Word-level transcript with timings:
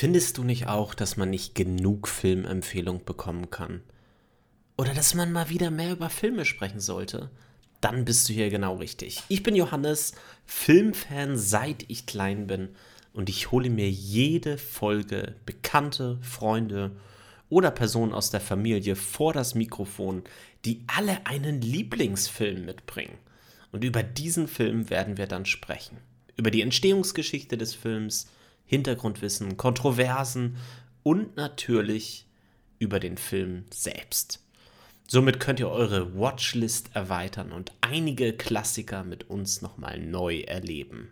Findest 0.00 0.38
du 0.38 0.44
nicht 0.44 0.66
auch, 0.66 0.94
dass 0.94 1.18
man 1.18 1.28
nicht 1.28 1.54
genug 1.54 2.08
Filmempfehlung 2.08 3.04
bekommen 3.04 3.50
kann? 3.50 3.82
Oder 4.78 4.94
dass 4.94 5.12
man 5.12 5.30
mal 5.30 5.50
wieder 5.50 5.70
mehr 5.70 5.92
über 5.92 6.08
Filme 6.08 6.46
sprechen 6.46 6.80
sollte? 6.80 7.28
Dann 7.82 8.06
bist 8.06 8.26
du 8.26 8.32
hier 8.32 8.48
genau 8.48 8.76
richtig. 8.76 9.22
Ich 9.28 9.42
bin 9.42 9.54
Johannes, 9.54 10.14
Filmfan 10.46 11.36
seit 11.36 11.84
ich 11.88 12.06
klein 12.06 12.46
bin 12.46 12.70
und 13.12 13.28
ich 13.28 13.50
hole 13.50 13.68
mir 13.68 13.90
jede 13.90 14.56
Folge 14.56 15.34
Bekannte, 15.44 16.18
Freunde 16.22 16.92
oder 17.50 17.70
Personen 17.70 18.14
aus 18.14 18.30
der 18.30 18.40
Familie 18.40 18.96
vor 18.96 19.34
das 19.34 19.54
Mikrofon, 19.54 20.24
die 20.64 20.82
alle 20.86 21.26
einen 21.26 21.60
Lieblingsfilm 21.60 22.64
mitbringen. 22.64 23.18
Und 23.70 23.84
über 23.84 24.02
diesen 24.02 24.48
Film 24.48 24.88
werden 24.88 25.18
wir 25.18 25.26
dann 25.26 25.44
sprechen. 25.44 25.98
Über 26.36 26.50
die 26.50 26.62
Entstehungsgeschichte 26.62 27.58
des 27.58 27.74
Films, 27.74 28.28
Hintergrundwissen, 28.70 29.56
Kontroversen 29.56 30.56
und 31.02 31.34
natürlich 31.34 32.28
über 32.78 33.00
den 33.00 33.18
Film 33.18 33.64
selbst. 33.70 34.38
Somit 35.08 35.40
könnt 35.40 35.58
ihr 35.58 35.68
eure 35.68 36.16
Watchlist 36.16 36.94
erweitern 36.94 37.50
und 37.50 37.72
einige 37.80 38.32
Klassiker 38.32 39.02
mit 39.02 39.28
uns 39.28 39.60
nochmal 39.60 39.98
neu 39.98 40.42
erleben. 40.42 41.10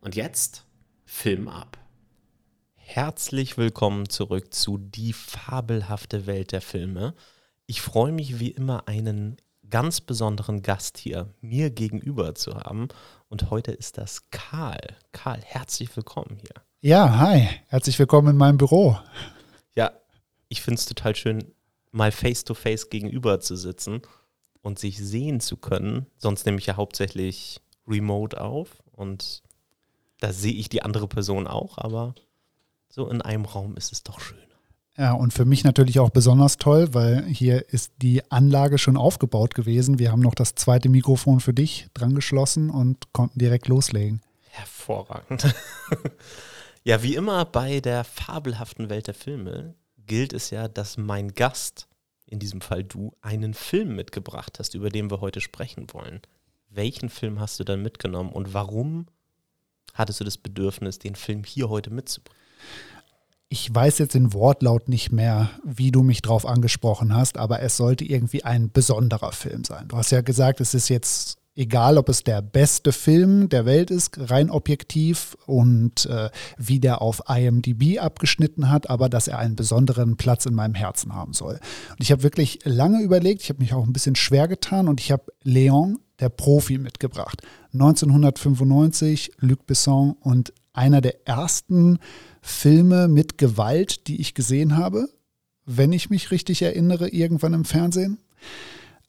Und 0.00 0.14
jetzt 0.14 0.64
Film 1.04 1.48
ab. 1.48 1.78
Herzlich 2.76 3.58
willkommen 3.58 4.08
zurück 4.08 4.54
zu 4.54 4.78
Die 4.78 5.12
fabelhafte 5.12 6.28
Welt 6.28 6.52
der 6.52 6.60
Filme. 6.62 7.16
Ich 7.66 7.80
freue 7.80 8.12
mich 8.12 8.38
wie 8.38 8.52
immer, 8.52 8.86
einen 8.86 9.36
ganz 9.68 10.00
besonderen 10.00 10.62
Gast 10.62 10.96
hier 10.96 11.34
mir 11.40 11.70
gegenüber 11.70 12.36
zu 12.36 12.54
haben. 12.54 12.86
Und 13.28 13.50
heute 13.50 13.72
ist 13.72 13.98
das 13.98 14.30
Karl. 14.30 14.96
Karl, 15.10 15.40
herzlich 15.42 15.96
willkommen 15.96 16.38
hier. 16.40 16.69
Ja, 16.82 17.18
hi, 17.18 17.46
herzlich 17.66 17.98
willkommen 17.98 18.28
in 18.28 18.36
meinem 18.38 18.56
Büro. 18.56 18.96
Ja, 19.74 19.90
ich 20.48 20.62
finde 20.62 20.78
es 20.78 20.86
total 20.86 21.14
schön, 21.14 21.52
mal 21.92 22.10
face-to-face 22.10 22.86
-face 22.86 22.88
gegenüber 22.88 23.38
zu 23.38 23.54
sitzen 23.54 24.00
und 24.62 24.78
sich 24.78 24.96
sehen 24.96 25.40
zu 25.40 25.58
können. 25.58 26.06
Sonst 26.16 26.46
nehme 26.46 26.56
ich 26.56 26.64
ja 26.64 26.76
hauptsächlich 26.76 27.60
remote 27.86 28.40
auf 28.40 28.82
und 28.92 29.42
da 30.20 30.32
sehe 30.32 30.54
ich 30.54 30.70
die 30.70 30.82
andere 30.82 31.06
Person 31.06 31.46
auch, 31.46 31.76
aber 31.76 32.14
so 32.88 33.10
in 33.10 33.20
einem 33.20 33.44
Raum 33.44 33.76
ist 33.76 33.92
es 33.92 34.02
doch 34.02 34.18
schön. 34.18 34.38
Ja, 34.96 35.12
und 35.12 35.34
für 35.34 35.44
mich 35.44 35.64
natürlich 35.64 36.00
auch 36.00 36.08
besonders 36.08 36.56
toll, 36.56 36.94
weil 36.94 37.26
hier 37.26 37.68
ist 37.68 37.92
die 37.98 38.30
Anlage 38.30 38.78
schon 38.78 38.96
aufgebaut 38.96 39.54
gewesen. 39.54 39.98
Wir 39.98 40.12
haben 40.12 40.22
noch 40.22 40.34
das 40.34 40.54
zweite 40.54 40.88
Mikrofon 40.88 41.40
für 41.40 41.52
dich 41.52 41.88
dran 41.92 42.14
geschlossen 42.14 42.70
und 42.70 43.12
konnten 43.12 43.38
direkt 43.38 43.68
loslegen. 43.68 44.22
Hervorragend. 44.48 45.54
Ja, 46.82 47.02
wie 47.02 47.14
immer 47.14 47.44
bei 47.44 47.80
der 47.80 48.04
fabelhaften 48.04 48.88
Welt 48.88 49.06
der 49.06 49.14
Filme 49.14 49.74
gilt 50.06 50.32
es 50.32 50.50
ja, 50.50 50.66
dass 50.66 50.96
mein 50.96 51.34
Gast, 51.34 51.86
in 52.26 52.38
diesem 52.38 52.62
Fall 52.62 52.84
du, 52.84 53.12
einen 53.20 53.54
Film 53.54 53.94
mitgebracht 53.94 54.58
hast, 54.58 54.74
über 54.74 54.88
den 54.88 55.10
wir 55.10 55.20
heute 55.20 55.40
sprechen 55.40 55.86
wollen. 55.92 56.20
Welchen 56.70 57.10
Film 57.10 57.38
hast 57.38 57.60
du 57.60 57.64
dann 57.64 57.82
mitgenommen 57.82 58.32
und 58.32 58.54
warum 58.54 59.06
hattest 59.94 60.20
du 60.20 60.24
das 60.24 60.38
Bedürfnis, 60.38 60.98
den 60.98 61.16
Film 61.16 61.44
hier 61.44 61.68
heute 61.68 61.90
mitzubringen? 61.90 62.38
Ich 63.50 63.74
weiß 63.74 63.98
jetzt 63.98 64.14
den 64.14 64.32
Wortlaut 64.32 64.88
nicht 64.88 65.10
mehr, 65.10 65.50
wie 65.64 65.90
du 65.90 66.02
mich 66.02 66.22
drauf 66.22 66.46
angesprochen 66.46 67.14
hast, 67.14 67.36
aber 67.36 67.60
es 67.60 67.76
sollte 67.76 68.04
irgendwie 68.04 68.44
ein 68.44 68.70
besonderer 68.70 69.32
Film 69.32 69.64
sein. 69.64 69.88
Du 69.88 69.96
hast 69.96 70.12
ja 70.12 70.20
gesagt, 70.20 70.60
es 70.60 70.72
ist 70.72 70.88
jetzt 70.88 71.39
egal 71.54 71.98
ob 71.98 72.08
es 72.08 72.22
der 72.22 72.42
beste 72.42 72.92
Film 72.92 73.48
der 73.48 73.66
Welt 73.66 73.90
ist, 73.90 74.30
rein 74.30 74.50
objektiv 74.50 75.36
und 75.46 76.06
äh, 76.06 76.30
wie 76.56 76.80
der 76.80 77.02
auf 77.02 77.22
IMDb 77.28 77.98
abgeschnitten 77.98 78.70
hat, 78.70 78.88
aber 78.88 79.08
dass 79.08 79.28
er 79.28 79.38
einen 79.38 79.56
besonderen 79.56 80.16
Platz 80.16 80.46
in 80.46 80.54
meinem 80.54 80.74
Herzen 80.74 81.14
haben 81.14 81.32
soll. 81.32 81.54
Und 81.90 82.00
ich 82.00 82.12
habe 82.12 82.22
wirklich 82.22 82.60
lange 82.64 83.02
überlegt, 83.02 83.42
ich 83.42 83.48
habe 83.48 83.60
mich 83.60 83.74
auch 83.74 83.84
ein 83.84 83.92
bisschen 83.92 84.16
schwer 84.16 84.48
getan 84.48 84.88
und 84.88 85.00
ich 85.00 85.12
habe 85.12 85.24
Leon, 85.42 85.98
der 86.20 86.28
Profi, 86.28 86.78
mitgebracht. 86.78 87.42
1995, 87.72 89.32
Luc 89.38 89.66
Besson 89.66 90.16
und 90.20 90.52
einer 90.72 91.00
der 91.00 91.26
ersten 91.26 91.98
Filme 92.42 93.08
mit 93.08 93.38
Gewalt, 93.38 94.06
die 94.06 94.20
ich 94.20 94.34
gesehen 94.34 94.76
habe, 94.76 95.08
wenn 95.66 95.92
ich 95.92 96.10
mich 96.10 96.30
richtig 96.30 96.62
erinnere, 96.62 97.08
irgendwann 97.08 97.54
im 97.54 97.64
Fernsehen. 97.64 98.18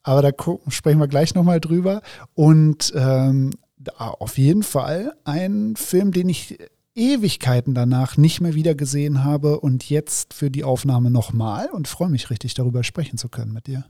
Aber 0.02 0.22
da 0.22 0.30
sprechen 0.68 0.98
wir 0.98 1.08
gleich 1.08 1.34
nochmal 1.34 1.60
drüber. 1.60 2.02
Und 2.34 2.92
ähm, 2.94 3.50
auf 3.96 4.38
jeden 4.38 4.62
Fall 4.62 5.14
ein 5.24 5.74
Film, 5.76 6.12
den 6.12 6.28
ich 6.28 6.58
Ewigkeiten 6.94 7.74
danach 7.74 8.16
nicht 8.16 8.40
mehr 8.40 8.54
wieder 8.54 8.74
gesehen 8.74 9.24
habe 9.24 9.60
und 9.60 9.88
jetzt 9.88 10.34
für 10.34 10.50
die 10.50 10.64
Aufnahme 10.64 11.10
nochmal 11.10 11.70
und 11.70 11.88
freue 11.88 12.10
mich 12.10 12.28
richtig 12.30 12.54
darüber 12.54 12.84
sprechen 12.84 13.16
zu 13.16 13.28
können 13.28 13.52
mit 13.52 13.66
dir. 13.66 13.84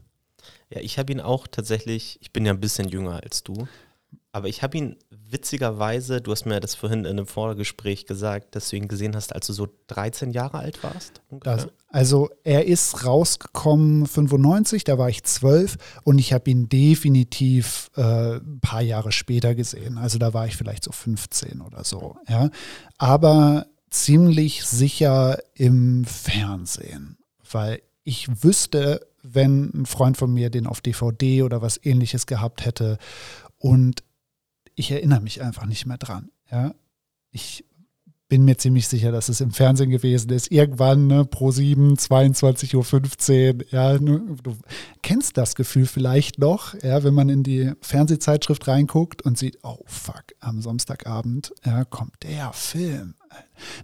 Ja, 0.69 0.79
ich 0.81 0.97
habe 0.97 1.11
ihn 1.11 1.19
auch 1.19 1.47
tatsächlich, 1.47 2.17
ich 2.21 2.31
bin 2.31 2.45
ja 2.45 2.53
ein 2.53 2.59
bisschen 2.59 2.87
jünger 2.87 3.21
als 3.23 3.43
du, 3.43 3.67
aber 4.33 4.49
ich 4.49 4.63
habe 4.63 4.75
ihn 4.79 4.97
witzigerweise, 5.29 6.19
du 6.19 6.31
hast 6.31 6.45
mir 6.45 6.59
das 6.59 6.73
vorhin 6.73 7.01
in 7.01 7.05
einem 7.05 7.27
Vorgespräch 7.27 8.07
gesagt, 8.07 8.55
dass 8.55 8.69
du 8.69 8.75
ihn 8.75 8.87
gesehen 8.87 9.15
hast, 9.15 9.33
als 9.33 9.45
du 9.45 9.53
so 9.53 9.67
13 9.87 10.31
Jahre 10.31 10.57
alt 10.57 10.83
warst. 10.83 11.21
Das, 11.29 11.67
also 11.89 12.31
er 12.43 12.65
ist 12.65 13.05
rausgekommen 13.05 14.07
95, 14.07 14.85
da 14.85 14.97
war 14.97 15.07
ich 15.07 15.23
12 15.23 15.77
und 16.03 16.17
ich 16.17 16.33
habe 16.33 16.49
ihn 16.49 16.67
definitiv 16.67 17.91
äh, 17.95 18.37
ein 18.37 18.59
paar 18.59 18.81
Jahre 18.81 19.11
später 19.11 19.53
gesehen. 19.53 19.99
Also 19.99 20.17
da 20.17 20.33
war 20.33 20.47
ich 20.47 20.57
vielleicht 20.57 20.83
so 20.83 20.91
15 20.91 21.61
oder 21.61 21.83
so. 21.83 22.17
Ja. 22.27 22.49
Aber 22.97 23.67
ziemlich 23.91 24.65
sicher 24.65 25.37
im 25.53 26.05
Fernsehen, 26.05 27.19
weil 27.51 27.83
ich 28.03 28.43
wüsste, 28.43 29.05
wenn 29.21 29.69
ein 29.75 29.85
Freund 29.85 30.17
von 30.17 30.33
mir 30.33 30.49
den 30.49 30.65
auf 30.65 30.81
DVD 30.81 31.43
oder 31.43 31.61
was 31.61 31.79
ähnliches 31.85 32.25
gehabt 32.25 32.65
hätte 32.65 32.97
und 33.59 34.03
ich 34.75 34.91
erinnere 34.91 35.21
mich 35.21 35.41
einfach 35.41 35.65
nicht 35.65 35.85
mehr 35.85 35.97
dran. 35.97 36.29
Ja? 36.51 36.73
Ich 37.31 37.65
bin 38.33 38.45
mir 38.45 38.57
ziemlich 38.57 38.87
sicher, 38.87 39.11
dass 39.11 39.29
es 39.29 39.41
im 39.41 39.51
Fernsehen 39.51 39.91
gewesen 39.91 40.31
ist. 40.31 40.51
Irgendwann 40.51 41.05
ne, 41.05 41.23
pro 41.23 41.51
7, 41.51 41.93
22.15 41.93 43.53
Uhr. 43.55 43.65
Ja, 43.69 43.97
du 43.99 44.57
kennst 45.03 45.37
das 45.37 45.53
Gefühl 45.53 45.85
vielleicht 45.85 46.39
noch, 46.39 46.73
ja, 46.81 47.03
wenn 47.03 47.13
man 47.13 47.29
in 47.29 47.43
die 47.43 47.73
Fernsehzeitschrift 47.81 48.67
reinguckt 48.67 49.21
und 49.21 49.37
sieht, 49.37 49.59
oh 49.61 49.77
fuck, 49.85 50.23
am 50.39 50.61
Samstagabend 50.61 51.53
ja, 51.63 51.85
kommt 51.85 52.23
der 52.23 52.53
Film 52.53 53.13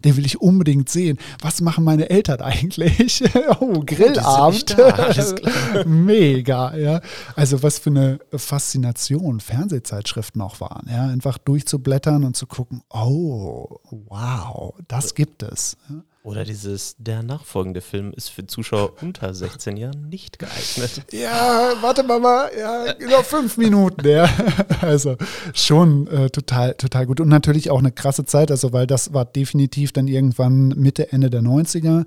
den 0.03 0.17
will 0.17 0.25
ich 0.25 0.41
unbedingt 0.41 0.89
sehen. 0.89 1.17
Was 1.41 1.61
machen 1.61 1.83
meine 1.83 2.09
Eltern 2.09 2.41
eigentlich? 2.41 3.23
oh, 3.59 3.81
Grillabend. 3.85 4.75
Mega, 5.85 6.75
ja. 6.75 7.01
Also 7.35 7.63
was 7.63 7.79
für 7.79 7.89
eine 7.89 8.19
Faszination 8.35 9.39
Fernsehzeitschriften 9.39 10.41
auch 10.41 10.59
waren, 10.59 10.87
ja. 10.89 11.07
Einfach 11.07 11.37
durchzublättern 11.37 12.23
und 12.23 12.35
zu 12.35 12.47
gucken, 12.47 12.81
oh, 12.89 13.79
wow, 13.91 14.73
das 14.87 15.15
gibt 15.15 15.43
es. 15.43 15.77
Ja? 15.89 15.95
Oder 16.21 16.43
dieses, 16.43 16.95
der 16.97 17.23
nachfolgende 17.23 17.79
Film 17.79 18.11
ist 18.13 18.27
für 18.29 18.45
Zuschauer 18.45 19.01
unter 19.01 19.33
16 19.33 19.77
Jahren 19.77 20.09
nicht 20.09 20.37
geeignet. 20.37 21.03
Ja, 21.11 21.73
warte 21.81 22.03
mal, 22.03 22.19
mal 22.19 22.49
ja, 22.57 22.93
noch 23.07 23.23
fünf 23.23 23.57
Minuten, 23.57 24.05
ja. 24.05 24.29
Also 24.81 25.15
schon 25.53 26.07
äh, 26.07 26.29
total, 26.29 26.73
total 26.73 27.05
gut. 27.05 27.21
Und 27.21 27.29
natürlich 27.29 27.71
auch 27.71 27.79
eine 27.79 27.91
krasse 27.91 28.25
Zeit, 28.25 28.51
also 28.51 28.73
weil 28.73 28.85
das 28.85 29.13
war 29.13 29.23
definitiv 29.23 29.93
dann 29.93 30.07
irgendwann 30.07 30.69
Mitte, 30.69 31.11
Ende 31.13 31.29
der 31.29 31.41
90er. 31.41 32.05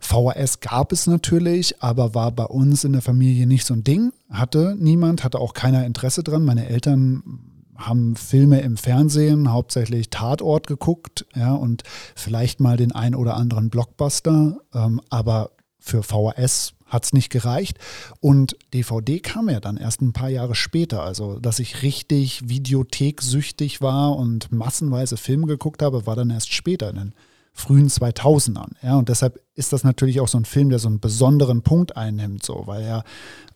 VHS 0.00 0.60
gab 0.60 0.92
es 0.92 1.06
natürlich, 1.06 1.82
aber 1.82 2.14
war 2.14 2.30
bei 2.30 2.44
uns 2.44 2.84
in 2.84 2.92
der 2.92 3.02
Familie 3.02 3.46
nicht 3.46 3.66
so 3.66 3.74
ein 3.74 3.82
Ding. 3.82 4.12
Hatte 4.30 4.76
niemand, 4.78 5.24
hatte 5.24 5.38
auch 5.38 5.54
keiner 5.54 5.86
Interesse 5.86 6.22
dran. 6.22 6.44
Meine 6.44 6.68
Eltern 6.68 7.22
haben 7.78 8.16
Filme 8.16 8.60
im 8.60 8.76
Fernsehen, 8.76 9.52
hauptsächlich 9.52 10.10
Tatort 10.10 10.66
geguckt, 10.66 11.26
ja, 11.34 11.54
und 11.54 11.84
vielleicht 12.14 12.60
mal 12.60 12.76
den 12.76 12.92
ein 12.92 13.14
oder 13.14 13.36
anderen 13.36 13.70
Blockbuster, 13.70 14.58
ähm, 14.74 15.00
aber 15.08 15.52
für 15.78 16.02
VHS 16.02 16.74
hat 16.86 17.04
es 17.04 17.12
nicht 17.12 17.30
gereicht. 17.30 17.78
Und 18.20 18.56
DVD 18.74 19.20
kam 19.20 19.48
ja 19.48 19.60
dann 19.60 19.76
erst 19.76 20.00
ein 20.00 20.12
paar 20.12 20.28
Jahre 20.28 20.54
später. 20.54 21.02
Also, 21.02 21.38
dass 21.38 21.58
ich 21.58 21.82
richtig 21.82 22.48
videotheksüchtig 22.48 23.80
war 23.80 24.16
und 24.16 24.50
massenweise 24.50 25.16
Filme 25.16 25.46
geguckt 25.46 25.82
habe, 25.82 26.06
war 26.06 26.16
dann 26.16 26.30
erst 26.30 26.52
später 26.52 26.90
in 26.90 26.96
den 26.96 27.14
frühen 27.52 27.88
2000ern. 27.88 28.72
Ja, 28.82 28.96
und 28.96 29.08
deshalb 29.08 29.40
ist 29.54 29.72
das 29.72 29.84
natürlich 29.84 30.20
auch 30.20 30.28
so 30.28 30.38
ein 30.38 30.44
Film, 30.44 30.70
der 30.70 30.78
so 30.78 30.88
einen 30.88 31.00
besonderen 31.00 31.62
Punkt 31.62 31.96
einnimmt, 31.96 32.44
so, 32.44 32.62
weil 32.66 32.82
er 32.82 33.04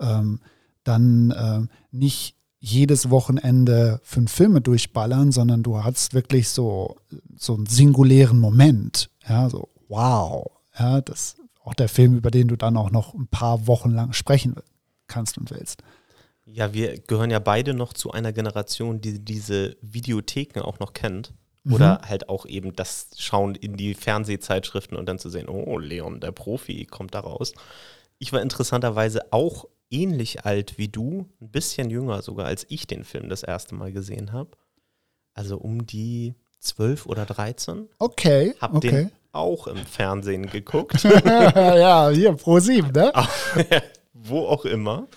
ähm, 0.00 0.40
dann 0.84 1.30
äh, 1.30 1.60
nicht 1.92 2.36
jedes 2.64 3.10
Wochenende 3.10 4.00
fünf 4.04 4.30
Filme 4.30 4.60
durchballern, 4.60 5.32
sondern 5.32 5.64
du 5.64 5.82
hast 5.82 6.14
wirklich 6.14 6.48
so, 6.48 6.96
so 7.36 7.54
einen 7.56 7.66
singulären 7.66 8.38
Moment. 8.38 9.10
Ja, 9.28 9.50
so 9.50 9.68
wow. 9.88 10.48
Ja, 10.78 11.00
das 11.00 11.36
auch 11.64 11.74
der 11.74 11.88
Film, 11.88 12.16
über 12.16 12.30
den 12.30 12.46
du 12.46 12.56
dann 12.56 12.76
auch 12.76 12.90
noch 12.90 13.14
ein 13.14 13.26
paar 13.26 13.66
Wochen 13.66 13.90
lang 13.90 14.12
sprechen 14.12 14.54
kannst 15.08 15.38
und 15.38 15.50
willst. 15.50 15.82
Ja, 16.44 16.72
wir 16.72 16.98
gehören 17.00 17.30
ja 17.30 17.40
beide 17.40 17.74
noch 17.74 17.94
zu 17.94 18.12
einer 18.12 18.32
Generation, 18.32 19.00
die 19.00 19.18
diese 19.18 19.76
Videotheken 19.80 20.60
auch 20.60 20.78
noch 20.78 20.92
kennt. 20.92 21.32
Mhm. 21.64 21.72
Oder 21.74 22.00
halt 22.04 22.28
auch 22.28 22.46
eben 22.46 22.74
das 22.76 23.08
Schauen 23.18 23.56
in 23.56 23.76
die 23.76 23.94
Fernsehzeitschriften 23.94 24.96
und 24.96 25.06
dann 25.06 25.18
zu 25.18 25.30
sehen, 25.30 25.48
oh, 25.48 25.78
Leon, 25.78 26.20
der 26.20 26.30
Profi, 26.32 26.86
kommt 26.86 27.14
da 27.14 27.20
raus. 27.20 27.54
Ich 28.18 28.32
war 28.32 28.40
interessanterweise 28.40 29.32
auch 29.32 29.66
ähnlich 29.92 30.44
alt 30.44 30.78
wie 30.78 30.88
du, 30.88 31.28
ein 31.40 31.50
bisschen 31.50 31.90
jünger 31.90 32.22
sogar, 32.22 32.46
als 32.46 32.66
ich 32.68 32.86
den 32.86 33.04
Film 33.04 33.28
das 33.28 33.42
erste 33.42 33.74
Mal 33.74 33.92
gesehen 33.92 34.32
habe. 34.32 34.50
Also 35.34 35.58
um 35.58 35.86
die 35.86 36.34
12 36.60 37.06
oder 37.06 37.26
13. 37.26 37.88
Okay. 37.98 38.54
Hab 38.60 38.74
okay. 38.74 38.90
den 38.90 39.12
auch 39.32 39.66
im 39.66 39.78
Fernsehen 39.78 40.46
geguckt. 40.46 41.02
ja, 41.24 42.10
hier 42.10 42.34
pro 42.34 42.58
sieben, 42.60 42.92
ne? 42.92 43.12
Wo 44.12 44.46
auch 44.46 44.64
immer. 44.64 45.08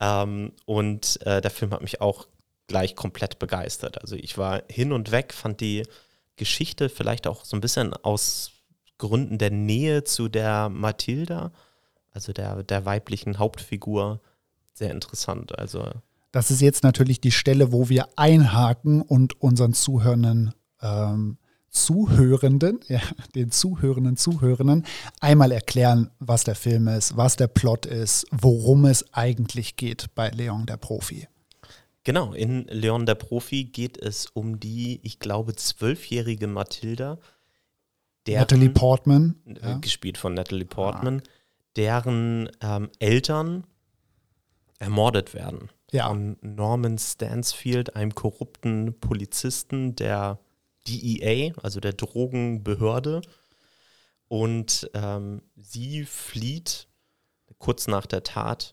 Ähm, 0.00 0.52
und 0.66 1.18
äh, 1.26 1.40
der 1.40 1.50
Film 1.50 1.72
hat 1.72 1.82
mich 1.82 2.00
auch 2.00 2.26
gleich 2.66 2.94
komplett 2.94 3.38
begeistert. 3.38 4.00
Also 4.00 4.14
ich 4.16 4.38
war 4.38 4.62
hin 4.70 4.92
und 4.92 5.10
weg, 5.10 5.32
fand 5.32 5.60
die 5.60 5.82
Geschichte 6.36 6.88
vielleicht 6.88 7.26
auch 7.26 7.44
so 7.44 7.56
ein 7.56 7.60
bisschen 7.60 7.92
aus 7.94 8.52
Gründen 8.98 9.38
der 9.38 9.50
Nähe 9.50 10.04
zu 10.04 10.28
der 10.28 10.68
Mathilda, 10.68 11.52
also 12.12 12.32
der, 12.32 12.62
der 12.62 12.84
weiblichen 12.84 13.38
Hauptfigur, 13.38 14.20
sehr 14.74 14.90
interessant. 14.90 15.58
Also 15.58 15.90
das 16.32 16.50
ist 16.50 16.60
jetzt 16.60 16.84
natürlich 16.84 17.20
die 17.20 17.32
Stelle, 17.32 17.72
wo 17.72 17.88
wir 17.88 18.08
einhaken 18.16 19.02
und 19.02 19.40
unseren 19.40 19.74
Zuhörenden 19.74 20.54
ähm, 20.80 21.38
Zuhörenden, 21.70 22.80
ja, 22.88 23.00
den 23.34 23.50
Zuhörenden, 23.50 24.16
Zuhörenden 24.16 24.84
einmal 25.20 25.52
erklären, 25.52 26.10
was 26.18 26.44
der 26.44 26.56
Film 26.56 26.88
ist, 26.88 27.16
was 27.16 27.36
der 27.36 27.46
Plot 27.46 27.86
ist, 27.86 28.26
worum 28.30 28.84
es 28.84 29.14
eigentlich 29.14 29.76
geht 29.76 30.14
bei 30.14 30.30
Leon 30.30 30.66
der 30.66 30.76
Profi. 30.76 31.28
Genau, 32.02 32.32
in 32.32 32.64
Leon 32.64 33.06
der 33.06 33.14
Profi 33.14 33.64
geht 33.64 33.98
es 33.98 34.26
um 34.26 34.58
die, 34.58 35.00
ich 35.02 35.20
glaube, 35.20 35.54
zwölfjährige 35.54 36.46
Mathilda. 36.46 37.18
Natalie 38.26 38.70
Portman. 38.70 39.36
Äh, 39.46 39.60
ja. 39.62 39.78
Gespielt 39.78 40.18
von 40.18 40.34
Natalie 40.34 40.64
Portman, 40.64 41.22
ah. 41.24 41.30
Deren 41.76 42.50
ähm, 42.60 42.90
Eltern 42.98 43.66
ermordet 44.78 45.34
werden. 45.34 45.70
Ja. 45.92 46.08
Von 46.08 46.36
Norman 46.40 46.98
Stansfield, 46.98 47.96
einem 47.96 48.14
korrupten 48.14 48.98
Polizisten 49.00 49.96
der 49.96 50.38
DEA, 50.86 51.52
also 51.62 51.80
der 51.80 51.92
Drogenbehörde. 51.92 53.22
Und 54.28 54.90
ähm, 54.94 55.42
sie 55.56 56.04
flieht 56.04 56.88
kurz 57.58 57.88
nach 57.88 58.06
der 58.06 58.22
Tat 58.22 58.72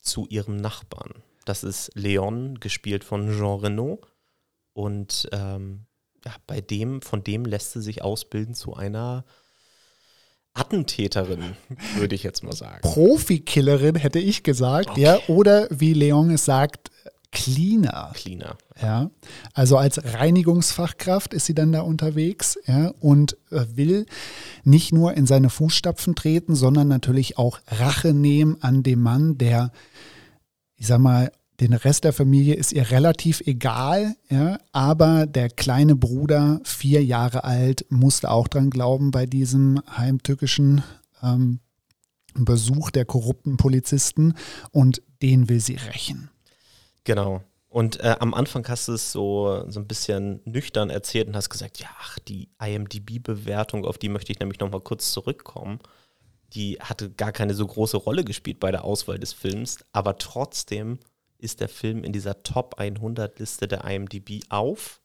zu 0.00 0.26
ihrem 0.26 0.56
Nachbarn. 0.56 1.22
Das 1.44 1.62
ist 1.62 1.92
Leon, 1.94 2.58
gespielt 2.58 3.04
von 3.04 3.30
Jean 3.30 3.60
Renault. 3.60 4.00
Und 4.72 5.28
ähm, 5.32 5.86
ja, 6.24 6.34
bei 6.46 6.60
dem, 6.60 7.02
von 7.02 7.22
dem 7.22 7.44
lässt 7.44 7.72
sie 7.72 7.82
sich 7.82 8.02
ausbilden 8.02 8.54
zu 8.54 8.74
einer 8.74 9.24
Attentäterin, 10.56 11.56
würde 11.96 12.14
ich 12.14 12.22
jetzt 12.22 12.42
mal 12.42 12.54
sagen. 12.54 12.80
Profikillerin, 12.82 13.94
hätte 13.94 14.18
ich 14.18 14.42
gesagt, 14.42 14.90
okay. 14.90 15.02
ja. 15.02 15.18
Oder 15.28 15.68
wie 15.70 15.92
Leon 15.92 16.30
es 16.30 16.44
sagt, 16.44 16.90
Cleaner. 17.36 18.12
Cleaner. 18.14 18.56
Ja. 18.80 19.10
Also 19.52 19.76
als 19.76 20.02
Reinigungsfachkraft 20.02 21.34
ist 21.34 21.44
sie 21.44 21.54
dann 21.54 21.72
da 21.72 21.82
unterwegs, 21.82 22.58
ja, 22.66 22.94
und 23.00 23.36
äh, 23.50 23.66
will 23.74 24.06
nicht 24.64 24.92
nur 24.92 25.14
in 25.14 25.26
seine 25.26 25.50
Fußstapfen 25.50 26.14
treten, 26.14 26.54
sondern 26.54 26.88
natürlich 26.88 27.36
auch 27.36 27.60
Rache 27.66 28.14
nehmen 28.14 28.56
an 28.62 28.82
dem 28.82 29.02
Mann, 29.02 29.36
der, 29.36 29.70
ich 30.76 30.86
sag 30.86 30.98
mal, 30.98 31.30
den 31.60 31.72
Rest 31.72 32.04
der 32.04 32.12
Familie 32.12 32.54
ist 32.54 32.72
ihr 32.72 32.90
relativ 32.90 33.40
egal, 33.46 34.14
ja, 34.28 34.58
aber 34.72 35.26
der 35.26 35.48
kleine 35.48 35.96
Bruder, 35.96 36.60
vier 36.64 37.02
Jahre 37.02 37.44
alt, 37.44 37.86
musste 37.88 38.30
auch 38.30 38.48
dran 38.48 38.70
glauben 38.70 39.10
bei 39.10 39.26
diesem 39.26 39.80
heimtückischen 39.96 40.82
ähm, 41.22 41.60
Besuch 42.34 42.90
der 42.90 43.06
korrupten 43.06 43.56
Polizisten 43.56 44.34
und 44.70 45.02
den 45.22 45.48
will 45.48 45.60
sie 45.60 45.76
rächen. 45.76 46.30
Genau. 47.04 47.42
Und 47.68 48.00
äh, 48.00 48.16
am 48.20 48.34
Anfang 48.34 48.66
hast 48.68 48.88
du 48.88 48.92
es 48.92 49.12
so, 49.12 49.64
so 49.68 49.80
ein 49.80 49.86
bisschen 49.86 50.40
nüchtern 50.44 50.90
erzählt 50.90 51.28
und 51.28 51.36
hast 51.36 51.50
gesagt, 51.50 51.78
ja, 51.78 51.88
ach, 52.00 52.18
die 52.20 52.48
IMDB-Bewertung, 52.58 53.84
auf 53.84 53.98
die 53.98 54.08
möchte 54.08 54.32
ich 54.32 54.40
nämlich 54.40 54.60
nochmal 54.60 54.80
kurz 54.80 55.12
zurückkommen. 55.12 55.80
Die 56.54 56.78
hatte 56.80 57.10
gar 57.10 57.32
keine 57.32 57.54
so 57.54 57.66
große 57.66 57.96
Rolle 57.96 58.24
gespielt 58.24 58.60
bei 58.60 58.70
der 58.70 58.84
Auswahl 58.84 59.18
des 59.18 59.32
Films, 59.32 59.78
aber 59.92 60.16
trotzdem 60.18 60.98
ist 61.38 61.60
der 61.60 61.68
Film 61.68 62.04
in 62.04 62.12
dieser 62.12 62.42
Top 62.42 62.76
100 62.78 63.38
Liste 63.38 63.68
der 63.68 63.84
IMDB 63.84 64.42
auf 64.48 65.00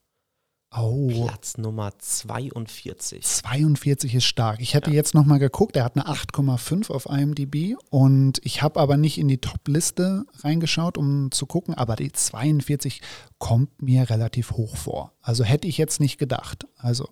Oh. 0.73 1.25
Platz 1.25 1.57
Nummer 1.57 1.91
42. 1.97 3.25
42 3.25 4.15
ist 4.15 4.23
stark. 4.23 4.61
Ich 4.61 4.73
hätte 4.73 4.89
ja. 4.91 4.95
jetzt 4.95 5.13
nochmal 5.13 5.39
geguckt, 5.39 5.75
er 5.75 5.83
hat 5.83 5.97
eine 5.97 6.07
8,5 6.07 6.89
auf 6.89 7.07
IMDb 7.07 7.75
und 7.89 8.39
ich 8.43 8.61
habe 8.61 8.79
aber 8.79 8.95
nicht 8.95 9.17
in 9.17 9.27
die 9.27 9.39
Top-Liste 9.39 10.23
reingeschaut, 10.39 10.97
um 10.97 11.29
zu 11.31 11.45
gucken, 11.45 11.73
aber 11.73 11.97
die 11.97 12.13
42 12.13 13.01
kommt 13.37 13.81
mir 13.81 14.09
relativ 14.09 14.51
hoch 14.51 14.77
vor. 14.77 15.11
Also 15.21 15.43
hätte 15.43 15.67
ich 15.67 15.77
jetzt 15.77 15.99
nicht 15.99 16.17
gedacht. 16.17 16.65
Also, 16.77 17.09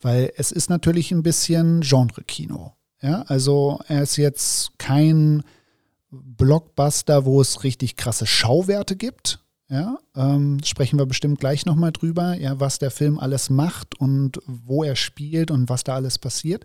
weil 0.00 0.32
es 0.36 0.52
ist 0.52 0.70
natürlich 0.70 1.10
ein 1.10 1.24
bisschen 1.24 1.80
Genre-Kino. 1.80 2.74
Ja, 3.02 3.22
also 3.22 3.80
er 3.88 4.02
ist 4.02 4.18
jetzt 4.18 4.78
kein 4.78 5.42
Blockbuster, 6.10 7.24
wo 7.24 7.40
es 7.40 7.64
richtig 7.64 7.96
krasse 7.96 8.26
Schauwerte 8.26 8.96
gibt, 8.96 9.40
ja, 9.70 9.98
ähm, 10.16 10.58
sprechen 10.64 10.98
wir 10.98 11.06
bestimmt 11.06 11.38
gleich 11.38 11.64
nochmal 11.64 11.92
drüber, 11.92 12.34
ja, 12.34 12.58
was 12.58 12.80
der 12.80 12.90
Film 12.90 13.20
alles 13.20 13.50
macht 13.50 14.00
und 14.00 14.40
wo 14.46 14.82
er 14.82 14.96
spielt 14.96 15.52
und 15.52 15.68
was 15.68 15.84
da 15.84 15.94
alles 15.94 16.18
passiert. 16.18 16.64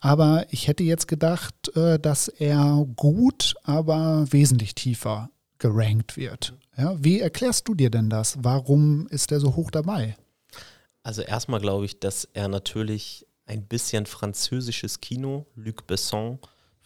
Aber 0.00 0.46
ich 0.50 0.66
hätte 0.66 0.82
jetzt 0.82 1.06
gedacht, 1.06 1.54
äh, 1.76 2.00
dass 2.00 2.26
er 2.26 2.84
gut, 2.96 3.54
aber 3.62 4.26
wesentlich 4.32 4.74
tiefer 4.74 5.30
gerankt 5.58 6.16
wird. 6.16 6.54
Ja, 6.76 6.96
wie 6.98 7.20
erklärst 7.20 7.68
du 7.68 7.74
dir 7.74 7.90
denn 7.90 8.10
das? 8.10 8.36
Warum 8.42 9.06
ist 9.08 9.30
er 9.30 9.38
so 9.38 9.54
hoch 9.54 9.70
dabei? 9.70 10.16
Also 11.04 11.22
erstmal 11.22 11.60
glaube 11.60 11.84
ich, 11.84 12.00
dass 12.00 12.24
er 12.32 12.48
natürlich 12.48 13.28
ein 13.46 13.64
bisschen 13.66 14.06
französisches 14.06 15.00
Kino, 15.00 15.46
Luc 15.54 15.86
Besson, 15.86 16.40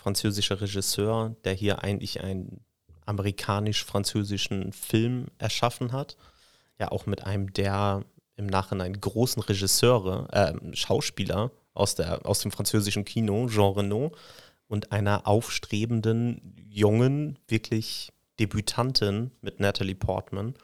französischer 0.05 0.61
Regisseur, 0.61 1.35
der 1.45 1.55
hier 1.55 1.83
eigentlich 1.83 2.23
ein 2.23 2.61
amerikanisch-französischen 3.07 4.75
Film 4.75 5.29
erschaffen 5.39 5.93
hat. 5.93 6.19
Ja, 6.79 6.93
auch 6.93 7.07
mit 7.07 7.25
einem 7.25 7.55
der 7.55 8.05
im 8.37 8.47
Nachhinein 8.47 9.01
großen 9.01 9.43
Regisseure, 9.43 10.29
äh, 10.31 10.77
Schauspieler 10.77 11.53
aus, 11.73 11.95
der, 11.95 12.27
aus 12.27 12.41
dem 12.41 12.51
französischen 12.51 13.07
Kino, 13.07 13.49
Jean 13.49 13.73
Renault, 13.73 14.15
und 14.67 14.93
einer 14.93 15.27
aufstrebenden, 15.27 16.55
jungen, 16.69 17.39
wirklich 17.49 18.13
Debütantin 18.39 19.31
mit 19.41 19.59
Natalie 19.59 19.95
Portman. 19.95 20.55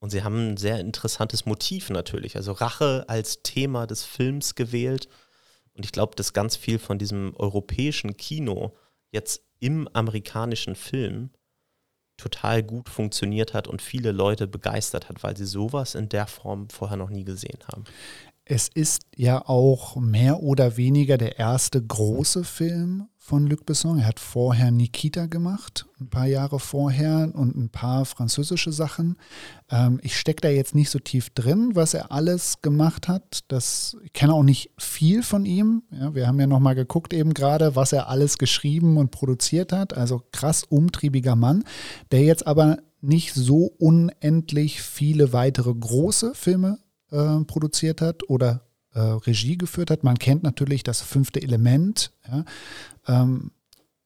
Und 0.00 0.10
sie 0.10 0.24
haben 0.24 0.54
ein 0.54 0.56
sehr 0.56 0.80
interessantes 0.80 1.46
Motiv 1.46 1.90
natürlich, 1.90 2.34
also 2.34 2.50
Rache 2.50 3.04
als 3.06 3.42
Thema 3.44 3.86
des 3.86 4.02
Films 4.02 4.56
gewählt. 4.56 5.08
Und 5.76 5.84
ich 5.84 5.92
glaube, 5.92 6.16
dass 6.16 6.32
ganz 6.32 6.56
viel 6.56 6.78
von 6.78 6.98
diesem 6.98 7.34
europäischen 7.36 8.16
Kino 8.16 8.72
jetzt 9.10 9.42
im 9.60 9.88
amerikanischen 9.92 10.74
Film 10.74 11.30
total 12.16 12.62
gut 12.62 12.88
funktioniert 12.88 13.52
hat 13.52 13.68
und 13.68 13.82
viele 13.82 14.12
Leute 14.12 14.46
begeistert 14.46 15.08
hat, 15.08 15.22
weil 15.22 15.36
sie 15.36 15.44
sowas 15.44 15.94
in 15.94 16.08
der 16.08 16.26
Form 16.26 16.70
vorher 16.70 16.96
noch 16.96 17.10
nie 17.10 17.24
gesehen 17.24 17.58
haben. 17.70 17.84
Es 18.44 18.68
ist 18.68 19.02
ja 19.16 19.46
auch 19.46 19.96
mehr 19.96 20.42
oder 20.42 20.76
weniger 20.76 21.18
der 21.18 21.38
erste 21.38 21.84
große 21.84 22.44
Film 22.44 23.08
von 23.26 23.48
Luc 23.48 23.66
Besson. 23.66 23.98
Er 23.98 24.06
hat 24.06 24.20
vorher 24.20 24.70
Nikita 24.70 25.26
gemacht, 25.26 25.86
ein 26.00 26.08
paar 26.08 26.26
Jahre 26.26 26.60
vorher 26.60 27.32
und 27.34 27.56
ein 27.56 27.70
paar 27.70 28.04
französische 28.04 28.70
Sachen. 28.70 29.16
Ähm, 29.68 29.98
ich 30.02 30.16
stecke 30.16 30.42
da 30.42 30.48
jetzt 30.48 30.76
nicht 30.76 30.90
so 30.90 31.00
tief 31.00 31.30
drin, 31.30 31.72
was 31.74 31.94
er 31.94 32.12
alles 32.12 32.62
gemacht 32.62 33.08
hat. 33.08 33.40
Das, 33.48 33.96
ich 34.04 34.12
kenne 34.12 34.32
auch 34.32 34.44
nicht 34.44 34.70
viel 34.78 35.24
von 35.24 35.44
ihm. 35.44 35.82
Ja, 35.90 36.14
wir 36.14 36.28
haben 36.28 36.38
ja 36.38 36.46
nochmal 36.46 36.76
geguckt 36.76 37.12
eben 37.12 37.34
gerade, 37.34 37.74
was 37.74 37.92
er 37.92 38.08
alles 38.08 38.38
geschrieben 38.38 38.96
und 38.96 39.10
produziert 39.10 39.72
hat. 39.72 39.96
Also 39.96 40.22
krass 40.30 40.62
umtriebiger 40.62 41.34
Mann, 41.34 41.64
der 42.12 42.22
jetzt 42.22 42.46
aber 42.46 42.78
nicht 43.00 43.34
so 43.34 43.72
unendlich 43.78 44.82
viele 44.82 45.32
weitere 45.32 45.74
große 45.74 46.32
Filme 46.36 46.78
äh, 47.10 47.40
produziert 47.44 48.00
hat 48.00 48.28
oder 48.30 48.65
äh, 48.96 49.00
Regie 49.00 49.58
geführt 49.58 49.90
hat. 49.90 50.02
Man 50.02 50.18
kennt 50.18 50.42
natürlich 50.42 50.82
das 50.82 51.02
fünfte 51.02 51.42
Element, 51.42 52.12
ja, 52.26 52.44
ähm, 53.06 53.52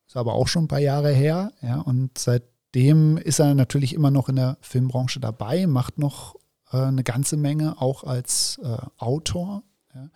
ist 0.07 0.17
aber 0.17 0.35
auch 0.35 0.49
schon 0.49 0.65
ein 0.65 0.69
paar 0.69 0.81
Jahre 0.81 1.13
her, 1.13 1.53
ja, 1.63 1.81
und 1.81 2.19
seitdem 2.19 3.17
ist 3.17 3.39
er 3.39 3.55
natürlich 3.55 3.95
immer 3.95 4.11
noch 4.11 4.29
in 4.29 4.37
der 4.37 4.59
Filmbranche 4.61 5.21
dabei, 5.21 5.67
macht 5.69 5.99
noch 5.99 6.35
äh, 6.73 6.79
eine 6.79 7.05
ganze 7.05 7.37
Menge, 7.37 7.81
auch 7.81 8.03
als 8.03 8.61
äh, 8.65 8.77
Autor. 8.99 9.63
Ja. 9.95 10.11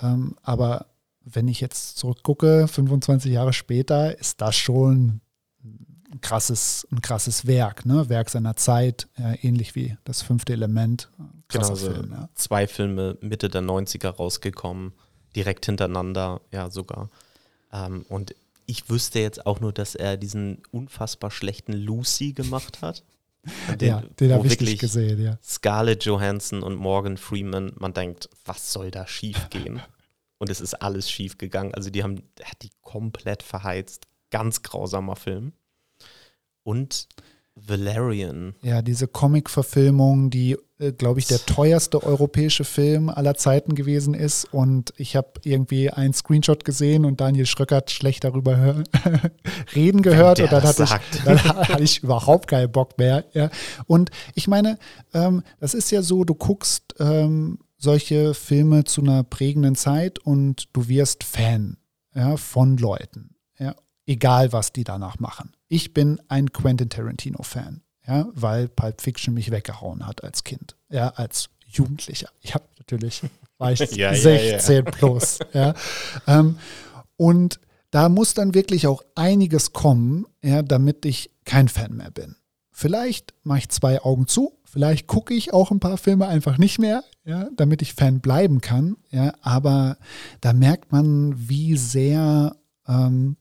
Ähm, 0.00 0.36
aber 0.42 0.86
wenn 1.24 1.48
ich 1.48 1.60
jetzt 1.60 1.96
zurückgucke, 1.98 2.68
25 2.68 3.32
Jahre 3.32 3.52
später, 3.52 4.18
ist 4.18 4.40
das 4.40 4.54
schon 4.56 5.20
ein 6.14 6.20
krasses, 6.20 6.86
ein 6.92 7.02
krasses 7.02 7.46
Werk, 7.46 7.84
ne? 7.84 8.08
Werk 8.08 8.30
seiner 8.30 8.56
Zeit, 8.56 9.08
ja, 9.18 9.34
ähnlich 9.42 9.74
wie 9.74 9.96
das 10.04 10.22
fünfte 10.22 10.52
Element. 10.52 11.10
Krasser 11.48 11.74
genau, 11.74 11.94
Film, 11.94 12.12
ja. 12.12 12.28
zwei 12.34 12.66
Filme 12.66 13.18
Mitte 13.20 13.48
der 13.48 13.62
90er 13.62 14.10
rausgekommen, 14.10 14.92
direkt 15.34 15.66
hintereinander, 15.66 16.40
ja 16.52 16.70
sogar. 16.70 17.10
Ähm, 17.72 18.06
und 18.08 18.34
ich 18.66 18.88
wüsste 18.88 19.18
jetzt 19.18 19.44
auch 19.44 19.60
nur, 19.60 19.72
dass 19.72 19.94
er 19.94 20.16
diesen 20.16 20.62
unfassbar 20.70 21.30
schlechten 21.30 21.72
Lucy 21.72 22.32
gemacht 22.32 22.80
hat. 22.80 23.02
Den, 23.78 23.88
ja, 23.88 24.02
den 24.18 24.32
habe 24.32 24.46
ich 24.46 24.58
nicht 24.58 24.80
gesehen, 24.80 25.22
ja. 25.22 25.36
Scarlett 25.42 26.06
Johansson 26.06 26.62
und 26.62 26.76
Morgan 26.76 27.18
Freeman, 27.18 27.72
man 27.76 27.92
denkt, 27.92 28.30
was 28.46 28.72
soll 28.72 28.90
da 28.90 29.06
schief 29.06 29.50
gehen? 29.50 29.82
und 30.38 30.48
es 30.48 30.62
ist 30.62 30.74
alles 30.74 31.10
schief 31.10 31.36
gegangen. 31.36 31.74
Also 31.74 31.90
die 31.90 32.02
haben 32.02 32.22
die 32.62 32.70
komplett 32.80 33.42
verheizt. 33.42 34.06
Ganz 34.30 34.62
grausamer 34.62 35.16
Film. 35.16 35.52
Und 36.64 37.08
Valerian. 37.56 38.54
Ja, 38.62 38.82
diese 38.82 39.06
Comic-Verfilmung, 39.06 40.30
die, 40.30 40.56
äh, 40.78 40.92
glaube 40.92 41.20
ich, 41.20 41.26
der 41.26 41.38
teuerste 41.38 42.02
europäische 42.02 42.64
Film 42.64 43.08
aller 43.08 43.36
Zeiten 43.36 43.76
gewesen 43.76 44.12
ist. 44.12 44.52
Und 44.52 44.92
ich 44.96 45.14
habe 45.14 45.40
irgendwie 45.44 45.90
einen 45.90 46.12
Screenshot 46.12 46.64
gesehen 46.64 47.04
und 47.04 47.20
Daniel 47.20 47.46
Schröckert 47.46 47.92
schlecht 47.92 48.24
darüber 48.24 48.82
reden 49.74 50.02
gehört. 50.02 50.40
Und 50.40 50.50
dann 50.50 50.64
hatte, 50.64 50.82
ich, 50.82 51.22
dann 51.24 51.44
hatte 51.44 51.82
ich 51.82 52.02
überhaupt 52.02 52.48
keinen 52.48 52.72
Bock 52.72 52.98
mehr. 52.98 53.24
Ja. 53.34 53.50
Und 53.86 54.10
ich 54.34 54.48
meine, 54.48 54.78
ähm, 55.12 55.42
das 55.60 55.74
ist 55.74 55.92
ja 55.92 56.02
so, 56.02 56.24
du 56.24 56.34
guckst 56.34 56.94
ähm, 56.98 57.58
solche 57.78 58.34
Filme 58.34 58.82
zu 58.82 59.00
einer 59.00 59.22
prägenden 59.22 59.76
Zeit 59.76 60.18
und 60.18 60.68
du 60.72 60.88
wirst 60.88 61.22
Fan 61.22 61.76
ja, 62.14 62.36
von 62.36 62.78
Leuten. 62.78 63.36
Ja, 63.58 63.76
egal, 64.06 64.52
was 64.52 64.72
die 64.72 64.84
danach 64.84 65.18
machen. 65.18 65.52
Ich 65.68 65.94
bin 65.94 66.20
ein 66.28 66.52
Quentin 66.52 66.90
Tarantino-Fan, 66.90 67.82
ja, 68.06 68.26
weil 68.34 68.68
Pulp 68.68 69.00
Fiction 69.00 69.34
mich 69.34 69.50
weggehauen 69.50 70.06
hat 70.06 70.24
als 70.24 70.44
Kind, 70.44 70.76
ja, 70.90 71.08
als 71.10 71.50
Jugendlicher. 71.66 72.28
Ich 72.40 72.54
habe 72.54 72.64
natürlich, 72.78 73.22
war 73.58 73.72
ich 73.72 73.80
ja, 73.96 74.14
16 74.14 74.74
ja, 74.74 74.82
plus. 74.82 75.38
Ja. 75.52 75.74
Ähm, 76.26 76.58
und 77.16 77.60
da 77.90 78.08
muss 78.08 78.34
dann 78.34 78.54
wirklich 78.54 78.86
auch 78.86 79.02
einiges 79.14 79.72
kommen, 79.72 80.26
ja, 80.42 80.62
damit 80.62 81.04
ich 81.04 81.30
kein 81.44 81.68
Fan 81.68 81.96
mehr 81.96 82.10
bin. 82.10 82.36
Vielleicht 82.72 83.34
mache 83.44 83.58
ich 83.58 83.68
zwei 83.68 84.02
Augen 84.02 84.26
zu, 84.26 84.58
vielleicht 84.64 85.06
gucke 85.06 85.32
ich 85.32 85.52
auch 85.52 85.70
ein 85.70 85.78
paar 85.78 85.96
Filme 85.96 86.26
einfach 86.26 86.58
nicht 86.58 86.80
mehr, 86.80 87.04
ja, 87.24 87.48
damit 87.56 87.82
ich 87.82 87.94
Fan 87.94 88.20
bleiben 88.20 88.60
kann. 88.60 88.96
Ja, 89.10 89.32
aber 89.42 89.96
da 90.40 90.52
merkt 90.52 90.90
man, 90.90 91.48
wie 91.48 91.76
sehr 91.76 92.56
ähm, 92.88 93.36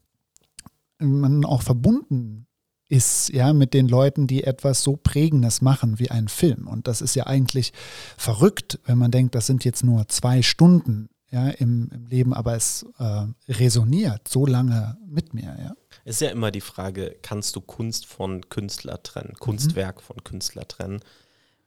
man 0.99 1.45
auch 1.45 1.61
verbunden 1.61 2.47
ist, 2.89 3.29
ja, 3.29 3.53
mit 3.53 3.73
den 3.73 3.87
Leuten, 3.87 4.27
die 4.27 4.43
etwas 4.43 4.83
so 4.83 4.95
Prägendes 4.95 5.61
machen 5.61 5.99
wie 5.99 6.11
einen 6.11 6.27
Film. 6.27 6.67
Und 6.67 6.87
das 6.87 7.01
ist 7.01 7.15
ja 7.15 7.25
eigentlich 7.25 7.73
verrückt, 8.17 8.79
wenn 8.85 8.97
man 8.97 9.09
denkt, 9.09 9.35
das 9.35 9.47
sind 9.47 9.65
jetzt 9.65 9.83
nur 9.83 10.07
zwei 10.09 10.41
Stunden 10.41 11.09
ja, 11.31 11.49
im, 11.49 11.89
im 11.91 12.05
Leben, 12.05 12.33
aber 12.33 12.55
es 12.55 12.85
äh, 12.99 13.25
resoniert 13.49 14.27
so 14.27 14.45
lange 14.45 14.97
mit 15.07 15.33
mir, 15.33 15.57
ja. 15.59 15.73
Es 16.05 16.17
ist 16.17 16.21
ja 16.21 16.29
immer 16.29 16.51
die 16.51 16.61
Frage, 16.61 17.15
kannst 17.23 17.55
du 17.55 17.61
Kunst 17.61 18.05
von 18.05 18.47
Künstler 18.49 19.01
trennen, 19.01 19.33
Kunstwerk 19.39 19.97
mhm. 19.97 20.01
von 20.01 20.23
Künstler 20.23 20.67
trennen? 20.67 20.99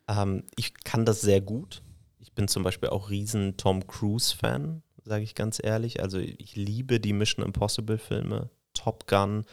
Ähm, 0.06 0.44
ich 0.56 0.74
kann 0.84 1.04
das 1.04 1.20
sehr 1.20 1.40
gut. 1.40 1.82
Ich 2.20 2.32
bin 2.32 2.46
zum 2.46 2.62
Beispiel 2.62 2.90
auch 2.90 3.10
riesen 3.10 3.56
Tom 3.56 3.84
Cruise-Fan, 3.88 4.82
sage 5.04 5.24
ich 5.24 5.34
ganz 5.34 5.60
ehrlich. 5.60 6.00
Also 6.00 6.18
ich 6.18 6.54
liebe 6.54 7.00
die 7.00 7.12
Mission 7.12 7.44
Impossible-Filme. 7.44 8.50
Top 8.86 9.08
Gun, 9.08 9.44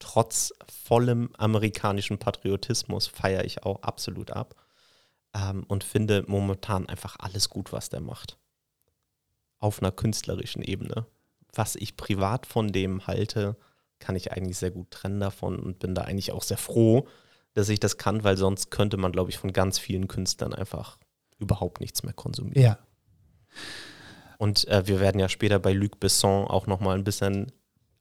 trotz 0.00 0.52
vollem 0.70 1.30
amerikanischen 1.38 2.18
Patriotismus 2.18 3.06
feiere 3.06 3.46
ich 3.46 3.62
auch 3.64 3.80
absolut 3.80 4.30
ab 4.30 4.54
ähm, 5.34 5.64
und 5.66 5.82
finde 5.82 6.24
momentan 6.26 6.86
einfach 6.90 7.16
alles 7.18 7.48
gut, 7.48 7.72
was 7.72 7.88
der 7.88 8.02
macht. 8.02 8.36
Auf 9.58 9.80
einer 9.80 9.92
künstlerischen 9.92 10.60
Ebene. 10.60 11.06
Was 11.54 11.74
ich 11.74 11.96
privat 11.96 12.44
von 12.44 12.70
dem 12.70 13.06
halte, 13.06 13.56
kann 13.98 14.14
ich 14.14 14.30
eigentlich 14.30 14.58
sehr 14.58 14.72
gut 14.72 14.90
trennen 14.90 15.20
davon 15.20 15.58
und 15.58 15.78
bin 15.78 15.94
da 15.94 16.02
eigentlich 16.02 16.32
auch 16.32 16.42
sehr 16.42 16.58
froh, 16.58 17.08
dass 17.54 17.70
ich 17.70 17.80
das 17.80 17.96
kann, 17.96 18.24
weil 18.24 18.36
sonst 18.36 18.70
könnte 18.70 18.98
man, 18.98 19.12
glaube 19.12 19.30
ich, 19.30 19.38
von 19.38 19.54
ganz 19.54 19.78
vielen 19.78 20.06
Künstlern 20.06 20.52
einfach 20.52 20.98
überhaupt 21.38 21.80
nichts 21.80 22.02
mehr 22.02 22.12
konsumieren. 22.12 22.62
Ja. 22.62 22.78
Und 24.36 24.68
äh, 24.68 24.86
wir 24.86 25.00
werden 25.00 25.18
ja 25.18 25.30
später 25.30 25.58
bei 25.58 25.72
Luc 25.72 25.98
Besson 25.98 26.46
auch 26.46 26.66
nochmal 26.66 26.98
ein 26.98 27.04
bisschen 27.04 27.52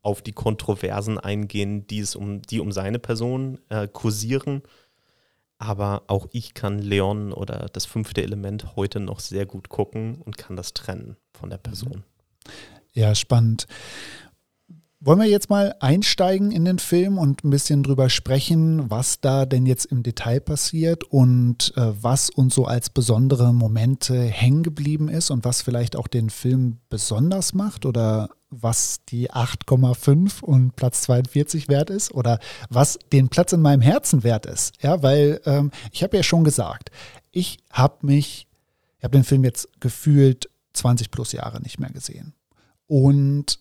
auf 0.01 0.21
die 0.21 0.31
Kontroversen 0.31 1.17
eingehen, 1.19 1.87
die, 1.87 1.99
es 1.99 2.15
um, 2.15 2.41
die 2.41 2.59
um 2.59 2.71
seine 2.71 2.99
Person 2.99 3.59
äh, 3.69 3.87
kursieren. 3.87 4.63
Aber 5.57 6.03
auch 6.07 6.27
ich 6.31 6.55
kann 6.55 6.79
Leon 6.79 7.31
oder 7.33 7.67
das 7.71 7.85
fünfte 7.85 8.23
Element 8.23 8.75
heute 8.75 8.99
noch 8.99 9.19
sehr 9.19 9.45
gut 9.45 9.69
gucken 9.69 10.15
und 10.15 10.37
kann 10.37 10.55
das 10.55 10.73
trennen 10.73 11.17
von 11.33 11.51
der 11.51 11.57
Person. 11.57 12.03
Ja, 12.93 13.13
spannend. 13.13 13.67
Wollen 15.03 15.19
wir 15.19 15.25
jetzt 15.25 15.49
mal 15.49 15.73
einsteigen 15.79 16.51
in 16.51 16.63
den 16.63 16.77
Film 16.77 17.17
und 17.17 17.43
ein 17.43 17.49
bisschen 17.49 17.81
drüber 17.81 18.07
sprechen, 18.11 18.91
was 18.91 19.19
da 19.19 19.47
denn 19.47 19.65
jetzt 19.65 19.85
im 19.85 20.03
Detail 20.03 20.39
passiert 20.39 21.03
und 21.05 21.73
äh, 21.75 21.91
was 22.03 22.29
uns 22.29 22.53
so 22.53 22.65
als 22.65 22.91
besondere 22.91 23.51
Momente 23.51 24.21
hängen 24.21 24.61
geblieben 24.61 25.09
ist 25.09 25.31
und 25.31 25.43
was 25.43 25.63
vielleicht 25.63 25.95
auch 25.95 26.07
den 26.07 26.29
Film 26.29 26.77
besonders 26.89 27.55
macht 27.55 27.87
oder 27.87 28.29
was 28.51 28.99
die 29.09 29.31
8,5 29.31 30.43
und 30.43 30.75
Platz 30.75 31.01
42 31.01 31.67
wert 31.67 31.89
ist 31.89 32.13
oder 32.13 32.37
was 32.69 32.99
den 33.11 33.29
Platz 33.29 33.53
in 33.53 33.61
meinem 33.61 33.81
Herzen 33.81 34.23
wert 34.23 34.45
ist. 34.45 34.75
Ja, 34.83 35.01
weil 35.01 35.41
ähm, 35.45 35.71
ich 35.91 36.03
habe 36.03 36.15
ja 36.15 36.21
schon 36.21 36.43
gesagt, 36.43 36.91
ich 37.31 37.57
habe 37.71 38.05
mich, 38.05 38.45
ich 38.99 39.03
habe 39.03 39.17
den 39.17 39.23
Film 39.23 39.43
jetzt 39.45 39.67
gefühlt 39.79 40.47
20 40.73 41.09
plus 41.09 41.31
Jahre 41.31 41.59
nicht 41.59 41.79
mehr 41.79 41.89
gesehen. 41.89 42.35
Und 42.85 43.60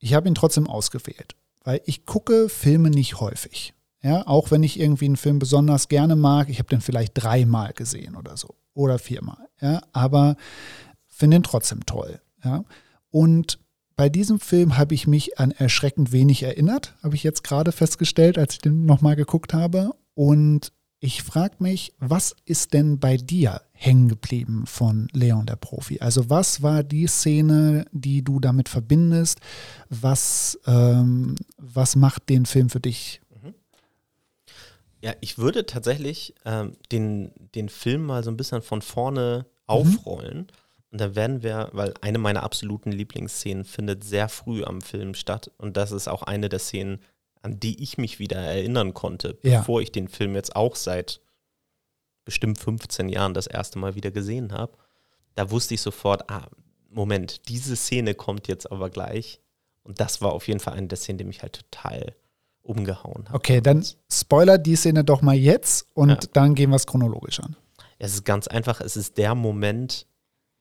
ich 0.00 0.14
habe 0.14 0.28
ihn 0.28 0.34
trotzdem 0.34 0.66
ausgewählt, 0.66 1.36
weil 1.62 1.80
ich 1.84 2.06
gucke 2.06 2.48
Filme 2.48 2.90
nicht 2.90 3.20
häufig. 3.20 3.74
Ja, 4.02 4.26
auch 4.26 4.50
wenn 4.50 4.62
ich 4.62 4.80
irgendwie 4.80 5.04
einen 5.04 5.16
Film 5.16 5.38
besonders 5.38 5.88
gerne 5.88 6.16
mag, 6.16 6.48
ich 6.48 6.58
habe 6.58 6.70
den 6.70 6.80
vielleicht 6.80 7.12
dreimal 7.14 7.74
gesehen 7.74 8.16
oder 8.16 8.36
so 8.36 8.54
oder 8.72 8.98
viermal. 8.98 9.48
Ja, 9.60 9.82
aber 9.92 10.36
finde 11.06 11.36
ihn 11.36 11.42
trotzdem 11.42 11.84
toll. 11.84 12.20
Ja, 12.42 12.64
und 13.10 13.58
bei 13.96 14.08
diesem 14.08 14.40
Film 14.40 14.78
habe 14.78 14.94
ich 14.94 15.06
mich 15.06 15.38
an 15.38 15.50
erschreckend 15.50 16.12
wenig 16.12 16.42
erinnert, 16.42 16.94
habe 17.02 17.14
ich 17.14 17.22
jetzt 17.22 17.44
gerade 17.44 17.70
festgestellt, 17.70 18.38
als 18.38 18.54
ich 18.54 18.60
den 18.60 18.86
nochmal 18.86 19.16
geguckt 19.16 19.52
habe. 19.52 19.90
Und 20.14 20.72
ich 21.00 21.22
frage 21.22 21.56
mich, 21.60 21.94
was 21.98 22.36
ist 22.44 22.74
denn 22.74 22.98
bei 22.98 23.16
dir 23.16 23.62
hängen 23.72 24.08
geblieben 24.08 24.66
von 24.66 25.08
Leon 25.12 25.46
der 25.46 25.56
Profi? 25.56 25.98
Also 26.00 26.28
was 26.28 26.62
war 26.62 26.82
die 26.82 27.06
Szene, 27.06 27.86
die 27.90 28.22
du 28.22 28.38
damit 28.38 28.68
verbindest? 28.68 29.40
Was, 29.88 30.60
ähm, 30.66 31.36
was 31.56 31.96
macht 31.96 32.28
den 32.28 32.44
Film 32.44 32.68
für 32.68 32.80
dich? 32.80 33.22
Mhm. 33.42 33.54
Ja, 35.00 35.14
ich 35.22 35.38
würde 35.38 35.64
tatsächlich 35.64 36.34
ähm, 36.44 36.76
den, 36.92 37.32
den 37.54 37.70
Film 37.70 38.04
mal 38.04 38.22
so 38.22 38.30
ein 38.30 38.36
bisschen 38.36 38.60
von 38.60 38.82
vorne 38.82 39.46
mhm. 39.46 39.52
aufrollen. 39.66 40.38
Mhm. 40.38 40.46
Und 40.92 41.00
da 41.00 41.14
werden 41.14 41.42
wir, 41.42 41.70
weil 41.72 41.94
eine 42.02 42.18
meiner 42.18 42.42
absoluten 42.42 42.92
Lieblingsszenen 42.92 43.64
findet 43.64 44.04
sehr 44.04 44.28
früh 44.28 44.64
am 44.64 44.82
Film 44.82 45.14
statt. 45.14 45.50
Und 45.56 45.78
das 45.78 45.92
ist 45.92 46.08
auch 46.08 46.24
eine 46.24 46.50
der 46.50 46.58
Szenen, 46.58 46.98
an 47.42 47.58
die 47.58 47.82
ich 47.82 47.98
mich 47.98 48.18
wieder 48.18 48.36
erinnern 48.36 48.94
konnte, 48.94 49.38
ja. 49.42 49.58
bevor 49.58 49.80
ich 49.80 49.92
den 49.92 50.08
Film 50.08 50.34
jetzt 50.34 50.54
auch 50.56 50.76
seit 50.76 51.20
bestimmt 52.24 52.58
15 52.58 53.08
Jahren 53.08 53.34
das 53.34 53.46
erste 53.46 53.78
Mal 53.78 53.94
wieder 53.94 54.10
gesehen 54.10 54.52
habe. 54.52 54.76
Da 55.34 55.50
wusste 55.50 55.74
ich 55.74 55.80
sofort, 55.80 56.30
ah, 56.30 56.48
Moment, 56.90 57.48
diese 57.48 57.76
Szene 57.76 58.14
kommt 58.14 58.48
jetzt 58.48 58.70
aber 58.70 58.90
gleich. 58.90 59.40
Und 59.82 60.00
das 60.00 60.20
war 60.20 60.32
auf 60.32 60.46
jeden 60.48 60.60
Fall 60.60 60.74
eine 60.74 60.88
der 60.88 60.98
Szenen, 60.98 61.18
die 61.18 61.24
mich 61.24 61.42
halt 61.42 61.54
total 61.54 62.14
umgehauen 62.62 63.28
hat. 63.28 63.34
Okay, 63.34 63.60
dann 63.60 63.84
spoiler 64.10 64.58
die 64.58 64.76
Szene 64.76 65.02
doch 65.04 65.22
mal 65.22 65.34
jetzt 65.34 65.86
und 65.94 66.10
ja. 66.10 66.18
dann 66.32 66.54
gehen 66.54 66.70
wir 66.70 66.76
es 66.76 66.86
chronologisch 66.86 67.40
an. 67.40 67.56
Es 67.98 68.14
ist 68.14 68.24
ganz 68.24 68.48
einfach, 68.48 68.80
es 68.80 68.96
ist 68.96 69.18
der 69.18 69.34
Moment, 69.34 70.06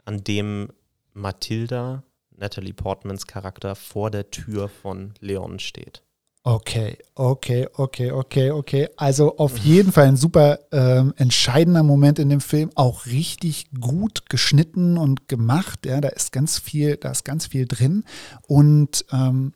an 0.06 0.24
dem 0.24 0.70
Mathilda, 1.14 2.04
Natalie 2.36 2.74
Portmans 2.74 3.28
Charakter, 3.28 3.76
vor 3.76 4.12
der 4.12 4.32
Tür 4.32 4.70
von 4.70 5.14
Leon 5.20 5.60
steht. 5.60 6.04
Okay, 6.44 6.98
okay, 7.16 7.68
okay, 7.76 8.12
okay, 8.12 8.52
okay. 8.52 8.88
Also 8.96 9.38
auf 9.38 9.58
jeden 9.58 9.92
Fall 9.92 10.08
ein 10.08 10.16
super 10.16 10.60
ähm, 10.72 11.14
entscheidender 11.18 11.84
Moment 11.84 12.18
in 12.18 12.30
dem 12.30 12.40
Film, 12.40 12.72
auch 12.76 13.06
richtig 13.08 13.70
gut 13.80 14.30
geschnitten 14.30 14.98
und 14.98 15.28
gemacht. 15.28 15.86
Ja, 15.86 16.00
da 16.00 16.08
ist 16.08 16.32
ganz 16.32 16.58
viel, 16.58 16.96
da 16.96 17.12
ist 17.12 17.26
ganz 17.26 17.48
viel 17.48 17.68
drin 17.68 18.06
und 18.48 19.06
ähm, 19.12 19.54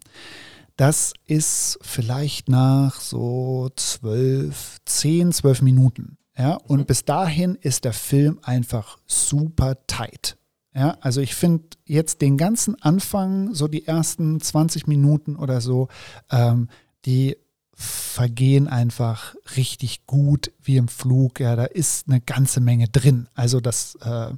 das 0.75 1.13
ist 1.25 1.79
vielleicht 1.81 2.49
nach 2.49 2.99
so 2.99 3.69
zwölf, 3.75 4.77
zehn, 4.85 5.31
zwölf 5.31 5.61
Minuten. 5.61 6.17
Ja, 6.37 6.55
und 6.55 6.79
mhm. 6.79 6.85
bis 6.85 7.05
dahin 7.05 7.55
ist 7.55 7.85
der 7.85 7.93
Film 7.93 8.39
einfach 8.41 8.97
super 9.05 9.77
tight. 9.87 10.35
Ja, 10.75 10.97
also 11.01 11.21
ich 11.21 11.35
finde 11.35 11.65
jetzt 11.85 12.21
den 12.21 12.37
ganzen 12.37 12.81
Anfang, 12.81 13.53
so 13.53 13.67
die 13.67 13.85
ersten 13.85 14.41
20 14.41 14.87
Minuten 14.87 15.35
oder 15.35 15.61
so, 15.61 15.87
ähm, 16.31 16.67
die 17.05 17.37
vergehen 17.75 18.67
einfach 18.67 19.35
richtig 19.55 20.05
gut 20.05 20.51
wie 20.61 20.77
im 20.77 20.87
Flug. 20.87 21.39
Ja, 21.39 21.55
da 21.55 21.65
ist 21.65 22.07
eine 22.07 22.21
ganze 22.21 22.59
Menge 22.59 22.87
drin. 22.87 23.27
Also 23.35 23.59
das, 23.59 23.97
äh, 24.01 24.29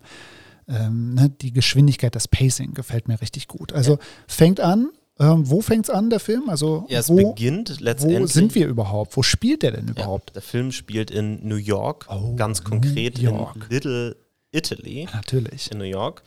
ähm, 0.68 1.14
ne, 1.14 1.30
die 1.30 1.54
Geschwindigkeit, 1.54 2.16
das 2.16 2.28
Pacing 2.28 2.74
gefällt 2.74 3.08
mir 3.08 3.22
richtig 3.22 3.48
gut. 3.48 3.74
Also 3.74 3.94
ja. 3.94 4.00
fängt 4.28 4.60
an. 4.60 4.90
Ähm, 5.18 5.50
wo 5.50 5.62
fängt 5.62 5.86
es 5.86 5.90
an, 5.90 6.10
der 6.10 6.20
Film? 6.20 6.50
Also 6.50 6.86
ja, 6.90 7.00
es 7.00 7.08
wo, 7.08 7.16
beginnt 7.16 7.80
letztendlich. 7.80 8.22
Wo 8.22 8.26
sind 8.28 8.54
wir 8.54 8.68
überhaupt? 8.68 9.16
Wo 9.16 9.24
spielt 9.24 9.64
der 9.64 9.72
denn 9.72 9.88
überhaupt? 9.88 10.32
Ja, 10.32 10.34
der 10.34 10.42
Film 10.42 10.74
spielt 10.74 11.10
in 11.10 11.48
New 11.48 11.56
York, 11.56 12.08
oh, 12.10 12.36
ganz 12.36 12.66
konkret 12.66 13.20
in 13.20 13.34
Little 13.70 14.18
Italy. 14.56 15.08
Natürlich. 15.14 15.72
In 15.72 15.78
New 15.78 15.84
York. 15.84 16.24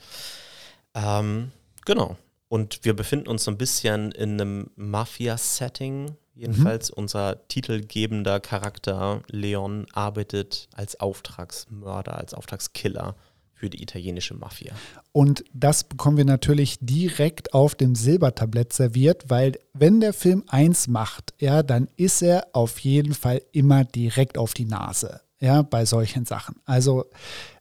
Ähm, 0.95 1.51
genau. 1.85 2.17
Und 2.49 2.85
wir 2.85 2.95
befinden 2.95 3.29
uns 3.29 3.45
so 3.45 3.51
ein 3.51 3.59
bisschen 3.59 4.13
in 4.13 4.41
einem 4.41 4.71
Mafia-Setting. 4.77 6.17
Jedenfalls 6.35 6.91
mhm. 6.91 6.99
unser 6.99 7.49
titelgebender 7.49 8.41
Charakter 8.41 9.23
Leon 9.29 9.87
arbeitet 9.93 10.69
als 10.73 10.99
Auftragsmörder, 11.01 12.17
als 12.17 12.33
Auftragskiller 12.33 13.17
für 13.59 13.69
die 13.69 13.83
italienische 13.83 14.35
Mafia. 14.35 14.73
Und 15.11 15.45
das 15.53 15.83
bekommen 15.85 16.17
wir 16.17 16.25
natürlich 16.25 16.79
direkt 16.81 17.55
auf 17.55 17.75
dem 17.75 17.97
Silbertablett 17.97 18.73
serviert, 18.73 19.25
weil 19.29 19.59
wenn 19.73 20.01
der 20.01 20.13
Film 20.13 20.45
eins 20.47 20.87
macht, 20.87 21.35
ja, 21.41 21.65
dann 21.65 21.89
ist 21.97 22.23
er 22.23 22.47
auf 22.53 22.79
jeden 22.79 23.15
Fall 23.15 23.43
immer 23.51 23.85
direkt 23.85 24.39
auf 24.39 24.55
die 24.55 24.65
Nase, 24.65 25.21
ja, 25.41 25.63
bei 25.63 25.85
solchen 25.85 26.25
Sachen. 26.25 26.61
Also 26.67 27.07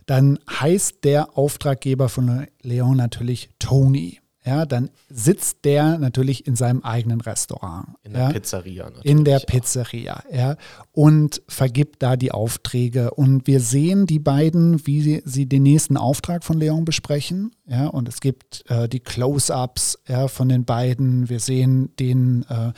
dann 0.08 0.40
heißt 0.50 1.04
der 1.04 1.38
Auftraggeber 1.38 2.10
von 2.10 2.48
Leon 2.64 2.98
natürlich 2.98 3.52
Tony 3.60 4.20
ja, 4.48 4.66
dann 4.66 4.90
sitzt 5.10 5.66
der 5.66 5.98
natürlich 5.98 6.48
in 6.48 6.56
seinem 6.56 6.82
eigenen 6.82 7.20
Restaurant. 7.20 7.90
In 8.04 8.14
der 8.14 8.22
ja, 8.22 8.32
Pizzeria. 8.32 8.86
Natürlich 8.86 9.06
in 9.06 9.26
der 9.26 9.40
Pizzeria, 9.40 10.24
ja. 10.32 10.56
Und 10.94 11.42
vergibt 11.50 12.02
da 12.02 12.16
die 12.16 12.32
Aufträge. 12.32 13.12
Und 13.12 13.46
wir 13.46 13.60
sehen 13.60 14.06
die 14.06 14.20
beiden, 14.20 14.88
wie 14.88 15.02
sie, 15.02 15.22
sie 15.26 15.48
den 15.48 15.64
nächsten 15.64 15.98
Auftrag 15.98 16.46
von 16.46 16.58
Leon 16.58 16.86
besprechen. 16.86 17.52
Ja, 17.66 17.88
und 17.88 18.08
es 18.08 18.22
gibt 18.22 18.64
äh, 18.70 18.88
die 18.88 19.02
Close-Ups 19.02 20.00
ja, 20.08 20.30
von 20.30 20.48
den 20.48 20.64
beiden. 20.64 21.28
Wir 21.28 21.42
sehen 21.42 21.94
den 21.98 22.46
äh, 22.48 22.72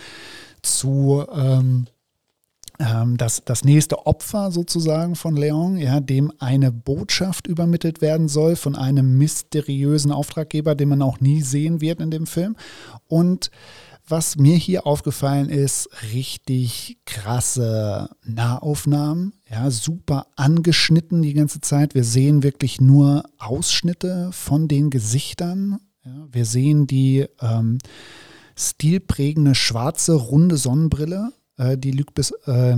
zu. 0.64 1.24
Ähm, 1.32 1.86
ähm, 2.80 3.18
das, 3.18 3.44
das 3.44 3.64
nächste 3.64 4.06
Opfer 4.06 4.52
sozusagen 4.52 5.16
von 5.16 5.36
Leon, 5.36 5.78
ja, 5.78 6.00
dem 6.00 6.32
eine 6.40 6.72
Botschaft 6.72 7.48
übermittelt 7.48 8.02
werden 8.02 8.28
soll 8.28 8.56
von 8.56 8.76
einem 8.76 9.18
mysteriösen 9.18 10.12
Auftraggeber, 10.12 10.76
den 10.76 10.90
man 10.90 11.02
auch 11.02 11.20
nie 11.20 11.42
sehen 11.42 11.82
wird 11.82 12.00
in 12.00 12.10
dem 12.10 12.26
Film. 12.26 12.56
Und 13.08 13.52
was 14.08 14.38
mir 14.38 14.56
hier 14.56 14.88
aufgefallen 14.88 15.50
ist, 15.50 15.90
richtig 16.14 16.98
krasse 17.06 18.10
Nahaufnahmen, 18.26 19.34
ja, 19.50 19.70
super 19.70 20.28
angeschnitten 20.36 21.22
die 21.22 21.34
ganze 21.34 21.62
Zeit. 21.62 21.94
Wir 21.94 22.04
sehen 22.04 22.42
wirklich 22.42 22.82
nur 22.82 23.24
Ausschnitte 23.38 24.32
von 24.32 24.68
den 24.68 24.90
Gesichtern. 24.90 25.80
Ja. 26.04 26.28
Wir 26.32 26.46
sehen 26.46 26.88
die 26.88 27.28
ähm, 27.40 27.78
stilprägende 28.56 29.54
schwarze 29.54 30.14
runde 30.14 30.58
Sonnenbrille 30.58 31.32
äh, 31.60 31.78
die 31.78 31.92
Luc 31.92 32.16
bis, 32.16 32.32
äh, 32.46 32.78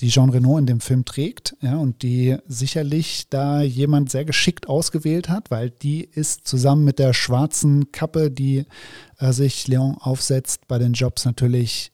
die 0.00 0.08
Jean 0.08 0.30
Reno 0.30 0.56
in 0.56 0.66
dem 0.66 0.80
Film 0.80 1.04
trägt, 1.04 1.54
ja, 1.60 1.76
und 1.76 2.02
die 2.02 2.36
sicherlich 2.46 3.28
da 3.28 3.60
jemand 3.60 4.10
sehr 4.10 4.24
geschickt 4.24 4.68
ausgewählt 4.68 5.28
hat, 5.28 5.50
weil 5.50 5.70
die 5.70 6.02
ist 6.02 6.46
zusammen 6.46 6.84
mit 6.84 6.98
der 6.98 7.12
schwarzen 7.12 7.92
Kappe, 7.92 8.30
die 8.30 8.64
äh, 9.18 9.32
sich 9.32 9.68
Leon 9.68 9.96
aufsetzt, 9.98 10.66
bei 10.66 10.78
den 10.78 10.94
Jobs 10.94 11.24
natürlich 11.24 11.92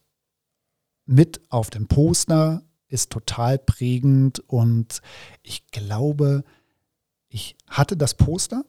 mit 1.06 1.40
auf 1.49 1.70
dem 1.70 1.88
Poster, 1.88 2.62
ist 2.88 3.11
total 3.11 3.58
prägend 3.58 4.40
und 4.47 5.02
ich 5.42 5.66
glaube, 5.70 6.44
ich 7.28 7.56
hatte 7.66 7.97
das 7.97 8.14
Poster. 8.14 8.64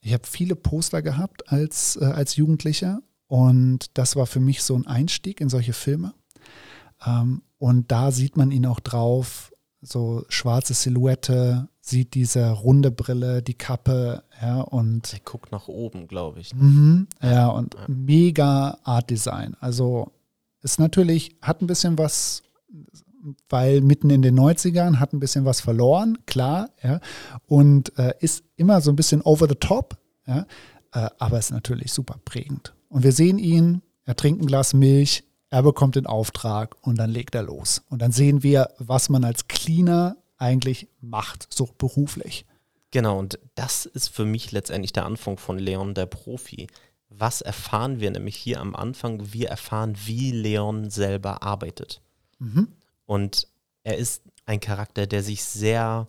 Ich 0.00 0.12
habe 0.12 0.24
viele 0.24 0.54
Poster 0.54 1.02
gehabt 1.02 1.48
als, 1.48 1.96
äh, 1.96 2.04
als 2.04 2.36
Jugendlicher 2.36 3.02
und 3.26 3.86
das 3.94 4.14
war 4.14 4.26
für 4.26 4.38
mich 4.38 4.62
so 4.62 4.76
ein 4.76 4.86
Einstieg 4.86 5.40
in 5.40 5.48
solche 5.48 5.72
Filme. 5.72 6.14
Ähm, 7.04 7.42
und 7.58 7.90
da 7.90 8.10
sieht 8.10 8.36
man 8.36 8.50
ihn 8.50 8.66
auch 8.66 8.80
drauf, 8.80 9.52
so 9.80 10.24
schwarze 10.28 10.74
Silhouette, 10.74 11.68
sieht 11.80 12.14
diese 12.14 12.50
runde 12.50 12.90
Brille, 12.90 13.42
die 13.42 13.54
Kappe, 13.54 14.24
ja, 14.40 14.60
und. 14.60 15.12
Er 15.12 15.20
guckt 15.20 15.52
nach 15.52 15.68
oben, 15.68 16.08
glaube 16.08 16.40
ich. 16.40 16.54
Mhm, 16.54 17.06
ja, 17.22 17.48
und 17.48 17.74
ja. 17.74 17.84
mega 17.86 18.78
Art 18.82 19.10
Design. 19.10 19.56
Also 19.60 20.12
ist 20.62 20.80
natürlich, 20.80 21.36
hat 21.40 21.62
ein 21.62 21.68
bisschen 21.68 21.96
was, 21.96 22.42
weil 23.48 23.80
mitten 23.80 24.10
in 24.10 24.22
den 24.22 24.38
90ern 24.38 24.98
hat 24.98 25.12
ein 25.12 25.20
bisschen 25.20 25.44
was 25.44 25.60
verloren, 25.60 26.18
klar, 26.26 26.70
ja, 26.82 27.00
und 27.46 27.96
äh, 27.98 28.14
ist 28.20 28.44
immer 28.56 28.80
so 28.80 28.90
ein 28.90 28.96
bisschen 28.96 29.22
over 29.22 29.48
the 29.48 29.54
top, 29.54 29.96
ja, 30.26 30.46
äh, 30.92 31.08
aber 31.18 31.38
ist 31.38 31.52
natürlich 31.52 31.92
super 31.92 32.18
prägend. 32.24 32.74
Und 32.88 33.04
wir 33.04 33.12
sehen 33.12 33.38
ihn, 33.38 33.82
er 34.04 34.16
trinkt 34.16 34.42
ein 34.42 34.46
Glas 34.46 34.74
Milch, 34.74 35.24
er 35.50 35.62
bekommt 35.62 35.96
den 35.96 36.06
Auftrag 36.06 36.76
und 36.82 36.98
dann 36.98 37.10
legt 37.10 37.34
er 37.34 37.42
los. 37.42 37.82
Und 37.88 38.02
dann 38.02 38.12
sehen 38.12 38.42
wir, 38.42 38.70
was 38.78 39.08
man 39.08 39.24
als 39.24 39.48
Cleaner 39.48 40.16
eigentlich 40.38 40.88
macht, 41.00 41.46
so 41.52 41.68
beruflich. 41.78 42.46
Genau, 42.90 43.18
und 43.18 43.38
das 43.54 43.86
ist 43.86 44.08
für 44.08 44.24
mich 44.24 44.52
letztendlich 44.52 44.92
der 44.92 45.06
Anfang 45.06 45.38
von 45.38 45.58
Leon 45.58 45.94
der 45.94 46.06
Profi. 46.06 46.66
Was 47.08 47.40
erfahren 47.40 48.00
wir 48.00 48.10
nämlich 48.10 48.36
hier 48.36 48.60
am 48.60 48.74
Anfang? 48.74 49.32
Wir 49.32 49.48
erfahren, 49.48 49.96
wie 50.04 50.32
Leon 50.32 50.90
selber 50.90 51.42
arbeitet. 51.42 52.00
Mhm. 52.38 52.68
Und 53.06 53.48
er 53.82 53.96
ist 53.96 54.22
ein 54.46 54.60
Charakter, 54.60 55.06
der 55.06 55.22
sich 55.22 55.44
sehr 55.44 56.08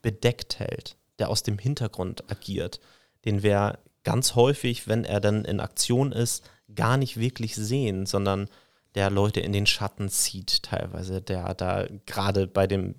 bedeckt 0.00 0.58
hält, 0.58 0.96
der 1.18 1.28
aus 1.28 1.42
dem 1.42 1.58
Hintergrund 1.58 2.30
agiert, 2.30 2.80
den 3.24 3.42
wir 3.42 3.78
ganz 4.04 4.34
häufig, 4.34 4.86
wenn 4.86 5.04
er 5.04 5.20
dann 5.20 5.44
in 5.44 5.60
Aktion 5.60 6.12
ist, 6.12 6.48
gar 6.74 6.96
nicht 6.96 7.18
wirklich 7.18 7.54
sehen, 7.54 8.06
sondern 8.06 8.48
der 8.94 9.10
Leute 9.10 9.40
in 9.40 9.52
den 9.52 9.66
Schatten 9.66 10.08
zieht 10.08 10.62
teilweise, 10.62 11.20
der 11.20 11.54
da 11.54 11.86
gerade 12.06 12.46
bei 12.46 12.66
dem 12.66 12.94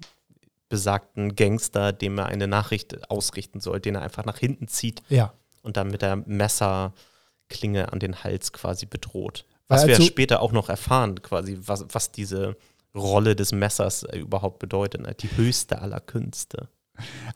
besagten 0.69 1.36
Gangster, 1.36 1.91
dem 1.91 2.17
er 2.19 2.27
eine 2.27 2.47
Nachricht 2.47 3.10
ausrichten 3.10 3.60
soll, 3.60 3.79
den 3.79 3.95
er 3.95 4.03
einfach 4.03 4.25
nach 4.25 4.38
hinten 4.38 4.67
zieht 4.67 5.01
ja. 5.10 5.34
und 5.63 5.77
dann 5.77 5.89
mit 5.89 6.01
der 6.03 6.15
Messerklinge 6.15 7.91
an 7.91 7.99
den 7.99 8.23
Hals 8.23 8.53
quasi 8.53 8.86
bedroht. 8.86 9.45
Was 9.67 9.86
wir 9.86 10.01
später 10.01 10.41
auch 10.41 10.51
noch 10.51 10.69
erfahren, 10.69 11.21
quasi, 11.21 11.58
was, 11.62 11.86
was 11.91 12.12
diese 12.12 12.55
Rolle 12.95 13.36
des 13.36 13.51
Messers 13.51 14.03
überhaupt 14.13 14.60
bedeutet, 14.60 15.01
ne? 15.01 15.15
die 15.19 15.29
höchste 15.38 15.82
aller 15.82 15.99
Künste. 15.99 16.69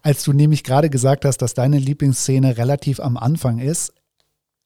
Als 0.01 0.23
du 0.23 0.33
nämlich 0.33 0.63
gerade 0.63 0.89
gesagt 0.89 1.25
hast, 1.25 1.37
dass 1.37 1.53
deine 1.53 1.77
Lieblingsszene 1.77 2.57
relativ 2.57 2.99
am 2.99 3.17
Anfang 3.17 3.59
ist, 3.59 3.93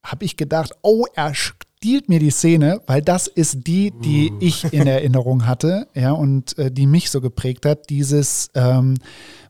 habe 0.08 0.26
ich 0.26 0.38
gedacht, 0.38 0.72
oh, 0.82 1.06
er 1.14 1.34
stiehlt 1.34 2.10
mir 2.10 2.20
die 2.20 2.32
Szene, 2.32 2.82
weil 2.88 3.02
das 3.02 3.28
ist 3.28 3.68
die, 3.68 3.92
die 3.92 4.32
uh. 4.32 4.38
ich 4.40 4.74
in 4.74 4.88
Erinnerung 4.88 5.46
hatte, 5.46 5.88
ja, 5.94 6.12
und 6.12 6.58
äh, 6.58 6.72
die 6.72 6.88
mich 6.88 7.12
so 7.12 7.22
geprägt 7.22 7.66
hat. 7.66 7.90
Dieses, 7.90 8.50
ähm, 8.56 8.96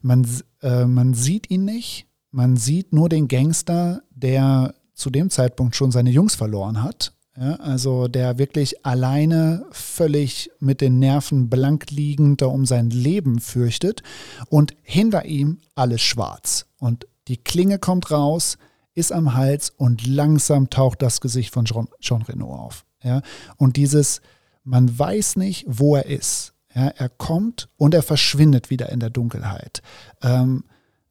man, 0.02 0.28
äh, 0.62 0.86
man 0.86 1.14
sieht 1.14 1.50
ihn 1.50 1.66
nicht, 1.66 2.08
man 2.32 2.58
sieht 2.58 2.92
nur 2.92 3.08
den 3.08 3.28
Gangster, 3.28 4.02
der 4.10 4.74
zu 4.94 5.10
dem 5.10 5.30
Zeitpunkt 5.30 5.76
schon 5.76 5.92
seine 5.92 6.10
Jungs 6.10 6.36
verloren 6.36 6.84
hat. 6.84 7.14
Ja, 7.40 7.54
also 7.58 8.08
der 8.08 8.40
wirklich 8.40 8.84
alleine 8.84 9.68
völlig 9.72 10.50
mit 10.60 10.82
den 10.82 10.98
Nerven 10.98 11.50
blank 11.50 11.92
liegend 11.92 12.42
da 12.42 12.48
um 12.48 12.66
sein 12.66 12.90
Leben 12.90 13.40
fürchtet 13.40 14.02
und 14.50 14.76
hinter 14.82 15.26
ihm 15.26 15.60
alles 15.76 16.02
schwarz. 16.02 16.66
Und 16.80 17.06
die 17.28 17.38
Klinge 17.38 17.78
kommt 17.78 18.10
raus, 18.10 18.58
ist 18.98 19.12
am 19.12 19.36
Hals 19.36 19.70
und 19.70 20.08
langsam 20.08 20.72
taucht 20.72 21.04
das 21.04 21.22
Gesicht 21.22 21.54
von 21.54 21.66
Jean, 21.66 21.88
Jean 22.00 22.24
Reno 22.24 22.54
auf. 22.54 22.84
Ja? 23.04 23.22
Und 23.58 23.78
dieses, 23.78 24.22
man 24.64 24.98
weiß 24.98 25.36
nicht, 25.36 25.66
wo 25.68 25.96
er 25.96 26.08
ist. 26.08 26.54
Ja? 26.74 26.88
Er 26.88 27.10
kommt 27.10 27.70
und 27.78 27.94
er 27.94 28.02
verschwindet 28.02 28.72
wieder 28.72 28.90
in 28.90 29.00
der 29.00 29.12
Dunkelheit. 29.12 29.84
Ähm, 30.24 30.64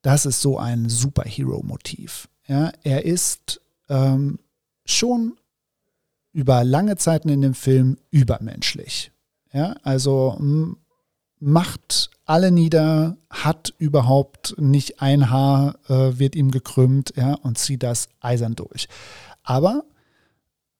das 0.02 0.26
ist 0.26 0.40
so 0.40 0.58
ein 0.58 0.88
Superhero-Motiv. 0.88 2.28
Ja? 2.48 2.72
Er 2.82 3.04
ist 3.04 3.60
ähm, 3.88 4.40
schon 4.84 5.36
über 6.32 6.64
lange 6.64 6.96
Zeiten 6.96 7.28
in 7.28 7.40
dem 7.40 7.54
Film 7.54 7.98
übermenschlich. 8.10 9.12
Ja? 9.52 9.76
Also 9.84 10.36
macht 11.38 12.10
alle 12.26 12.50
nieder, 12.50 13.16
hat 13.30 13.72
überhaupt 13.78 14.54
nicht 14.58 15.00
ein 15.00 15.30
Haar, 15.30 15.76
äh, 15.88 16.18
wird 16.18 16.34
ihm 16.34 16.50
gekrümmt, 16.50 17.14
ja, 17.16 17.34
und 17.34 17.56
zieht 17.56 17.82
das 17.82 18.08
eisern 18.20 18.56
durch. 18.56 18.88
Aber, 19.42 19.84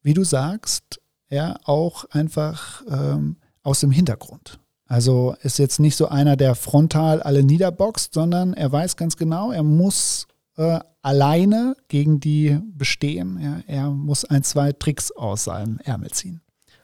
wie 0.03 0.15
du 0.15 0.25
sagst, 0.25 1.01
ja, 1.31 1.57
auch 1.65 2.05
einfach 2.11 2.83
ähm, 2.89 3.37
aus 3.63 3.81
dem 3.81 3.91
Hintergrund. 3.91 4.59
Also 4.87 5.35
ist 5.43 5.59
jetzt 5.59 5.81
nicht 5.81 5.97
so 5.97 6.09
einer, 6.09 6.37
der 6.37 6.55
frontal 6.55 7.23
alle 7.23 7.43
niederboxt, 7.43 8.15
sondern 8.15 8.55
er 8.55 8.71
weiß 8.71 8.97
ganz 8.97 9.17
genau, 9.17 9.51
er 9.51 9.65
muss 9.65 10.29
äh, 10.57 10.79
alleine 11.03 11.77
gegen 11.89 12.21
die 12.21 12.59
bestehen. 12.65 13.39
Ja. 13.41 13.61
Er 13.67 13.91
muss 13.91 14.25
ein, 14.25 14.45
zwei 14.45 14.73
Tricks 14.73 15.11
aus 15.11 15.45
seinem 15.45 15.79
Ärmel 15.79 16.11
ziehen. 16.11 16.41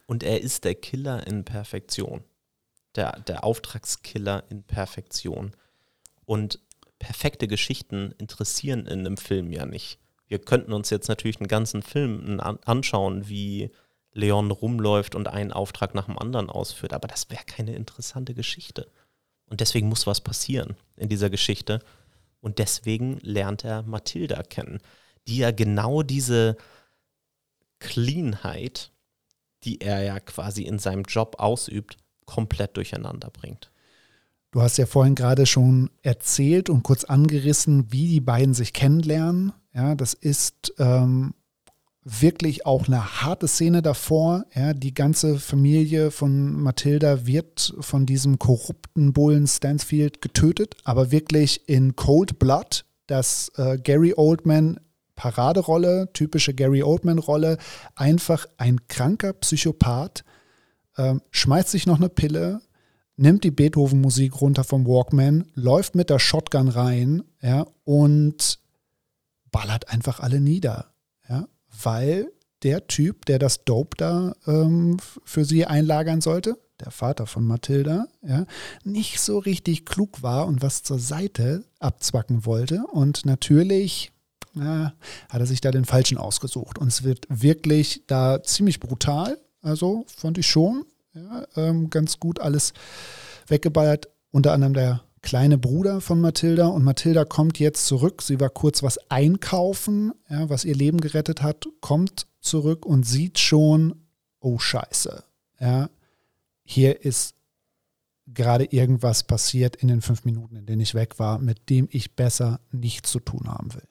Und 0.07 0.23
er 0.23 0.41
ist 0.41 0.65
der 0.65 0.75
Killer 0.75 1.27
in 1.27 1.45
Perfektion. 1.45 2.23
Der, 2.95 3.21
der 3.21 3.45
Auftragskiller 3.45 4.45
in 4.51 4.63
Perfektion. 4.65 5.53
Und 6.25 6.61
perfekte 6.99 7.49
Geschichten 7.49 8.15
interessieren 8.19 8.87
in 8.87 9.01
einem 9.01 9.17
Film 9.17 9.53
ja 9.53 9.67
nicht. 9.67 9.99
Wir 10.29 10.39
könnten 10.39 10.73
uns 10.73 10.91
jetzt 10.91 11.09
natürlich 11.09 11.41
einen 11.41 11.49
ganzen 11.49 11.83
Film 11.83 12.41
anschauen, 12.41 13.29
wie 13.29 13.71
Leon 14.13 14.51
rumläuft 14.51 15.15
und 15.15 15.29
einen 15.29 15.53
Auftrag 15.53 15.95
nach 15.95 16.07
dem 16.07 16.19
anderen 16.19 16.51
ausführt, 16.51 16.93
aber 16.93 17.09
das 17.09 17.31
wäre 17.31 17.45
keine 17.45 17.75
interessante 17.75 18.35
Geschichte. 18.35 18.91
Und 19.47 19.61
deswegen 19.61 19.89
muss 19.89 20.07
was 20.07 20.21
passieren 20.21 20.77
in 20.97 21.09
dieser 21.09 21.29
Geschichte. 21.29 21.81
Und 22.41 22.59
deswegen 22.59 23.19
lernt 23.21 23.65
er 23.65 23.83
Mathilda 23.83 24.43
kennen, 24.43 24.81
die 25.27 25.39
ja 25.39 25.51
genau 25.51 26.03
diese 26.03 26.57
Cleanheit, 27.79 28.91
die 29.65 29.81
er 29.81 30.03
ja 30.03 30.21
quasi 30.21 30.63
in 30.63 30.79
seinem 30.79 31.03
Job 31.03 31.37
ausübt, 31.39 31.97
komplett 32.27 32.77
durcheinander 32.77 33.31
bringt. 33.31 33.71
Du 34.51 34.61
hast 34.61 34.77
ja 34.77 34.87
vorhin 34.87 35.15
gerade 35.15 35.47
schon 35.47 35.91
erzählt 36.03 36.69
und 36.69 36.83
kurz 36.83 37.05
angerissen, 37.05 37.91
wie 37.91 38.07
die 38.07 38.21
beiden 38.21 38.53
sich 38.55 38.73
kennenlernen. 38.75 39.53
Ja, 39.75 39.95
das 39.95 40.13
ist 40.13 40.75
ähm, 40.79 41.33
wirklich 42.05 42.67
auch 42.67 42.87
eine 42.87 43.23
harte 43.23 43.49
Szene 43.49 43.81
davor. 43.81 44.45
Ja, 44.55 44.75
die 44.75 44.93
ganze 44.93 45.39
Familie 45.39 46.11
von 46.11 46.61
Mathilda 46.61 47.27
wird 47.27 47.75
von 47.81 48.05
diesem 48.05 48.39
korrupten 48.39 49.15
Bullen 49.15 49.47
Stansfield 49.47 50.21
getötet, 50.21 50.75
aber 50.85 51.11
wirklich 51.11 51.67
in 51.69 51.97
Cold 51.97 52.39
Blood, 52.39 52.85
dass 53.07 53.51
äh, 53.57 53.79
Gary 53.79 54.13
Oldman 54.17 54.79
Paraderolle, 55.15 56.11
typische 56.13 56.53
Gary 56.53 56.83
Oldman-Rolle, 56.83 57.59
einfach 57.95 58.47
ein 58.57 58.89
kranker 58.89 59.33
Psychopath, 59.35 60.25
äh, 60.97 61.15
schmeißt 61.31 61.71
sich 61.71 61.87
noch 61.87 61.99
eine 61.99 62.09
Pille, 62.09 62.61
nimmt 63.17 63.45
die 63.45 63.51
Beethoven-Musik 63.51 64.41
runter 64.41 64.65
vom 64.65 64.87
Walkman, 64.87 65.47
läuft 65.55 65.95
mit 65.95 66.11
der 66.11 66.19
Shotgun 66.19 66.69
rein 66.69 67.23
ja, 67.41 67.67
und 67.85 68.59
ballert 69.51 69.91
einfach 69.91 70.21
alle 70.21 70.41
nieder. 70.41 70.93
Ja, 71.29 71.47
weil 71.83 72.33
der 72.63 72.87
Typ, 72.87 73.27
der 73.27 73.39
das 73.39 73.65
Dope 73.65 73.97
da 73.97 74.35
ähm, 74.47 74.99
für 75.25 75.45
sie 75.45 75.67
einlagern 75.67 76.21
sollte, 76.21 76.59
der 76.81 76.91
Vater 76.91 77.27
von 77.27 77.45
Mathilda, 77.45 78.07
ja, 78.23 78.47
nicht 78.85 79.21
so 79.21 79.39
richtig 79.39 79.85
klug 79.85 80.23
war 80.23 80.47
und 80.47 80.63
was 80.63 80.83
zur 80.83 80.99
Seite 80.99 81.65
abzwacken 81.79 82.45
wollte. 82.45 82.85
Und 82.91 83.25
natürlich 83.25 84.13
ja, 84.55 84.93
hat 85.29 85.41
er 85.41 85.47
sich 85.47 85.61
da 85.61 85.71
den 85.71 85.85
Falschen 85.85 86.19
ausgesucht. 86.19 86.79
Und 86.79 86.89
es 86.89 87.05
wird 87.05 87.27
wirklich 87.29 88.03
da 88.07 88.43
ziemlich 88.43 88.81
brutal. 88.81 89.39
Also 89.63 90.05
fand 90.09 90.39
ich 90.39 90.47
schon. 90.47 90.85
Ja, 91.15 91.47
ähm, 91.57 91.91
ganz 91.91 92.19
gut 92.19 92.41
alles 92.41 92.73
weggeballert. 93.47 94.09
Unter 94.31 94.53
anderem 94.53 94.75
der 94.75 95.03
kleine 95.23 95.57
Bruder 95.57 96.01
von 96.01 96.21
Mathilda. 96.21 96.67
Und 96.67 96.85
Mathilda 96.85 97.25
kommt 97.25 97.59
jetzt 97.59 97.87
zurück. 97.87 98.23
Sie 98.23 98.41
war 98.41 98.51
kurz 98.51 98.83
was 98.83 98.99
einkaufen, 99.11 100.13
ja, 100.29 100.49
was 100.51 100.65
ihr 100.65 100.75
Leben 100.75 101.01
gerettet 101.01 101.43
hat, 101.43 101.67
kommt 101.81 102.27
zurück 102.41 102.85
und 102.85 103.05
sieht 103.07 103.39
schon, 103.39 103.95
oh 104.41 104.59
Scheiße. 104.59 105.23
Ja, 105.61 105.89
hier 106.65 107.05
ist 107.05 107.35
gerade 108.27 108.65
irgendwas 108.65 109.23
passiert 109.23 109.77
in 109.77 109.89
den 109.89 110.01
fünf 110.01 110.25
Minuten, 110.25 110.57
in 110.57 110.67
denen 110.67 110.81
ich 110.81 110.95
weg 110.95 111.19
war, 111.19 111.39
mit 111.39 111.71
dem 111.71 111.89
ich 111.91 112.17
besser 112.17 112.61
nichts 112.73 113.11
zu 113.11 113.21
tun 113.21 113.49
haben 113.49 113.75
will. 113.75 113.87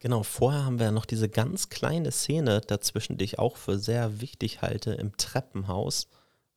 Genau, 0.00 0.22
vorher 0.22 0.64
haben 0.64 0.78
wir 0.78 0.86
ja 0.86 0.92
noch 0.92 1.04
diese 1.04 1.28
ganz 1.28 1.68
kleine 1.68 2.10
Szene 2.10 2.62
dazwischen, 2.62 3.18
die 3.18 3.24
ich 3.24 3.38
auch 3.38 3.58
für 3.58 3.78
sehr 3.78 4.22
wichtig 4.22 4.62
halte, 4.62 4.92
im 4.92 5.16
Treppenhaus, 5.18 6.08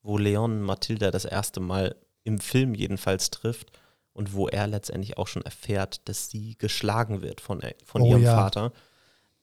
wo 0.01 0.17
Leon 0.17 0.62
Mathilda 0.62 1.12
das 1.12 1.25
erste 1.25 1.60
Mal 1.60 1.95
im 2.23 2.39
Film 2.39 2.73
jedenfalls 2.73 3.32
trifft 3.32 3.77
und 4.13 4.34
wo 4.34 4.47
er 4.47 4.67
letztendlich 4.67 5.17
auch 5.17 5.27
schon 5.27 5.43
erfährt, 5.43 6.08
dass 6.08 6.29
sie 6.29 6.58
geschlagen 6.58 7.21
wird 7.21 7.41
von, 7.41 7.62
äh, 7.62 7.73
von 7.84 8.01
oh, 8.01 8.12
ihrem 8.12 8.23
ja. 8.23 8.36
Vater. 8.36 8.71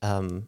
Ähm, 0.00 0.46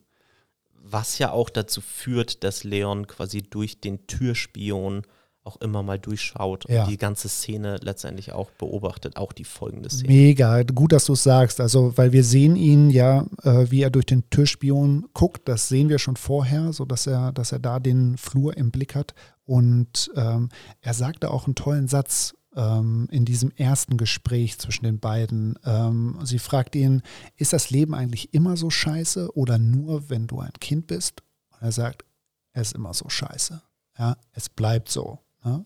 was 0.72 1.18
ja 1.18 1.30
auch 1.30 1.50
dazu 1.50 1.82
führt, 1.82 2.44
dass 2.44 2.64
Leon 2.64 3.06
quasi 3.06 3.42
durch 3.42 3.80
den 3.80 4.06
Türspion 4.06 5.02
auch 5.44 5.60
immer 5.60 5.82
mal 5.82 5.98
durchschaut 5.98 6.68
ja. 6.68 6.84
und 6.84 6.90
die 6.90 6.96
ganze 6.96 7.28
Szene 7.28 7.78
letztendlich 7.82 8.32
auch 8.32 8.50
beobachtet, 8.52 9.16
auch 9.16 9.32
die 9.32 9.44
folgende 9.44 9.90
Szene. 9.90 10.08
Mega, 10.08 10.62
gut, 10.62 10.92
dass 10.92 11.06
du 11.06 11.14
es 11.14 11.22
sagst. 11.22 11.60
Also, 11.60 11.96
weil 11.96 12.12
wir 12.12 12.22
sehen 12.22 12.54
ihn 12.54 12.90
ja, 12.90 13.26
äh, 13.42 13.70
wie 13.70 13.82
er 13.82 13.90
durch 13.90 14.06
den 14.06 14.28
Türspion 14.30 15.08
guckt, 15.14 15.48
das 15.48 15.68
sehen 15.68 15.88
wir 15.88 15.98
schon 15.98 16.16
vorher, 16.16 16.72
so 16.72 16.84
dass 16.84 17.06
er, 17.06 17.32
dass 17.32 17.52
er 17.52 17.58
da 17.58 17.80
den 17.80 18.16
Flur 18.16 18.56
im 18.56 18.70
Blick 18.70 18.94
hat. 18.94 19.14
Und 19.44 20.10
ähm, 20.14 20.48
er 20.80 20.94
sagte 20.94 21.30
auch 21.30 21.46
einen 21.46 21.56
tollen 21.56 21.88
Satz 21.88 22.34
ähm, 22.54 23.08
in 23.10 23.24
diesem 23.24 23.50
ersten 23.56 23.96
Gespräch 23.96 24.58
zwischen 24.58 24.84
den 24.84 25.00
beiden. 25.00 25.58
Ähm, 25.64 26.18
sie 26.22 26.38
fragt 26.38 26.76
ihn, 26.76 27.02
ist 27.36 27.52
das 27.52 27.70
Leben 27.70 27.94
eigentlich 27.94 28.32
immer 28.32 28.56
so 28.56 28.70
scheiße 28.70 29.34
oder 29.34 29.58
nur, 29.58 30.08
wenn 30.08 30.28
du 30.28 30.40
ein 30.40 30.52
Kind 30.60 30.86
bist? 30.86 31.22
Und 31.50 31.62
er 31.62 31.72
sagt, 31.72 32.04
es 32.52 32.68
ist 32.68 32.74
immer 32.76 32.94
so 32.94 33.08
scheiße. 33.08 33.60
Ja, 33.98 34.16
es 34.32 34.48
bleibt 34.48 34.88
so. 34.88 35.18
Ne? 35.44 35.64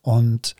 Und 0.00 0.56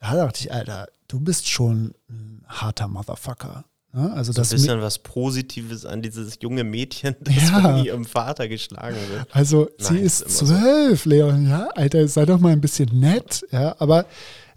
da 0.00 0.14
dachte 0.14 0.40
ich, 0.40 0.52
Alter, 0.52 0.88
du 1.08 1.20
bist 1.20 1.48
schon 1.48 1.94
ein 2.08 2.44
harter 2.46 2.88
Motherfucker. 2.88 3.64
Ne? 3.92 4.12
Also 4.12 4.32
so 4.32 4.40
das 4.40 4.52
ein 4.52 4.56
bisschen 4.56 4.80
was 4.80 4.98
Positives 4.98 5.86
an 5.86 6.02
dieses 6.02 6.38
junge 6.40 6.64
Mädchen, 6.64 7.16
das 7.20 7.50
ja. 7.50 7.60
von 7.60 7.84
ihrem 7.84 8.04
Vater 8.04 8.46
geschlagen 8.46 8.96
wird. 9.10 9.26
Also 9.34 9.70
Nein, 9.78 9.88
sie 9.88 9.98
ist 10.00 10.30
zwölf, 10.30 11.04
so. 11.04 11.10
Leon, 11.10 11.48
ja, 11.48 11.68
Alter, 11.74 12.06
sei 12.06 12.26
doch 12.26 12.38
mal 12.38 12.52
ein 12.52 12.60
bisschen 12.60 13.00
nett, 13.00 13.46
ja, 13.50 13.74
aber 13.78 14.06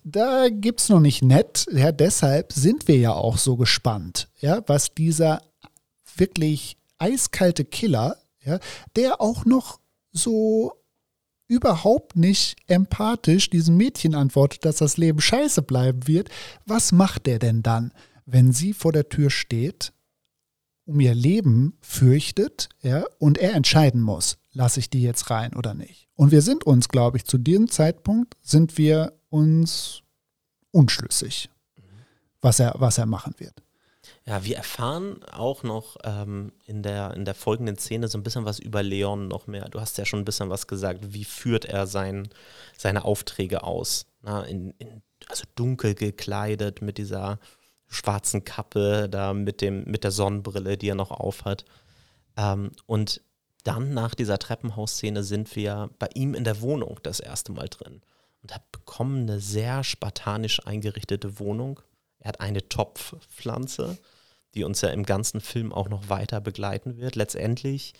da 0.03 0.49
gibt 0.49 0.81
es 0.81 0.89
noch 0.89 0.99
nicht 0.99 1.21
nett. 1.21 1.65
Ja, 1.71 1.91
deshalb 1.91 2.51
sind 2.53 2.87
wir 2.87 2.97
ja 2.97 3.13
auch 3.13 3.37
so 3.37 3.55
gespannt, 3.55 4.27
ja, 4.39 4.61
was 4.67 4.93
dieser 4.93 5.41
wirklich 6.17 6.77
eiskalte 6.97 7.63
Killer, 7.63 8.17
ja, 8.43 8.59
der 8.95 9.21
auch 9.21 9.45
noch 9.45 9.79
so 10.11 10.73
überhaupt 11.49 12.15
nicht 12.15 12.55
empathisch 12.67 13.49
diesem 13.49 13.75
Mädchen 13.75 14.15
antwortet, 14.15 14.63
dass 14.63 14.77
das 14.77 14.95
Leben 14.95 15.19
scheiße 15.19 15.63
bleiben 15.63 16.07
wird, 16.07 16.29
was 16.65 16.93
macht 16.93 17.25
der 17.25 17.39
denn 17.39 17.63
dann, 17.63 17.91
wenn 18.25 18.53
sie 18.53 18.71
vor 18.71 18.93
der 18.93 19.09
Tür 19.09 19.29
steht, 19.29 19.91
um 20.85 20.99
ihr 20.99 21.13
Leben 21.13 21.77
fürchtet, 21.81 22.69
ja, 22.81 23.03
und 23.17 23.37
er 23.37 23.53
entscheiden 23.53 24.01
muss, 24.01 24.37
lasse 24.53 24.79
ich 24.79 24.89
die 24.89 25.01
jetzt 25.01 25.29
rein 25.29 25.55
oder 25.55 25.73
nicht? 25.73 26.07
Und 26.15 26.31
wir 26.31 26.41
sind 26.41 26.65
uns, 26.65 26.87
glaube 26.87 27.17
ich, 27.17 27.25
zu 27.25 27.37
diesem 27.37 27.67
Zeitpunkt 27.67 28.35
sind 28.41 28.77
wir 28.77 29.13
uns 29.29 30.03
unschlüssig, 30.71 31.49
was 32.41 32.59
er, 32.59 32.75
was 32.77 32.97
er 32.97 33.05
machen 33.05 33.33
wird. 33.37 33.63
Ja, 34.29 34.45
wir 34.45 34.57
erfahren 34.57 35.23
auch 35.23 35.63
noch 35.63 35.97
ähm, 36.03 36.51
in, 36.67 36.83
der, 36.83 37.15
in 37.15 37.25
der 37.25 37.33
folgenden 37.33 37.79
Szene 37.79 38.07
so 38.07 38.15
ein 38.15 38.21
bisschen 38.21 38.45
was 38.45 38.59
über 38.59 38.83
Leon 38.83 39.27
noch 39.27 39.47
mehr. 39.47 39.67
Du 39.69 39.81
hast 39.81 39.97
ja 39.97 40.05
schon 40.05 40.19
ein 40.19 40.25
bisschen 40.25 40.51
was 40.51 40.67
gesagt. 40.67 41.15
Wie 41.15 41.23
führt 41.23 41.65
er 41.65 41.87
sein, 41.87 42.29
seine 42.77 43.05
Aufträge 43.05 43.63
aus? 43.63 44.05
Na, 44.21 44.43
in, 44.43 44.75
in, 44.77 45.01
also 45.27 45.45
dunkel 45.55 45.95
gekleidet 45.95 46.83
mit 46.83 46.99
dieser 46.99 47.39
schwarzen 47.87 48.43
Kappe, 48.43 49.09
da 49.09 49.33
mit, 49.33 49.61
dem, 49.61 49.85
mit 49.85 50.03
der 50.03 50.11
Sonnenbrille, 50.11 50.77
die 50.77 50.89
er 50.89 50.95
noch 50.95 51.09
aufhat. 51.09 51.65
Ähm, 52.37 52.69
und 52.85 53.21
dann 53.63 53.95
nach 53.95 54.13
dieser 54.13 54.37
Treppenhausszene 54.37 55.23
sind 55.23 55.55
wir 55.55 55.89
bei 55.97 56.07
ihm 56.13 56.35
in 56.35 56.43
der 56.43 56.61
Wohnung 56.61 56.99
das 57.01 57.19
erste 57.19 57.51
Mal 57.51 57.67
drin 57.67 58.03
und 58.43 58.53
hat 58.53 58.71
bekommen 58.71 59.23
eine 59.23 59.39
sehr 59.39 59.83
spartanisch 59.83 60.67
eingerichtete 60.67 61.39
Wohnung. 61.39 61.79
Er 62.19 62.29
hat 62.29 62.41
eine 62.41 62.69
Topfpflanze 62.69 63.97
die 64.55 64.63
uns 64.63 64.81
ja 64.81 64.89
im 64.89 65.05
ganzen 65.05 65.41
Film 65.41 65.71
auch 65.71 65.89
noch 65.89 66.09
weiter 66.09 66.41
begleiten 66.41 66.97
wird. 66.97 67.15
Letztendlich 67.15 67.93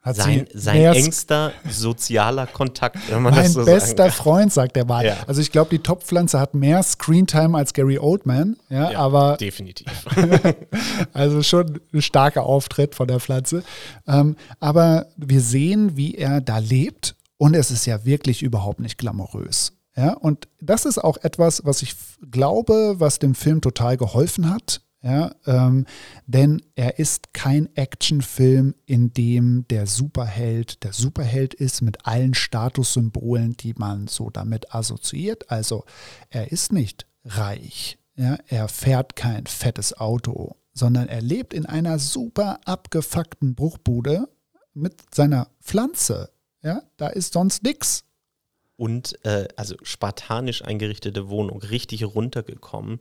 hat 0.00 0.16
sein, 0.16 0.46
sein 0.54 0.94
engster 0.94 1.52
sozialer 1.68 2.46
Kontakt, 2.46 2.98
wenn 3.10 3.22
man 3.22 3.34
mein 3.34 3.44
das 3.44 3.52
so 3.52 3.64
bester 3.64 4.12
Freund, 4.12 4.52
sagt 4.52 4.76
der 4.76 4.84
mal. 4.84 5.04
Ja. 5.04 5.16
Also 5.26 5.40
ich 5.40 5.50
glaube, 5.50 5.70
die 5.70 5.80
Topfpflanze 5.80 6.38
hat 6.38 6.54
mehr 6.54 6.82
Screentime 6.82 7.58
als 7.58 7.72
Gary 7.72 7.98
Oldman, 7.98 8.56
ja, 8.68 8.92
ja 8.92 8.98
aber 9.00 9.36
definitiv. 9.36 9.86
also 11.12 11.42
schon 11.42 11.80
ein 11.92 12.02
starker 12.02 12.44
Auftritt 12.44 12.94
von 12.94 13.08
der 13.08 13.18
Pflanze. 13.18 13.64
Ähm, 14.06 14.36
aber 14.60 15.06
wir 15.16 15.40
sehen, 15.40 15.96
wie 15.96 16.14
er 16.14 16.40
da 16.40 16.58
lebt 16.58 17.16
und 17.36 17.54
es 17.54 17.70
ist 17.70 17.84
ja 17.84 18.04
wirklich 18.04 18.42
überhaupt 18.42 18.80
nicht 18.80 18.98
glamourös. 18.98 19.72
Ja, 19.96 20.12
und 20.12 20.46
das 20.60 20.84
ist 20.84 20.98
auch 21.02 21.16
etwas, 21.22 21.64
was 21.64 21.82
ich 21.82 21.96
glaube, 22.30 22.94
was 22.98 23.18
dem 23.18 23.34
Film 23.34 23.60
total 23.60 23.96
geholfen 23.96 24.48
hat. 24.48 24.80
Ja, 25.00 25.30
ähm, 25.46 25.86
denn 26.26 26.60
er 26.74 26.98
ist 26.98 27.32
kein 27.32 27.74
Actionfilm, 27.76 28.74
in 28.84 29.12
dem 29.12 29.64
der 29.68 29.86
Superheld 29.86 30.82
der 30.82 30.92
Superheld 30.92 31.54
ist 31.54 31.82
mit 31.82 32.04
allen 32.04 32.34
Statussymbolen, 32.34 33.56
die 33.56 33.74
man 33.74 34.08
so 34.08 34.28
damit 34.28 34.74
assoziiert. 34.74 35.50
Also 35.52 35.84
er 36.30 36.50
ist 36.50 36.72
nicht 36.72 37.06
reich, 37.24 37.98
ja, 38.16 38.38
er 38.48 38.66
fährt 38.66 39.14
kein 39.14 39.46
fettes 39.46 39.96
Auto, 39.96 40.56
sondern 40.72 41.08
er 41.08 41.22
lebt 41.22 41.54
in 41.54 41.66
einer 41.66 42.00
super 42.00 42.58
abgefuckten 42.64 43.54
Bruchbude 43.54 44.28
mit 44.74 45.14
seiner 45.14 45.48
Pflanze. 45.60 46.30
Ja, 46.62 46.82
da 46.96 47.06
ist 47.06 47.34
sonst 47.34 47.62
nichts. 47.62 48.04
Und 48.76 49.24
äh, 49.24 49.46
also 49.56 49.76
spartanisch 49.82 50.62
eingerichtete 50.62 51.28
Wohnung, 51.28 51.62
richtig 51.62 52.04
runtergekommen. 52.04 52.98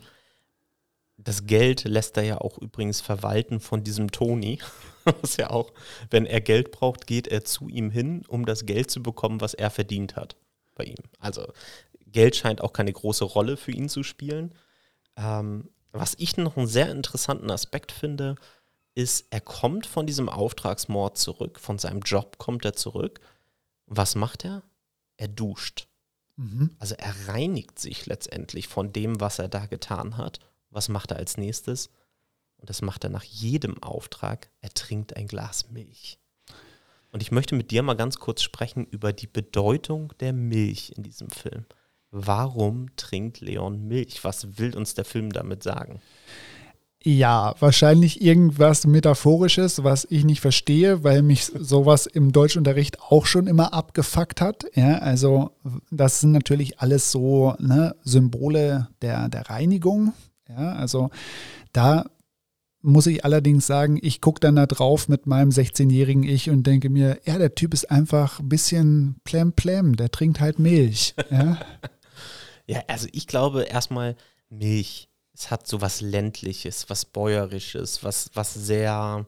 Das 1.17 1.45
Geld 1.45 1.83
lässt 1.83 2.15
er 2.17 2.23
ja 2.23 2.37
auch 2.39 2.57
übrigens 2.59 3.01
verwalten 3.01 3.59
von 3.59 3.83
diesem 3.83 4.11
Toni. 4.11 4.59
Was 5.21 5.37
ja 5.37 5.49
auch, 5.49 5.73
wenn 6.09 6.25
er 6.25 6.41
Geld 6.41 6.71
braucht, 6.71 7.07
geht 7.07 7.27
er 7.27 7.43
zu 7.43 7.69
ihm 7.69 7.89
hin, 7.89 8.23
um 8.27 8.45
das 8.45 8.65
Geld 8.65 8.91
zu 8.91 9.01
bekommen, 9.01 9.39
was 9.39 9.53
er 9.53 9.69
verdient 9.69 10.17
hat 10.17 10.35
bei 10.75 10.83
ihm. 10.83 10.97
Also 11.17 11.53
Geld 12.07 12.35
scheint 12.35 12.59
auch 12.61 12.73
keine 12.73 12.91
große 12.91 13.23
Rolle 13.23 13.55
für 13.55 13.71
ihn 13.71 13.87
zu 13.87 14.03
spielen. 14.03 14.53
Ähm, 15.15 15.69
was 15.93 16.15
ich 16.17 16.35
noch 16.35 16.57
einen 16.57 16.67
sehr 16.67 16.91
interessanten 16.91 17.49
Aspekt 17.49 17.91
finde, 17.93 18.35
ist, 18.95 19.27
er 19.29 19.41
kommt 19.41 19.85
von 19.85 20.07
diesem 20.07 20.27
Auftragsmord 20.27 21.17
zurück, 21.17 21.59
von 21.59 21.77
seinem 21.77 22.01
Job 22.01 22.37
kommt 22.37 22.65
er 22.65 22.73
zurück. 22.73 23.21
Was 23.85 24.15
macht 24.15 24.43
er? 24.43 24.63
Er 25.17 25.27
duscht. 25.27 25.87
Mhm. 26.35 26.75
Also 26.79 26.95
er 26.95 27.13
reinigt 27.27 27.79
sich 27.79 28.05
letztendlich 28.05 28.67
von 28.67 28.91
dem, 28.93 29.19
was 29.21 29.39
er 29.39 29.47
da 29.47 29.65
getan 29.65 30.17
hat. 30.17 30.39
Was 30.77 30.89
macht 30.89 31.09
er 31.09 31.17
als 31.17 31.37
nächstes? 31.37 31.89
Und 32.57 32.69
das 32.69 32.83
macht 32.83 33.03
er 33.03 33.09
nach 33.09 33.23
jedem 33.23 33.81
Auftrag. 33.81 34.51
Er 34.61 34.69
trinkt 34.69 35.17
ein 35.17 35.25
Glas 35.25 35.71
Milch. 35.71 36.19
Und 37.11 37.23
ich 37.23 37.31
möchte 37.31 37.55
mit 37.55 37.71
dir 37.71 37.81
mal 37.81 37.95
ganz 37.95 38.19
kurz 38.19 38.43
sprechen 38.43 38.85
über 38.85 39.11
die 39.11 39.25
Bedeutung 39.25 40.13
der 40.19 40.33
Milch 40.33 40.93
in 40.95 41.01
diesem 41.01 41.31
Film. 41.31 41.65
Warum 42.11 42.95
trinkt 42.95 43.41
Leon 43.41 43.87
Milch? 43.87 44.23
Was 44.23 44.59
will 44.59 44.77
uns 44.77 44.93
der 44.93 45.03
Film 45.03 45.31
damit 45.31 45.63
sagen? 45.63 45.99
Ja, 47.01 47.55
wahrscheinlich 47.57 48.21
irgendwas 48.21 48.85
Metaphorisches, 48.85 49.83
was 49.83 50.05
ich 50.07 50.25
nicht 50.25 50.41
verstehe, 50.41 51.03
weil 51.03 51.23
mich 51.23 51.45
sowas 51.45 52.05
im 52.05 52.31
Deutschunterricht 52.31 53.01
auch 53.01 53.25
schon 53.25 53.47
immer 53.47 53.73
abgefuckt 53.73 54.41
hat. 54.41 54.65
Ja, 54.75 54.99
also 54.99 55.49
das 55.89 56.19
sind 56.19 56.33
natürlich 56.33 56.79
alles 56.81 57.11
so 57.11 57.55
ne, 57.57 57.95
Symbole 58.03 58.89
der, 59.01 59.27
der 59.29 59.49
Reinigung. 59.49 60.13
Ja, 60.49 60.73
also 60.73 61.09
da 61.73 62.05
muss 62.81 63.07
ich 63.07 63.25
allerdings 63.25 63.67
sagen, 63.67 63.99
ich 64.01 64.21
gucke 64.21 64.39
dann 64.39 64.55
da 64.55 64.65
drauf 64.65 65.09
mit 65.09 65.25
meinem 65.25 65.49
16-jährigen 65.49 66.23
Ich 66.23 66.49
und 66.49 66.63
denke 66.63 66.89
mir, 66.89 67.19
ja, 67.25 67.37
der 67.37 67.55
Typ 67.55 67.73
ist 67.73 67.91
einfach 67.91 68.39
ein 68.39 68.49
bisschen 68.49 69.19
plem 69.23 69.53
plem, 69.53 69.95
der 69.95 70.09
trinkt 70.09 70.39
halt 70.39 70.59
Milch. 70.59 71.15
Ja, 71.29 71.59
ja 72.65 72.83
also 72.87 73.07
ich 73.11 73.27
glaube 73.27 73.63
erstmal 73.63 74.15
Milch. 74.49 75.09
Es 75.33 75.51
hat 75.51 75.67
so 75.67 75.81
was 75.81 76.01
ländliches, 76.01 76.89
was 76.89 77.05
bäuerisches, 77.05 78.03
was, 78.03 78.31
was 78.33 78.53
sehr, 78.53 79.27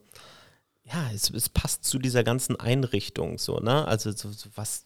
ja, 0.84 1.10
es, 1.14 1.30
es 1.30 1.48
passt 1.48 1.84
zu 1.84 1.98
dieser 1.98 2.24
ganzen 2.24 2.56
Einrichtung 2.58 3.38
so, 3.38 3.58
ne? 3.60 3.86
Also 3.86 4.10
so, 4.10 4.32
so 4.32 4.48
was, 4.56 4.84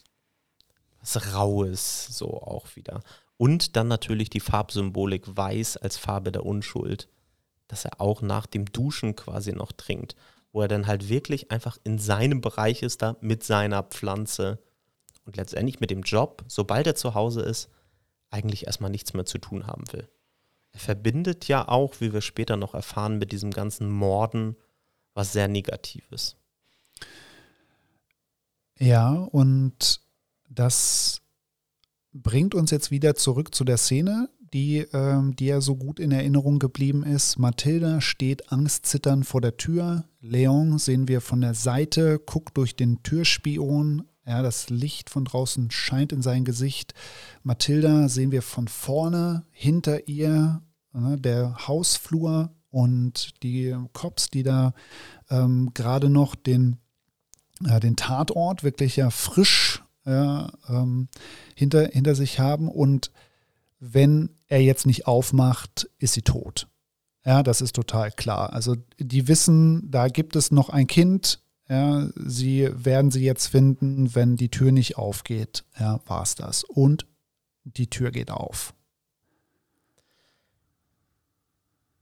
was 1.01 1.35
Raues 1.35 2.09
so 2.11 2.43
auch 2.43 2.67
wieder. 2.77 3.03
Und 3.37 3.77
dann 3.77 3.89
natürlich 3.89 4.31
die 4.31 4.41
Farbsymbolik 4.41 5.37
weiß 5.37 5.77
als 5.77 5.97
Farbe 5.97 6.33
der 6.33 6.47
Unschuld 6.47 7.09
dass 7.69 7.85
er 7.85 8.01
auch 8.01 8.23
nach 8.23 8.47
dem 8.47 8.67
Duschen 8.67 9.17
quasi 9.17 9.53
noch 9.53 9.73
trinkt, 9.73 10.15
wo 10.53 10.63
er 10.63 10.69
dann 10.69 10.87
halt 10.87 11.09
wirklich 11.09 11.51
einfach 11.51 11.79
in 11.85 11.99
seinem 11.99 12.41
Bereich 12.41 12.83
ist 12.83 13.03
da 13.03 13.17
mit 13.21 13.43
seiner 13.43 13.83
Pflanze 13.83 14.59
und 15.25 15.37
letztendlich 15.37 15.81
mit 15.81 15.91
dem 15.91 16.03
Job, 16.03 16.45
sobald 16.49 16.87
er 16.87 16.95
zu 16.95 17.15
Hause 17.15 17.41
ist, 17.43 17.71
eigentlich 18.31 18.67
erstmal 18.67 18.91
nichts 18.91 19.15
mehr 19.15 19.25
zu 19.25 19.39
tun 19.39 19.67
haben 19.67 19.85
will. 19.93 20.09
Er 20.73 20.81
verbindet 20.81 21.49
ja 21.49 21.69
auch, 21.69 22.01
wie 22.01 22.13
wir 22.13 22.21
später 22.21 22.57
noch 22.57 22.75
erfahren, 22.75 23.19
mit 23.19 23.33
diesem 23.33 23.51
ganzen 23.51 23.91
Morden 23.91 24.57
was 25.15 25.33
sehr 25.33 25.47
Negatives. 25.49 26.37
Ja, 28.79 29.13
und 29.13 30.01
das 30.49 31.23
bringt 32.15 32.55
uns 32.55 32.71
jetzt 32.71 32.91
wieder 32.91 33.15
zurück 33.17 33.55
zu 33.55 33.65
der 33.65 33.77
Szene, 33.77 34.31
die, 34.53 34.79
ähm, 34.93 35.35
die 35.37 35.47
ja 35.47 35.61
so 35.61 35.77
gut 35.77 35.99
in 35.99 36.13
Erinnerung 36.13 36.61
geblieben 36.61 37.03
ist. 37.03 37.39
Mathilda 37.39 38.01
steht 38.01 38.53
angstzitternd 38.53 39.27
vor 39.27 39.41
der 39.41 39.57
Tür. 39.57 40.05
Leon 40.21 40.79
sehen 40.79 41.09
wir 41.09 41.21
von 41.21 41.41
der 41.41 41.55
Seite, 41.55 42.21
guckt 42.25 42.57
durch 42.57 42.77
den 42.77 43.03
Türspion. 43.03 44.05
Ja, 44.27 44.43
das 44.43 44.71
Licht 44.71 45.11
von 45.11 45.25
draußen 45.25 45.71
scheint 45.71 46.13
in 46.13 46.23
sein 46.23 46.45
Gesicht. 46.45 46.95
Mathilda 47.43 48.09
sehen 48.09 48.31
wir 48.31 48.43
von 48.43 48.69
vorne, 48.69 49.45
hinter 49.51 50.09
ihr, 50.09 50.63
äh, 50.95 51.17
der 51.17 51.67
Hausflur 51.67 52.55
und 52.71 53.43
die 53.43 53.75
Cops, 53.93 54.31
die 54.31 54.45
da 54.45 54.73
ähm, 55.31 55.73
gerade 55.75 56.09
noch 56.09 56.37
den, 56.37 56.77
äh, 57.65 57.81
den 57.81 57.97
Tatort 57.97 58.63
wirklich 58.63 58.97
ja 58.97 59.11
frisch 59.11 59.84
ja, 60.05 60.53
ähm, 60.69 61.09
hinter, 61.55 61.87
hinter 61.87 62.15
sich 62.15 62.39
haben 62.39 62.69
und 62.69 63.11
wenn 63.81 64.31
er 64.47 64.63
jetzt 64.63 64.87
nicht 64.87 65.07
aufmacht, 65.07 65.89
ist 65.99 66.15
sie 66.15 66.23
tot. 66.23 66.69
Ja, 67.25 67.43
das 67.43 67.61
ist 67.61 67.75
total 67.75 68.11
klar. 68.11 68.53
Also 68.53 68.77
die 68.99 69.29
wissen, 69.29 69.91
da 69.91 70.09
gibt 70.09 70.37
es 70.37 70.51
noch 70.51 70.69
ein 70.69 70.87
Kind. 70.87 71.41
Ja, 71.69 72.09
sie 72.15 72.69
werden 72.73 73.11
sie 73.11 73.25
jetzt 73.25 73.47
finden, 73.47 74.15
wenn 74.15 74.37
die 74.37 74.51
Tür 74.51 74.73
nicht 74.73 74.99
aufgeht. 74.99 75.65
Ja, 75.79 76.01
es 76.23 76.35
das. 76.35 76.65
Und 76.65 77.07
die 77.65 77.89
Tür 77.89 78.11
geht 78.11 78.31
auf. 78.31 78.75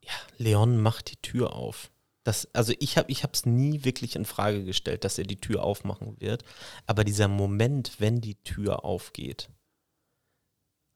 Ja, 0.03 0.15
Leon 0.39 0.81
macht 0.81 1.13
die 1.13 1.23
Tür 1.23 1.55
auf. 1.55 1.93
Das, 2.25 2.49
also 2.55 2.73
ich 2.79 2.97
habe 2.99 3.11
es 3.33 3.47
nie 3.47 3.85
wirklich 3.85 4.15
in 4.15 4.25
Frage 4.25 4.65
gestellt, 4.65 5.05
dass 5.05 5.19
er 5.19 5.25
die 5.25 5.41
Tür 5.41 5.65
aufmachen 5.65 6.21
wird. 6.21 6.45
Aber 6.87 7.05
dieser 7.05 7.29
Moment, 7.29 7.99
wenn 7.99 8.21
die 8.21 8.37
Tür 8.37 8.85
aufgeht, 8.85 9.49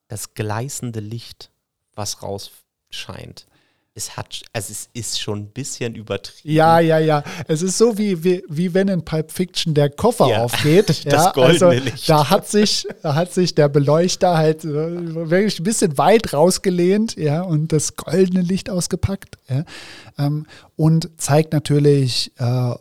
das 0.08 0.34
gleißende 0.34 1.00
Licht, 1.00 1.50
was 1.94 2.22
rausscheint. 2.22 3.46
Es 3.98 4.16
hat, 4.16 4.42
also 4.52 4.72
es 4.72 4.90
ist 4.92 5.18
schon 5.18 5.38
ein 5.38 5.46
bisschen 5.46 5.94
übertrieben. 5.94 6.54
Ja, 6.54 6.80
ja, 6.80 6.98
ja. 6.98 7.24
Es 7.48 7.62
ist 7.62 7.78
so 7.78 7.96
wie, 7.96 8.22
wie, 8.22 8.44
wie 8.46 8.74
wenn 8.74 8.88
in 8.88 9.02
Pulp 9.02 9.32
Fiction 9.32 9.72
der 9.72 9.88
Koffer 9.88 10.28
ja, 10.28 10.42
aufgeht. 10.44 10.88
das 11.04 11.04
ja, 11.04 11.32
goldene 11.32 11.66
also, 11.66 11.70
Licht. 11.70 12.08
Da 12.08 12.28
hat 12.28 12.46
sich, 12.46 12.86
da 13.02 13.14
hat 13.14 13.32
sich 13.32 13.54
der 13.54 13.70
Beleuchter 13.70 14.36
halt 14.36 14.64
äh, 14.64 15.30
wirklich 15.30 15.58
ein 15.60 15.64
bisschen 15.64 15.96
weit 15.96 16.34
rausgelehnt, 16.34 17.16
ja, 17.16 17.40
und 17.40 17.72
das 17.72 17.96
goldene 17.96 18.42
Licht 18.42 18.68
ausgepackt. 18.68 19.38
Ja, 19.48 19.64
ähm, 20.18 20.44
und 20.76 21.08
zeigt 21.16 21.54
natürlich, 21.54 22.32
äh, 22.36 22.74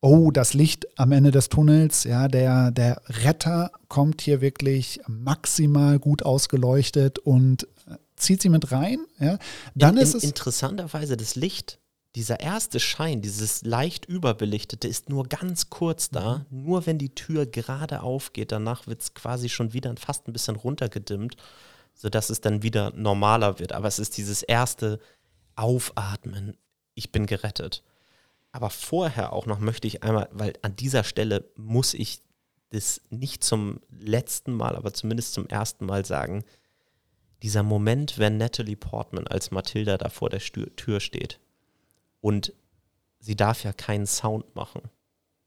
oh, 0.00 0.30
das 0.30 0.54
Licht 0.54 0.86
am 0.98 1.12
Ende 1.12 1.30
des 1.30 1.48
Tunnels, 1.48 2.04
ja, 2.04 2.28
der, 2.28 2.70
der 2.70 3.02
Retter 3.06 3.70
kommt 3.88 4.22
hier 4.22 4.40
wirklich 4.40 5.00
maximal 5.06 5.98
gut 5.98 6.24
ausgeleuchtet 6.24 7.18
und 7.18 7.66
zieht 8.20 8.42
sie 8.42 8.48
mit 8.48 8.72
rein. 8.72 9.06
Ja. 9.18 9.38
Dann 9.74 9.96
in, 9.96 10.02
ist 10.02 10.14
es 10.14 10.24
interessanterweise 10.24 11.16
das 11.16 11.34
Licht. 11.34 11.78
Dieser 12.16 12.40
erste 12.40 12.80
Schein, 12.80 13.22
dieses 13.22 13.62
leicht 13.62 14.04
überbelichtete, 14.04 14.88
ist 14.88 15.08
nur 15.08 15.28
ganz 15.28 15.70
kurz 15.70 16.10
da. 16.10 16.44
Mhm. 16.50 16.64
Nur 16.64 16.86
wenn 16.86 16.98
die 16.98 17.14
Tür 17.14 17.46
gerade 17.46 18.02
aufgeht, 18.02 18.52
danach 18.52 18.86
wird 18.86 19.02
es 19.02 19.14
quasi 19.14 19.48
schon 19.48 19.72
wieder 19.72 19.94
fast 19.96 20.26
ein 20.26 20.32
bisschen 20.32 20.56
runtergedimmt, 20.56 21.36
sodass 21.94 22.30
es 22.30 22.40
dann 22.40 22.62
wieder 22.62 22.92
normaler 22.96 23.58
wird. 23.58 23.72
Aber 23.72 23.86
es 23.86 23.98
ist 23.98 24.16
dieses 24.16 24.42
erste 24.42 24.98
Aufatmen. 25.54 26.56
Ich 26.94 27.12
bin 27.12 27.26
gerettet. 27.26 27.84
Aber 28.52 28.70
vorher 28.70 29.32
auch 29.32 29.46
noch 29.46 29.60
möchte 29.60 29.86
ich 29.86 30.02
einmal, 30.02 30.28
weil 30.32 30.54
an 30.62 30.74
dieser 30.74 31.04
Stelle 31.04 31.48
muss 31.56 31.94
ich 31.94 32.20
das 32.70 33.00
nicht 33.10 33.44
zum 33.44 33.80
letzten 33.90 34.52
Mal, 34.52 34.76
aber 34.76 34.92
zumindest 34.92 35.34
zum 35.34 35.46
ersten 35.46 35.86
Mal 35.86 36.04
sagen, 36.04 36.44
dieser 37.42 37.62
Moment, 37.62 38.18
wenn 38.18 38.36
Natalie 38.36 38.76
Portman 38.76 39.26
als 39.26 39.50
Mathilda 39.50 39.96
da 39.98 40.08
vor 40.08 40.30
der 40.30 40.40
Stür 40.40 40.74
Tür 40.76 41.00
steht 41.00 41.40
und 42.20 42.52
sie 43.18 43.36
darf 43.36 43.64
ja 43.64 43.72
keinen 43.72 44.06
Sound 44.06 44.54
machen. 44.54 44.82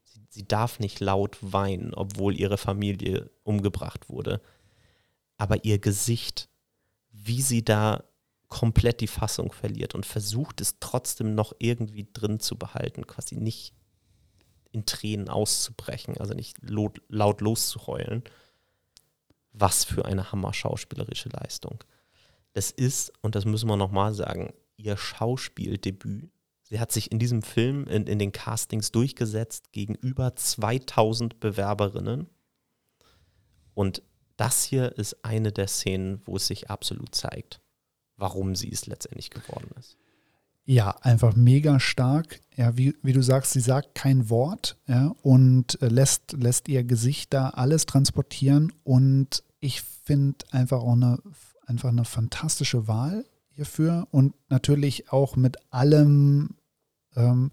Sie, 0.02 0.20
sie 0.28 0.46
darf 0.46 0.78
nicht 0.78 1.00
laut 1.00 1.38
weinen, 1.40 1.94
obwohl 1.94 2.38
ihre 2.38 2.58
Familie 2.58 3.30
umgebracht 3.42 4.08
wurde. 4.08 4.40
Aber 5.36 5.64
ihr 5.64 5.78
Gesicht, 5.78 6.48
wie 7.10 7.42
sie 7.42 7.64
da 7.64 8.04
komplett 8.48 9.00
die 9.00 9.08
Fassung 9.08 9.52
verliert 9.52 9.94
und 9.94 10.06
versucht 10.06 10.60
es 10.60 10.78
trotzdem 10.78 11.34
noch 11.34 11.54
irgendwie 11.58 12.06
drin 12.12 12.38
zu 12.38 12.56
behalten, 12.56 13.06
quasi 13.06 13.36
nicht 13.36 13.74
in 14.70 14.86
Tränen 14.86 15.28
auszubrechen, 15.28 16.18
also 16.18 16.34
nicht 16.34 16.58
laut, 16.62 17.00
laut 17.08 17.40
loszuheulen. 17.40 18.22
Was 19.54 19.84
für 19.84 20.04
eine 20.04 20.30
hammer-schauspielerische 20.30 21.30
Leistung. 21.30 21.82
Das 22.52 22.70
ist, 22.70 23.12
und 23.22 23.34
das 23.34 23.46
müssen 23.46 23.68
wir 23.68 23.76
nochmal 23.76 24.12
sagen, 24.14 24.52
ihr 24.76 24.96
Schauspieldebüt. 24.96 26.30
Sie 26.64 26.80
hat 26.80 26.92
sich 26.92 27.10
in 27.10 27.18
diesem 27.18 27.42
Film, 27.42 27.86
in, 27.86 28.06
in 28.06 28.18
den 28.18 28.32
Castings 28.32 28.92
durchgesetzt 28.92 29.72
gegen 29.72 29.94
über 29.94 30.34
2000 30.34 31.40
Bewerberinnen. 31.40 32.28
Und 33.74 34.02
das 34.36 34.64
hier 34.64 34.98
ist 34.98 35.24
eine 35.24 35.52
der 35.52 35.68
Szenen, 35.68 36.20
wo 36.24 36.36
es 36.36 36.46
sich 36.46 36.70
absolut 36.70 37.14
zeigt 37.14 37.60
warum 38.16 38.54
sie 38.54 38.70
es 38.70 38.86
letztendlich 38.86 39.30
geworden 39.30 39.70
ist. 39.78 39.96
Ja, 40.66 40.96
einfach 41.02 41.36
mega 41.36 41.78
stark. 41.78 42.40
Ja, 42.56 42.76
wie, 42.76 42.94
wie 43.02 43.12
du 43.12 43.22
sagst, 43.22 43.52
sie 43.52 43.60
sagt 43.60 43.94
kein 43.94 44.30
Wort 44.30 44.78
ja, 44.86 45.14
und 45.22 45.80
äh, 45.82 45.88
lässt, 45.88 46.32
lässt 46.32 46.68
ihr 46.68 46.84
Gesicht 46.84 47.34
da 47.34 47.50
alles 47.50 47.84
transportieren. 47.84 48.72
Und 48.82 49.43
ich 49.64 49.80
finde 49.80 50.44
einfach 50.50 50.82
auch 50.82 50.92
eine, 50.92 51.18
einfach 51.66 51.88
eine 51.88 52.04
fantastische 52.04 52.86
Wahl 52.86 53.24
hierfür 53.48 54.06
und 54.10 54.34
natürlich 54.50 55.10
auch 55.10 55.36
mit 55.36 55.56
allem 55.72 56.50
ähm, 57.16 57.50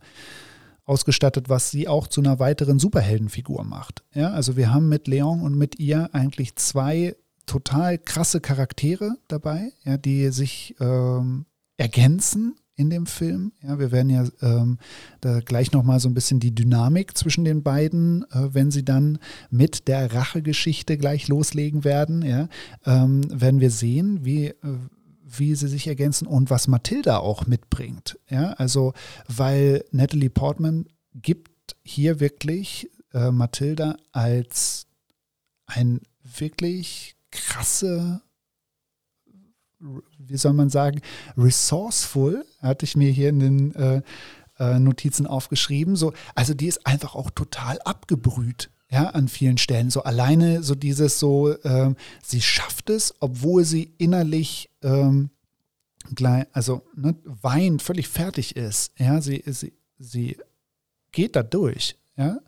ausgestattet, 0.84 1.47
was 1.47 1.71
sie 1.71 1.88
auch 1.88 2.08
zu 2.08 2.19
einer 2.19 2.39
weiteren 2.39 2.80
Superheldenfigur 2.80 3.63
macht. 3.63 4.04
Ja, 4.13 4.32
also 4.32 4.58
wir 4.58 4.74
haben 4.74 4.89
mit 4.89 5.08
Leon 5.08 5.41
und 5.41 5.56
mit 5.58 5.80
ihr 5.80 6.10
eigentlich 6.13 6.58
zwei 6.58 7.15
total 7.45 7.97
krasse 7.97 8.41
Charaktere 8.41 9.15
dabei, 9.30 9.71
ja, 9.86 9.95
die 9.95 10.32
sich 10.32 10.76
ähm, 10.82 11.45
ergänzen 11.78 12.56
in 12.82 12.89
dem 12.89 13.06
Film. 13.06 13.54
Ja, 13.63 13.80
wir 13.80 13.91
werden 13.91 14.10
ja 14.10 14.26
ähm, 14.41 14.78
da 15.22 15.39
gleich 15.39 15.72
nochmal 15.72 16.00
so 16.00 16.10
ein 16.10 16.13
bisschen 16.13 16.39
die 16.39 16.54
Dynamik 16.54 17.17
zwischen 17.17 17.46
den 17.46 17.63
beiden, 17.63 18.24
äh, 18.32 18.54
wenn 18.54 18.72
sie 18.72 18.84
dann 18.84 19.20
mit 19.50 19.88
der 19.88 20.13
Rachegeschichte 20.13 20.98
gleich 20.98 21.28
loslegen 21.28 21.84
werden, 21.84 22.24
ja, 22.24 22.50
ähm, 22.86 23.22
werden 23.32 23.60
wir 23.60 23.72
sehen, 23.72 24.26
wie, 24.26 24.48
äh, 24.48 24.56
wie 25.24 25.56
sie 25.56 25.67
sich 25.67 25.88
ergänzen 25.88 26.28
und 26.28 26.50
was 26.50 26.67
Mathilda 26.67 27.17
auch 27.17 27.46
mitbringt. 27.48 28.20
Ja, 28.30 28.54
also, 28.54 28.94
weil 29.28 29.86
Natalie 29.91 30.30
Portman 30.30 30.88
gibt 31.13 31.76
hier 31.84 32.20
wirklich 32.20 32.89
äh, 33.13 33.32
Mathilda 33.32 33.98
als 34.12 34.88
ein 35.67 36.02
wirklich 36.24 37.15
krasse 37.32 38.22
wie 40.17 40.38
soll 40.38 40.54
man 40.54 40.70
sagen, 40.70 41.02
resourceful, 41.38 42.46
hatte 42.62 42.86
ich 42.86 42.96
mir 42.96 43.12
hier 43.12 43.30
in 43.30 43.39
den 43.39 43.76
äh, 43.76 44.02
äh, 44.60 44.80
Notizen 44.80 45.28
aufgeschrieben. 45.28 45.96
So, 45.96 46.13
also 46.36 46.54
die 46.54 46.67
ist 46.67 46.86
einfach 46.86 47.15
auch 47.15 47.32
total 47.32 47.80
abgebrüht. 47.82 48.70
Ja, 48.89 49.12
an 49.12 49.30
vielen 49.30 49.58
Stellen. 49.58 49.89
So 49.89 50.04
alleine 50.04 50.63
so 50.63 50.76
dieses 50.76 51.17
so, 51.17 51.56
ähm, 51.63 51.96
sie 52.22 52.41
schafft 52.41 52.89
es, 52.89 53.15
obwohl 53.22 53.63
sie 53.63 53.94
innerlich 53.98 54.70
ähm, 54.84 55.30
gleich, 56.13 56.46
also 56.52 56.82
ne, 56.94 57.15
weint, 57.24 57.82
völlig 57.82 58.10
fertig 58.10 58.58
ist. 58.58 58.91
Ja, 59.00 59.22
sie, 59.22 59.44
sie, 59.46 59.72
sie 59.98 60.38
geht 61.13 61.38
da 61.38 61.44
durch, 61.44 61.98
ja, 62.17 62.39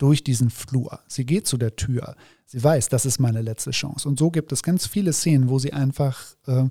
durch 0.00 0.24
diesen 0.24 0.50
Flur. 0.50 1.00
Sie 1.06 1.24
geht 1.24 1.46
zu 1.46 1.56
der 1.56 1.76
Tür. 1.76 2.16
Sie 2.46 2.62
weiß, 2.62 2.88
das 2.88 3.06
ist 3.06 3.20
meine 3.20 3.42
letzte 3.42 3.70
Chance. 3.70 4.08
Und 4.08 4.18
so 4.18 4.30
gibt 4.30 4.50
es 4.50 4.62
ganz 4.62 4.86
viele 4.86 5.12
Szenen, 5.12 5.48
wo 5.48 5.58
sie 5.58 5.72
einfach 5.72 6.18
äh, 6.46 6.64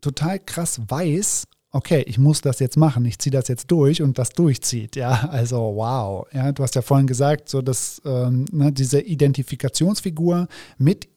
total 0.00 0.40
krass 0.40 0.80
weiß, 0.88 1.46
okay, 1.72 2.02
ich 2.06 2.18
muss 2.18 2.40
das 2.40 2.58
jetzt 2.58 2.76
machen, 2.76 3.04
ich 3.04 3.18
ziehe 3.18 3.30
das 3.30 3.48
jetzt 3.48 3.70
durch 3.70 4.02
und 4.02 4.18
das 4.18 4.30
durchzieht. 4.30 4.96
Ja, 4.96 5.28
also 5.30 5.58
wow. 5.76 6.26
Ja, 6.32 6.50
du 6.52 6.62
hast 6.62 6.74
ja 6.74 6.82
vorhin 6.82 7.06
gesagt, 7.06 7.48
so 7.48 7.62
dass 7.62 8.02
ähm, 8.04 8.46
ne, 8.50 8.72
diese 8.72 9.00
Identifikationsfigur 9.00 10.48
mit 10.78 11.08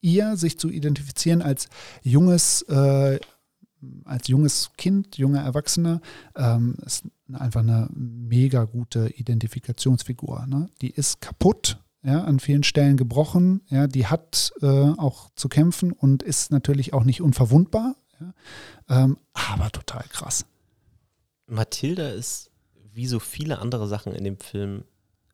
ihr 0.00 0.36
sich 0.36 0.58
zu 0.58 0.70
identifizieren 0.70 1.42
als 1.42 1.68
junges, 2.02 2.62
äh, 2.62 3.18
als 4.04 4.28
junges 4.28 4.70
Kind, 4.76 5.18
junger 5.18 5.42
Erwachsener, 5.42 6.00
ähm, 6.36 6.76
ist 6.84 7.04
einfach 7.32 7.60
eine 7.60 7.88
mega 7.92 8.64
gute 8.64 9.08
Identifikationsfigur. 9.08 10.46
Ne? 10.46 10.68
Die 10.80 10.90
ist 10.90 11.20
kaputt, 11.20 11.78
ja, 12.02 12.24
an 12.24 12.40
vielen 12.40 12.62
Stellen 12.62 12.96
gebrochen. 12.96 13.62
Ja, 13.68 13.86
die 13.86 14.06
hat 14.06 14.52
äh, 14.62 14.66
auch 14.66 15.30
zu 15.34 15.48
kämpfen 15.48 15.92
und 15.92 16.22
ist 16.22 16.50
natürlich 16.50 16.92
auch 16.92 17.04
nicht 17.04 17.20
unverwundbar, 17.20 17.96
ja, 18.20 18.34
ähm, 18.88 19.18
aber 19.32 19.70
total 19.70 20.04
krass. 20.10 20.46
Mathilda 21.46 22.08
ist 22.10 22.50
wie 22.92 23.06
so 23.06 23.20
viele 23.20 23.58
andere 23.58 23.88
Sachen 23.88 24.12
in 24.12 24.24
dem 24.24 24.38
Film 24.38 24.84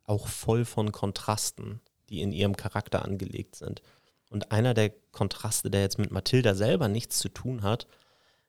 auch 0.04 0.28
voll 0.28 0.64
von 0.64 0.92
Kontrasten, 0.92 1.80
die 2.10 2.20
in 2.20 2.32
ihrem 2.32 2.56
Charakter 2.56 3.04
angelegt 3.04 3.56
sind. 3.56 3.82
Und 4.30 4.52
einer 4.52 4.74
der 4.74 4.90
Kontraste, 5.12 5.70
der 5.70 5.82
jetzt 5.82 5.98
mit 5.98 6.10
Mathilda 6.10 6.54
selber 6.54 6.88
nichts 6.88 7.18
zu 7.18 7.28
tun 7.28 7.62
hat, 7.62 7.86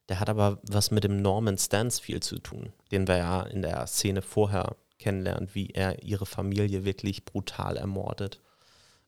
der 0.10 0.20
hat 0.20 0.30
aber 0.30 0.60
was 0.64 0.92
mit 0.92 1.04
dem 1.04 1.22
Norman 1.22 1.58
Stansfield 1.58 2.24
zu 2.24 2.40
tun, 2.40 2.74
den 2.92 3.08
wir 3.08 3.18
ja 3.18 3.42
in 3.44 3.62
der 3.62 3.86
Szene 3.88 4.22
vorher 4.22 4.76
kennenlernt, 5.00 5.56
wie 5.56 5.72
er 5.72 6.04
ihre 6.04 6.26
Familie 6.26 6.86
wirklich 6.86 7.26
brutal 7.26 7.78
ermordet. 7.78 8.42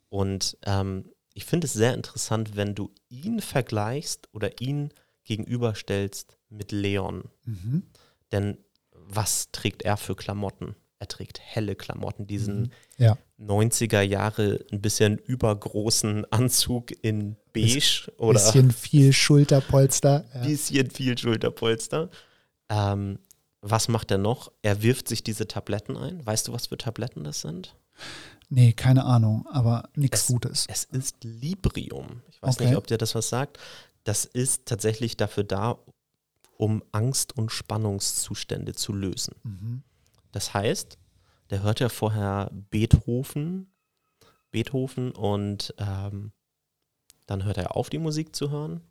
Und 0.09 0.57
ähm, 0.65 1.09
ich 1.33 1.45
finde 1.45 1.67
es 1.67 1.73
sehr 1.73 1.93
interessant, 1.93 2.55
wenn 2.55 2.73
du 2.73 2.91
ihn 3.09 3.41
vergleichst 3.41 4.27
oder 4.33 4.59
ihn 4.59 4.91
gegenüberstellst 5.23 6.37
mit 6.49 6.71
Leon. 6.71 7.25
Mhm. 7.45 7.83
Denn 8.31 8.57
was 8.91 9.51
trägt 9.51 9.83
er 9.83 9.97
für 9.97 10.15
Klamotten? 10.15 10.75
Er 10.99 11.07
trägt 11.07 11.39
helle 11.39 11.75
Klamotten, 11.75 12.25
diesen 12.25 12.61
mhm. 12.61 12.71
ja. 12.97 13.17
90er 13.39 14.01
Jahre 14.01 14.65
ein 14.71 14.81
bisschen 14.81 15.17
übergroßen 15.17 16.31
Anzug 16.31 16.91
in 17.03 17.35
beige 17.53 18.11
oder 18.17 18.39
bisschen 18.39 18.71
viel 18.71 19.13
Schulterpolster. 19.13 20.25
Ja. 20.33 20.41
Bisschen 20.41 20.89
viel 20.89 21.17
Schulterpolster. 21.17 22.09
Ähm, 22.69 23.19
was 23.61 23.87
macht 23.87 24.11
er 24.11 24.17
noch? 24.17 24.51
Er 24.61 24.81
wirft 24.81 25.07
sich 25.07 25.23
diese 25.23 25.47
Tabletten 25.47 25.97
ein. 25.97 26.25
Weißt 26.25 26.47
du, 26.47 26.53
was 26.53 26.67
für 26.67 26.77
Tabletten 26.77 27.23
das 27.23 27.41
sind? 27.41 27.75
Nee, 28.49 28.73
keine 28.73 29.05
Ahnung, 29.05 29.45
aber 29.51 29.89
nichts 29.95 30.27
Gutes. 30.27 30.65
Es 30.69 30.85
ist 30.85 31.23
Librium. 31.23 32.21
Ich 32.29 32.41
weiß 32.41 32.55
okay. 32.55 32.65
nicht, 32.67 32.77
ob 32.77 32.87
dir 32.87 32.97
das 32.97 33.13
was 33.13 33.29
sagt. 33.29 33.59
Das 34.03 34.25
ist 34.25 34.65
tatsächlich 34.65 35.17
dafür 35.17 35.43
da, 35.43 35.77
um 36.55 36.81
Angst- 36.91 37.37
und 37.37 37.51
Spannungszustände 37.51 38.73
zu 38.73 38.93
lösen. 38.93 39.35
Mhm. 39.43 39.83
Das 40.37 40.53
heißt, 40.53 40.99
der 41.49 41.63
hört 41.63 41.79
ja 41.79 41.89
vorher 41.89 42.51
Beethoven, 42.69 43.73
Beethoven 44.51 45.11
und 45.11 45.73
ähm, 45.79 46.31
dann 47.25 47.43
hört 47.43 47.57
er 47.57 47.75
auf, 47.75 47.89
die 47.89 47.97
Musik 47.97 48.35
zu 48.35 48.51
hören 48.51 48.81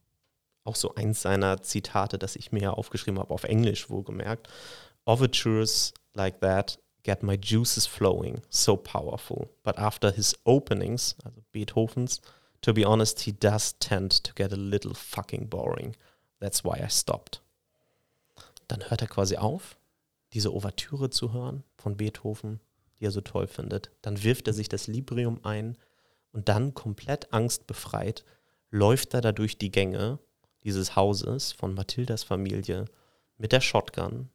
auch 0.67 0.75
so 0.75 0.95
eins 0.97 1.23
seiner 1.23 1.63
Zitate, 1.63 2.19
das 2.19 2.35
ich 2.35 2.53
mir 2.53 2.77
aufgeschrieben 2.77 3.21
habe, 3.21 3.33
auf 3.33 3.45
Englisch 3.45 3.89
wohlgemerkt. 3.89 4.49
Overtures 5.05 5.95
like 6.15 6.41
that 6.41 6.79
get 7.05 7.23
my 7.23 7.39
juices 7.41 7.87
flowing, 7.87 8.43
so 8.51 8.77
powerful. 8.77 9.49
But 9.63 9.79
after 9.79 10.11
his 10.11 10.37
openings, 10.45 11.15
also 11.25 11.41
Beethovens, 11.53 12.21
to 12.63 12.75
be 12.75 12.85
honest, 12.85 13.21
he 13.21 13.33
does 13.33 13.79
tend 13.79 14.25
to 14.25 14.33
get 14.35 14.53
a 14.53 14.57
little 14.57 14.95
fucking 14.95 15.49
boring. 15.49 15.95
That's 16.41 16.65
why 16.65 16.83
I 16.83 16.89
stopped. 16.89 17.41
Dann 18.67 18.91
hört 18.91 19.03
er 19.03 19.07
quasi 19.07 19.37
auf, 19.37 19.77
diese 20.37 20.53
Ouvertüre 20.53 21.09
zu 21.09 21.33
hören 21.33 21.65
von 21.79 21.97
Beethoven, 21.97 22.61
die 22.99 23.07
er 23.07 23.11
so 23.11 23.23
toll 23.23 23.47
findet. 23.47 23.91
Dann 24.03 24.23
wirft 24.23 24.47
er 24.47 24.53
sich 24.53 24.69
das 24.69 24.87
Librium 24.87 25.43
ein 25.45 25.79
und 26.31 26.51
dann 26.51 26.75
komplett 26.75 27.33
angstbefreit 27.33 28.23
läuft 28.71 29.15
er 29.15 29.23
da 29.23 29.33
durch 29.33 29.57
die 29.57 29.71
Gänge 29.71 30.19
dieses 30.63 30.95
Hauses 30.95 31.53
von 31.53 31.73
Mathildas 31.73 32.23
Familie 32.23 32.85
mit 33.39 33.53
der 33.53 33.63
Shotgun 33.63 34.29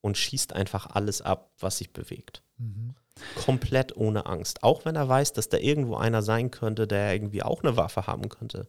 und 0.00 0.18
schießt 0.18 0.52
einfach 0.52 0.86
alles 0.86 1.22
ab, 1.22 1.52
was 1.60 1.78
sich 1.78 1.92
bewegt. 1.92 2.42
Mhm. 2.56 2.96
Komplett 3.36 3.96
ohne 3.96 4.26
Angst. 4.26 4.64
Auch 4.64 4.84
wenn 4.84 4.96
er 4.96 5.08
weiß, 5.08 5.32
dass 5.32 5.48
da 5.48 5.58
irgendwo 5.58 5.94
einer 5.94 6.22
sein 6.22 6.50
könnte, 6.50 6.88
der 6.88 7.12
irgendwie 7.12 7.44
auch 7.44 7.62
eine 7.62 7.76
Waffe 7.76 8.08
haben 8.08 8.28
könnte. 8.28 8.66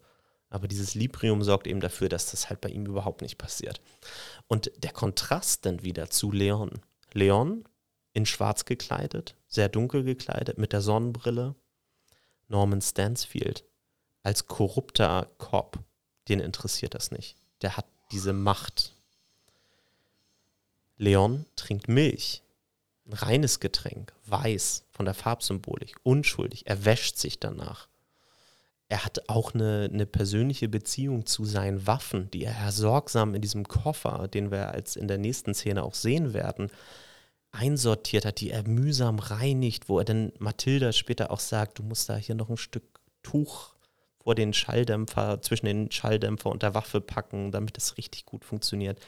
Aber 0.49 0.67
dieses 0.67 0.95
Librium 0.95 1.43
sorgt 1.43 1.67
eben 1.67 1.79
dafür, 1.79 2.09
dass 2.09 2.31
das 2.31 2.49
halt 2.49 2.61
bei 2.61 2.69
ihm 2.69 2.85
überhaupt 2.85 3.21
nicht 3.21 3.37
passiert. 3.37 3.81
Und 4.47 4.71
der 4.77 4.91
Kontrast 4.91 5.65
dann 5.65 5.83
wieder 5.83 6.09
zu 6.09 6.31
Leon. 6.31 6.81
Leon 7.13 7.65
in 8.13 8.25
schwarz 8.25 8.65
gekleidet, 8.65 9.35
sehr 9.47 9.69
dunkel 9.69 10.03
gekleidet, 10.03 10.57
mit 10.57 10.73
der 10.73 10.81
Sonnenbrille. 10.81 11.55
Norman 12.47 12.81
Stansfield 12.81 13.63
als 14.23 14.47
korrupter 14.47 15.29
Cop, 15.37 15.79
den 16.27 16.39
interessiert 16.39 16.95
das 16.95 17.11
nicht. 17.11 17.35
Der 17.61 17.77
hat 17.77 17.85
diese 18.11 18.33
Macht. 18.33 18.95
Leon 20.97 21.45
trinkt 21.55 21.87
Milch. 21.87 22.43
Ein 23.05 23.13
reines 23.13 23.59
Getränk, 23.59 24.13
weiß, 24.25 24.85
von 24.91 25.05
der 25.05 25.13
Farbsymbolik, 25.13 25.95
unschuldig. 26.03 26.67
Er 26.67 26.85
wäscht 26.85 27.17
sich 27.17 27.39
danach. 27.39 27.87
Er 28.89 29.05
hat 29.05 29.29
auch 29.29 29.53
eine, 29.53 29.87
eine 29.93 30.07
persönliche 30.07 30.67
Beziehung 30.67 31.27
zu 31.27 31.45
seinen 31.45 31.85
Waffen, 31.85 32.29
die 32.31 32.43
er 32.43 32.71
sorgsam 32.71 33.35
in 33.35 33.41
diesem 33.41 33.67
Koffer, 33.67 34.27
den 34.27 34.49
wir 34.49 34.69
als 34.69 34.95
in 34.95 35.07
der 35.07 35.19
nächsten 35.19 35.53
Szene 35.53 35.83
auch 35.83 35.93
sehen 35.93 36.33
werden, 36.33 36.71
einsortiert 37.51 38.25
hat, 38.25 38.41
die 38.41 38.49
er 38.49 38.67
mühsam 38.67 39.19
reinigt, 39.19 39.89
wo 39.89 39.99
er 39.99 40.05
dann 40.05 40.33
Mathilda 40.39 40.91
später 40.91 41.29
auch 41.29 41.39
sagt, 41.39 41.77
du 41.77 41.83
musst 41.83 42.09
da 42.09 42.15
hier 42.15 42.35
noch 42.35 42.49
ein 42.49 42.57
Stück 42.57 42.83
Tuch 43.21 43.75
vor 44.23 44.33
den 44.35 44.53
Schalldämpfer, 44.53 45.41
zwischen 45.41 45.67
den 45.67 45.91
Schalldämpfer 45.91 46.49
und 46.49 46.63
der 46.63 46.73
Waffe 46.73 46.99
packen, 46.99 47.51
damit 47.51 47.77
es 47.77 47.97
richtig 47.97 48.25
gut 48.25 48.43
funktioniert. 48.43 48.99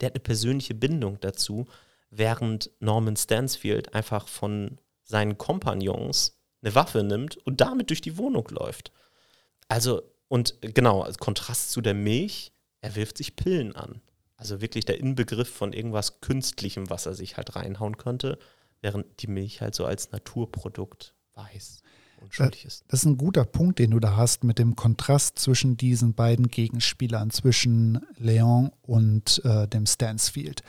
Der 0.00 0.06
hat 0.06 0.14
eine 0.14 0.20
persönliche 0.20 0.74
Bindung 0.74 1.18
dazu, 1.20 1.66
während 2.10 2.70
Norman 2.80 3.16
Stansfield 3.16 3.94
einfach 3.94 4.28
von 4.28 4.78
seinen 5.02 5.38
Kompagnons 5.38 6.38
eine 6.62 6.74
Waffe 6.74 7.02
nimmt 7.02 7.36
und 7.38 7.60
damit 7.60 7.90
durch 7.90 8.00
die 8.00 8.18
Wohnung 8.18 8.46
läuft. 8.50 8.92
Also, 9.70 10.02
und 10.28 10.56
genau, 10.60 11.02
als 11.02 11.18
Kontrast 11.18 11.70
zu 11.70 11.80
der 11.80 11.94
Milch, 11.94 12.52
er 12.80 12.96
wirft 12.96 13.16
sich 13.18 13.36
Pillen 13.36 13.74
an. 13.74 14.00
Also 14.36 14.60
wirklich 14.60 14.84
der 14.84 14.98
Inbegriff 14.98 15.48
von 15.48 15.72
irgendwas 15.72 16.20
Künstlichem, 16.20 16.90
was 16.90 17.06
er 17.06 17.14
sich 17.14 17.36
halt 17.36 17.54
reinhauen 17.56 17.96
könnte, 17.96 18.38
während 18.80 19.22
die 19.22 19.28
Milch 19.28 19.60
halt 19.60 19.74
so 19.74 19.84
als 19.84 20.12
Naturprodukt 20.12 21.14
weiß 21.34 21.82
unschuldig 22.20 22.64
ist. 22.64 22.84
Das 22.88 23.00
ist 23.00 23.06
ein 23.06 23.16
guter 23.16 23.44
Punkt, 23.44 23.78
den 23.78 23.92
du 23.92 24.00
da 24.00 24.16
hast 24.16 24.44
mit 24.44 24.58
dem 24.58 24.76
Kontrast 24.76 25.38
zwischen 25.38 25.76
diesen 25.76 26.14
beiden 26.14 26.48
Gegenspielern, 26.48 27.30
zwischen 27.30 28.00
Leon 28.18 28.72
und 28.82 29.40
äh, 29.44 29.66
dem 29.68 29.86
Stansfield. 29.86 30.62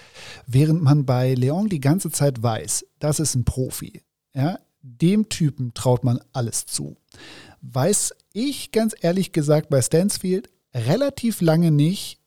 Während 0.48 0.82
man 0.82 1.06
bei 1.06 1.34
Leon 1.34 1.70
die 1.70 1.82
ganze 1.82 2.12
Zeit 2.12 2.42
weiß, 2.42 2.86
das 3.00 3.20
ist 3.20 3.36
ein 3.36 3.46
Profi, 3.46 4.02
ja, 4.34 4.60
dem 4.82 5.30
Typen 5.30 5.74
traut 5.74 6.04
man 6.04 6.20
alles 6.34 6.66
zu. 6.66 6.98
Weiß 7.62 8.14
ich 8.34 8.72
ganz 8.72 8.96
ehrlich 9.00 9.32
gesagt 9.32 9.70
bei 9.70 9.82
Stansfield 9.82 10.50
relativ 10.74 11.42
lange 11.42 11.72
nicht, 11.72 12.20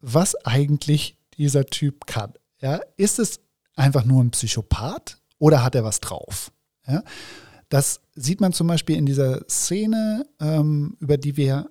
was 0.00 0.34
eigentlich 0.44 1.16
dieser 1.38 1.66
Typ 1.66 2.06
kann. 2.06 2.34
Ja, 2.60 2.80
ist 2.96 3.18
es 3.18 3.40
einfach 3.74 4.04
nur 4.04 4.22
ein 4.22 4.30
Psychopath 4.30 5.18
oder 5.38 5.64
hat 5.64 5.74
er 5.74 5.84
was 5.84 6.00
drauf? 6.00 6.52
Ja, 6.86 7.02
das 7.68 8.00
sieht 8.14 8.40
man 8.40 8.52
zum 8.52 8.66
Beispiel 8.66 8.96
in 8.96 9.06
dieser 9.06 9.48
Szene, 9.48 10.26
ähm, 10.40 10.96
über 11.00 11.16
die 11.16 11.36
wir 11.36 11.70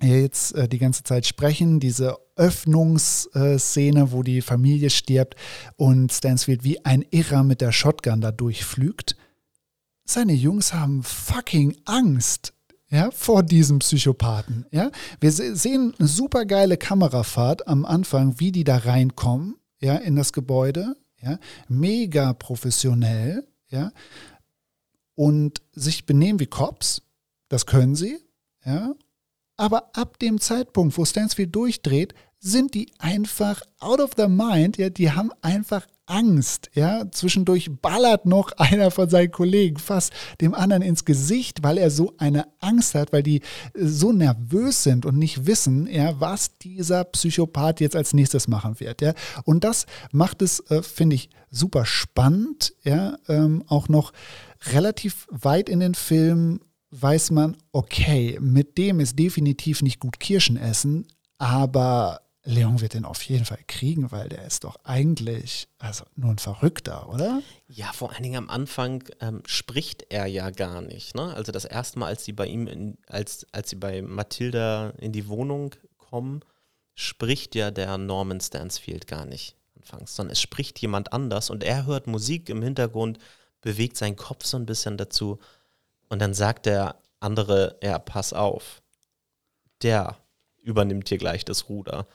jetzt 0.00 0.54
äh, 0.54 0.68
die 0.68 0.78
ganze 0.78 1.02
Zeit 1.02 1.26
sprechen, 1.26 1.80
diese 1.80 2.16
Öffnungsszene, 2.36 4.12
wo 4.12 4.22
die 4.22 4.40
Familie 4.40 4.90
stirbt 4.90 5.36
und 5.76 6.12
Stansfield 6.12 6.64
wie 6.64 6.84
ein 6.84 7.02
Irrer 7.10 7.42
mit 7.42 7.60
der 7.60 7.72
Shotgun 7.72 8.20
da 8.20 8.32
durchflügt. 8.32 9.16
Seine 10.04 10.34
Jungs 10.34 10.74
haben 10.74 11.02
fucking 11.02 11.76
Angst 11.84 12.52
ja, 12.90 13.10
vor 13.10 13.42
diesem 13.42 13.78
Psychopathen. 13.78 14.66
Ja? 14.70 14.90
Wir 15.20 15.32
sehen 15.32 15.94
eine 15.98 16.08
super 16.08 16.44
geile 16.44 16.76
Kamerafahrt 16.76 17.66
am 17.66 17.84
Anfang, 17.84 18.38
wie 18.38 18.52
die 18.52 18.64
da 18.64 18.76
reinkommen 18.76 19.56
ja, 19.80 19.96
in 19.96 20.16
das 20.16 20.32
Gebäude. 20.32 20.96
Ja? 21.20 21.38
Mega 21.68 22.32
professionell. 22.34 23.46
Ja? 23.68 23.90
und 25.14 25.62
sich 25.72 26.06
benehmen 26.06 26.40
wie 26.40 26.46
Cops. 26.46 27.02
Das 27.48 27.66
können 27.66 27.94
sie, 27.94 28.18
ja. 28.64 28.94
Aber 29.56 29.90
ab 29.96 30.18
dem 30.18 30.40
Zeitpunkt, 30.40 30.98
wo 30.98 31.04
Stansfield 31.04 31.54
durchdreht, 31.54 32.14
sind 32.40 32.74
die 32.74 32.90
einfach 32.98 33.62
out 33.78 34.00
of 34.00 34.10
the 34.16 34.26
mind, 34.26 34.76
ja, 34.76 34.90
die 34.90 35.12
haben 35.12 35.30
einfach 35.42 35.86
Angst, 36.06 36.70
ja. 36.74 37.10
Zwischendurch 37.10 37.70
ballert 37.80 38.26
noch 38.26 38.52
einer 38.56 38.90
von 38.90 39.08
seinen 39.08 39.30
Kollegen 39.30 39.78
fast 39.78 40.12
dem 40.40 40.54
anderen 40.54 40.82
ins 40.82 41.04
Gesicht, 41.04 41.62
weil 41.62 41.78
er 41.78 41.90
so 41.90 42.14
eine 42.18 42.46
Angst 42.60 42.94
hat, 42.94 43.12
weil 43.12 43.22
die 43.22 43.42
so 43.74 44.12
nervös 44.12 44.82
sind 44.82 45.06
und 45.06 45.18
nicht 45.18 45.46
wissen, 45.46 45.86
ja, 45.86 46.20
was 46.20 46.58
dieser 46.58 47.04
Psychopath 47.04 47.80
jetzt 47.80 47.96
als 47.96 48.14
nächstes 48.14 48.48
machen 48.48 48.80
wird, 48.80 49.02
ja. 49.02 49.14
Und 49.44 49.64
das 49.64 49.86
macht 50.12 50.42
es, 50.42 50.60
äh, 50.70 50.82
finde 50.82 51.16
ich, 51.16 51.30
super 51.50 51.86
spannend, 51.86 52.74
ja, 52.82 53.16
ähm, 53.28 53.64
auch 53.66 53.88
noch 53.88 54.12
relativ 54.72 55.26
weit 55.30 55.68
in 55.68 55.80
den 55.80 55.94
Film 55.94 56.60
weiß 57.00 57.32
man, 57.32 57.56
okay, 57.72 58.38
mit 58.40 58.78
dem 58.78 59.00
ist 59.00 59.18
definitiv 59.18 59.82
nicht 59.82 59.98
gut 59.98 60.20
Kirschen 60.20 60.56
essen, 60.56 61.06
aber 61.38 62.20
Leon 62.44 62.80
wird 62.82 62.92
den 62.92 63.06
auf 63.06 63.22
jeden 63.22 63.46
Fall 63.46 63.60
kriegen, 63.66 64.12
weil 64.12 64.28
der 64.28 64.44
ist 64.44 64.64
doch 64.64 64.76
eigentlich 64.84 65.68
also 65.78 66.04
nur 66.14 66.30
ein 66.30 66.38
Verrückter, 66.38 67.08
oder? 67.08 67.42
Ja, 67.68 67.92
vor 67.92 68.12
allen 68.12 68.22
Dingen 68.22 68.36
am 68.36 68.50
Anfang 68.50 69.02
ähm, 69.20 69.42
spricht 69.46 70.06
er 70.10 70.26
ja 70.26 70.50
gar 70.50 70.82
nicht. 70.82 71.14
Ne? 71.14 71.34
Also 71.34 71.52
das 71.52 71.64
erste 71.64 71.98
Mal, 71.98 72.08
als 72.08 72.24
sie 72.24 72.32
bei 72.32 72.46
ihm, 72.46 72.66
in, 72.66 72.98
als, 73.06 73.46
als 73.52 73.70
sie 73.70 73.76
bei 73.76 74.02
Mathilda 74.02 74.90
in 74.98 75.12
die 75.12 75.26
Wohnung 75.28 75.74
kommen, 75.96 76.40
spricht 76.94 77.54
ja 77.54 77.70
der 77.70 77.96
Norman 77.96 78.40
Stansfield 78.40 79.06
gar 79.06 79.24
nicht 79.24 79.56
anfangs, 79.76 80.14
sondern 80.14 80.32
es 80.32 80.40
spricht 80.40 80.78
jemand 80.80 81.12
anders 81.12 81.48
und 81.48 81.64
er 81.64 81.86
hört 81.86 82.06
Musik 82.06 82.50
im 82.50 82.62
Hintergrund 82.62 83.18
bewegt 83.62 83.96
seinen 83.96 84.16
Kopf 84.16 84.44
so 84.44 84.58
ein 84.58 84.66
bisschen 84.66 84.98
dazu 84.98 85.38
und 86.10 86.20
dann 86.20 86.34
sagt 86.34 86.66
der 86.66 87.00
andere, 87.20 87.78
ja, 87.82 87.98
pass 87.98 88.34
auf, 88.34 88.82
der 89.82 90.18
übernimmt 90.62 91.08
hier 91.08 91.18
gleich 91.18 91.44
das 91.44 91.68
Ruder. 91.68 92.06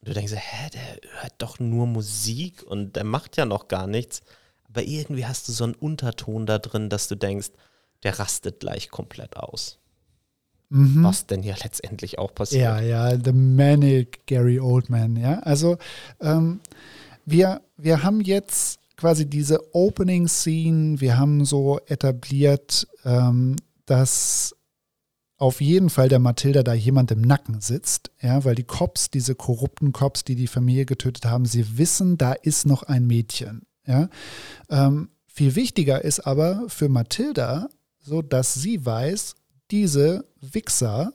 Und 0.00 0.08
du 0.08 0.14
denkst, 0.14 0.32
hä, 0.34 0.70
der 0.72 1.22
hört 1.22 1.34
doch 1.38 1.58
nur 1.58 1.86
Musik 1.86 2.62
und 2.62 2.96
der 2.96 3.04
macht 3.04 3.36
ja 3.36 3.44
noch 3.44 3.68
gar 3.68 3.86
nichts. 3.86 4.22
Aber 4.68 4.82
irgendwie 4.82 5.26
hast 5.26 5.48
du 5.48 5.52
so 5.52 5.64
einen 5.64 5.74
Unterton 5.74 6.46
da 6.46 6.58
drin, 6.58 6.88
dass 6.88 7.08
du 7.08 7.16
denkst, 7.16 7.50
der 8.02 8.18
rastet 8.18 8.60
gleich 8.60 8.90
komplett 8.90 9.36
aus. 9.36 9.78
Mhm. 10.70 11.02
Was 11.02 11.26
denn 11.26 11.42
ja 11.42 11.54
letztendlich 11.62 12.18
auch 12.18 12.34
passiert. 12.34 12.62
Ja, 12.62 12.80
ja, 12.80 13.18
The 13.18 13.32
Manic 13.32 14.26
Gary 14.26 14.60
Oldman, 14.60 15.16
ja. 15.16 15.38
Also 15.40 15.78
ähm, 16.20 16.60
wir, 17.24 17.62
wir 17.76 18.02
haben 18.02 18.20
jetzt 18.20 18.78
quasi 18.96 19.26
diese 19.26 19.74
Opening 19.74 20.28
Scene, 20.28 21.00
wir 21.00 21.18
haben 21.18 21.44
so 21.44 21.78
etabliert, 21.86 22.86
ähm, 23.04 23.56
dass 23.86 24.54
auf 25.38 25.60
jeden 25.60 25.88
Fall 25.88 26.08
der 26.08 26.18
Mathilda 26.18 26.62
da 26.62 26.74
jemand 26.74 27.10
im 27.12 27.22
Nacken 27.22 27.60
sitzt, 27.60 28.10
ja, 28.20 28.44
weil 28.44 28.56
die 28.56 28.64
Cops, 28.64 29.10
diese 29.10 29.34
korrupten 29.34 29.92
Cops, 29.92 30.24
die 30.24 30.34
die 30.34 30.48
Familie 30.48 30.84
getötet 30.84 31.24
haben, 31.24 31.46
sie 31.46 31.78
wissen, 31.78 32.18
da 32.18 32.32
ist 32.32 32.66
noch 32.66 32.82
ein 32.82 33.06
Mädchen, 33.06 33.62
ja. 33.86 34.08
Ähm, 34.68 35.08
viel 35.26 35.54
wichtiger 35.54 36.02
ist 36.04 36.20
aber 36.20 36.64
für 36.66 36.88
Mathilda, 36.88 37.68
so 38.00 38.22
dass 38.22 38.54
sie 38.54 38.84
weiß, 38.84 39.36
diese 39.70 40.24
Wichser, 40.40 41.12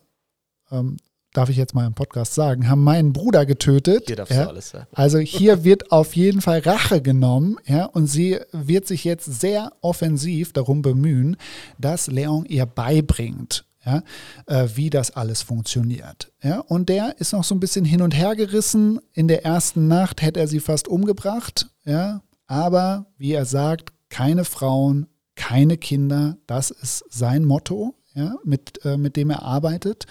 ähm, 0.72 0.98
darf 1.34 1.50
ich 1.50 1.58
jetzt 1.58 1.74
mal 1.76 1.86
im 1.86 1.94
Podcast 1.94 2.36
sagen, 2.36 2.70
haben 2.70 2.84
meinen 2.84 3.12
Bruder 3.12 3.46
getötet. 3.46 4.04
Hier 4.08 4.16
darfst 4.16 4.34
ja. 4.34 4.44
du 4.44 4.50
alles 4.50 4.70
sagen. 4.70 4.88
Also 4.94 5.18
hier 5.18 5.64
wird 5.64 5.92
auf 5.92 6.16
jeden 6.16 6.42
Fall 6.42 6.60
Rache 6.60 7.02
genommen, 7.02 7.58
ja, 7.66 7.86
und 7.86 8.08
sie 8.08 8.40
wird 8.52 8.88
sich 8.88 9.04
jetzt 9.04 9.26
sehr 9.26 9.74
offensiv 9.82 10.54
darum 10.54 10.82
bemühen, 10.82 11.36
dass 11.78 12.08
Leon 12.08 12.46
ihr 12.46 12.66
beibringt, 12.66 13.66
ja, 13.86 14.04
äh, 14.48 14.68
wie 14.76 14.90
das 14.90 15.12
alles 15.12 15.42
funktioniert. 15.42 16.32
Ja, 16.42 16.60
und 16.60 16.90
der 16.90 17.20
ist 17.20 17.34
noch 17.34 17.44
so 17.44 17.56
ein 17.56 17.60
bisschen 17.60 17.86
hin 17.86 18.02
und 18.02 18.16
her 18.16 18.36
gerissen. 18.36 19.00
In 19.14 19.28
der 19.28 19.46
ersten 19.46 19.88
Nacht 19.88 20.22
hätte 20.22 20.40
er 20.40 20.48
sie 20.48 20.60
fast 20.60 20.88
umgebracht, 20.88 21.68
ja, 21.86 22.22
aber 22.48 23.08
wie 23.18 23.34
er 23.34 23.46
sagt, 23.46 23.94
keine 24.10 24.46
Frauen, 24.46 25.08
keine 25.36 25.78
Kinder, 25.78 26.38
das 26.48 26.72
ist 26.72 27.04
sein 27.10 27.46
Motto, 27.46 27.96
ja, 28.14 28.36
mit, 28.44 28.84
äh, 28.86 28.98
mit 28.98 29.16
dem 29.16 29.30
er 29.30 29.44
arbeitet. 29.44 30.06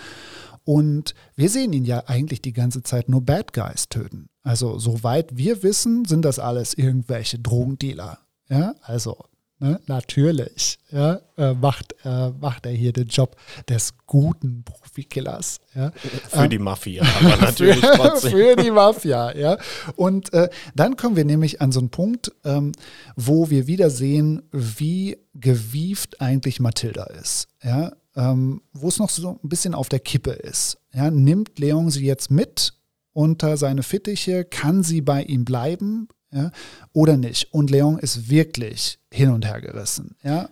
Und 0.65 1.15
wir 1.35 1.49
sehen 1.49 1.73
ihn 1.73 1.85
ja 1.85 2.05
eigentlich 2.07 2.41
die 2.43 2.53
ganze 2.53 2.83
Zeit 2.83 3.09
nur 3.09 3.23
Bad 3.23 3.53
Guys 3.53 3.89
töten. 3.89 4.29
Also 4.43 4.79
soweit 4.79 5.37
wir 5.37 5.63
wissen, 5.63 6.05
sind 6.05 6.25
das 6.25 6.39
alles 6.39 6.75
irgendwelche 6.75 7.39
Drogendealer. 7.39 8.19
Ja, 8.49 8.75
also 8.83 9.17
ne, 9.63 9.81
natürlich 9.87 10.79
ja, 10.91 11.21
äh, 11.37 11.55
macht, 11.55 11.95
äh, 12.05 12.31
macht 12.31 12.67
er 12.67 12.73
hier 12.73 12.93
den 12.93 13.09
Job 13.09 13.37
des 13.69 13.95
guten 14.07 14.65
Profikillers. 14.65 15.61
Ja. 15.75 15.93
Für 16.29 16.45
ähm, 16.45 16.51
die 16.51 16.59
Mafia, 16.59 17.05
aber 17.21 17.37
natürlich 17.37 17.81
für, 17.81 17.93
trotzdem. 17.97 18.31
Für 18.33 18.57
die 18.57 18.71
Mafia, 18.71 19.37
ja. 19.37 19.57
Und 19.97 20.33
äh, 20.33 20.49
dann 20.75 20.97
kommen 20.97 21.17
wir 21.17 21.25
nämlich 21.25 21.61
an 21.61 21.73
so 21.73 21.81
einen 21.81 21.91
Punkt, 21.91 22.33
ähm, 22.45 22.73
wo 23.17 23.51
wir 23.51 23.67
wieder 23.67 23.91
sehen, 23.91 24.43
wie 24.53 25.19
gewieft 25.35 26.21
eigentlich 26.21 26.61
Mathilda 26.61 27.05
ist. 27.05 27.49
Ja, 27.63 27.93
ähm, 28.17 28.63
wo 28.73 28.89
es 28.89 28.99
noch 28.99 29.11
so 29.11 29.39
ein 29.43 29.49
bisschen 29.49 29.75
auf 29.75 29.89
der 29.89 30.01
Kippe 30.01 30.33
ist. 30.33 30.79
Ja, 30.93 31.11
nimmt 31.11 31.59
Leon 31.59 31.91
sie 31.91 32.05
jetzt 32.05 32.31
mit 32.31 32.75
unter 33.13 33.57
seine 33.57 33.83
Fittiche? 33.83 34.45
Kann 34.45 34.83
sie 34.83 35.01
bei 35.01 35.23
ihm 35.23 35.45
bleiben? 35.45 36.09
Ja, 36.33 36.51
oder 36.93 37.17
nicht? 37.17 37.53
Und 37.53 37.71
Leon 37.71 37.99
ist 37.99 38.31
wirklich 38.31 38.99
hin 39.13 39.31
und 39.31 39.45
her 39.45 39.61
gerissen. 39.61 40.17
Ja, 40.23 40.49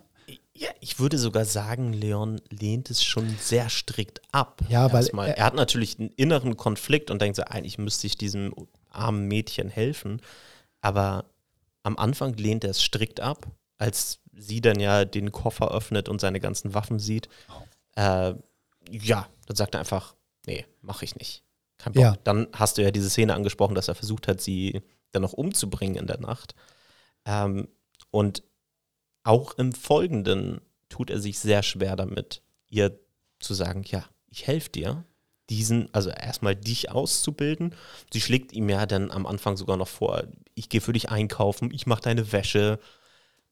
ja, 0.61 0.69
ich 0.79 0.99
würde 0.99 1.17
sogar 1.17 1.45
sagen, 1.45 1.91
Leon 1.91 2.39
lehnt 2.51 2.91
es 2.91 3.03
schon 3.03 3.35
sehr 3.39 3.67
strikt 3.69 4.21
ab. 4.31 4.61
Ja, 4.69 4.93
weil 4.93 5.07
er, 5.07 5.37
er, 5.37 5.45
hat 5.45 5.55
natürlich 5.55 5.97
einen 5.97 6.09
inneren 6.09 6.55
Konflikt 6.55 7.09
und 7.09 7.19
denkt 7.19 7.35
so, 7.35 7.43
eigentlich 7.43 7.79
müsste 7.79 8.05
ich 8.05 8.15
diesem 8.15 8.53
armen 8.91 9.27
Mädchen 9.27 9.69
helfen. 9.69 10.21
Aber 10.79 11.25
am 11.81 11.97
Anfang 11.97 12.33
lehnt 12.33 12.63
er 12.63 12.69
es 12.69 12.83
strikt 12.83 13.21
ab, 13.21 13.47
als 13.79 14.19
sie 14.33 14.61
dann 14.61 14.79
ja 14.79 15.03
den 15.03 15.31
Koffer 15.31 15.71
öffnet 15.71 16.07
und 16.09 16.21
seine 16.21 16.39
ganzen 16.39 16.75
Waffen 16.75 16.99
sieht, 16.99 17.27
äh, 17.95 18.35
ja, 18.91 19.27
dann 19.47 19.55
sagt 19.55 19.73
er 19.73 19.79
einfach, 19.79 20.13
nee, 20.45 20.67
mache 20.81 21.05
ich 21.05 21.15
nicht. 21.15 21.43
Kein 21.79 21.93
Bock. 21.93 22.03
Ja. 22.03 22.17
Dann 22.23 22.47
hast 22.53 22.77
du 22.77 22.83
ja 22.83 22.91
diese 22.91 23.09
Szene 23.09 23.33
angesprochen, 23.33 23.73
dass 23.73 23.87
er 23.87 23.95
versucht 23.95 24.27
hat, 24.27 24.41
sie 24.41 24.83
dann 25.11 25.21
noch 25.21 25.33
umzubringen 25.33 25.95
in 25.95 26.07
der 26.07 26.19
Nacht. 26.19 26.55
Ähm, 27.25 27.67
und 28.09 28.43
auch 29.23 29.57
im 29.57 29.73
Folgenden 29.73 30.61
tut 30.89 31.09
er 31.09 31.19
sich 31.19 31.39
sehr 31.39 31.63
schwer 31.63 31.95
damit, 31.95 32.41
ihr 32.69 32.99
zu 33.39 33.53
sagen, 33.53 33.83
ja, 33.85 34.05
ich 34.27 34.47
helfe 34.47 34.69
dir, 34.69 35.05
diesen, 35.49 35.93
also 35.93 36.09
erstmal 36.09 36.55
dich 36.55 36.91
auszubilden. 36.91 37.75
Sie 38.11 38.21
schlägt 38.21 38.53
ihm 38.53 38.69
ja 38.69 38.85
dann 38.85 39.11
am 39.11 39.25
Anfang 39.25 39.57
sogar 39.57 39.77
noch 39.77 39.87
vor, 39.87 40.23
ich 40.55 40.69
gehe 40.69 40.81
für 40.81 40.93
dich 40.93 41.09
einkaufen, 41.09 41.71
ich 41.73 41.85
mache 41.85 42.01
deine 42.01 42.31
Wäsche, 42.31 42.79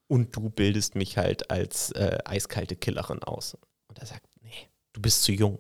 und 0.10 0.36
du 0.36 0.50
bildest 0.50 0.96
mich 0.96 1.18
halt 1.18 1.52
als 1.52 1.92
äh, 1.92 2.18
eiskalte 2.26 2.76
Killerin 2.76 3.24
aus. 3.24 3.56
Und 3.88 4.00
er 4.00 4.08
sagt, 4.08 4.28
nee, 4.42 4.68
du 4.92 5.02
bist 5.02 5.22
zu 5.22 5.32
jung. 5.32 5.60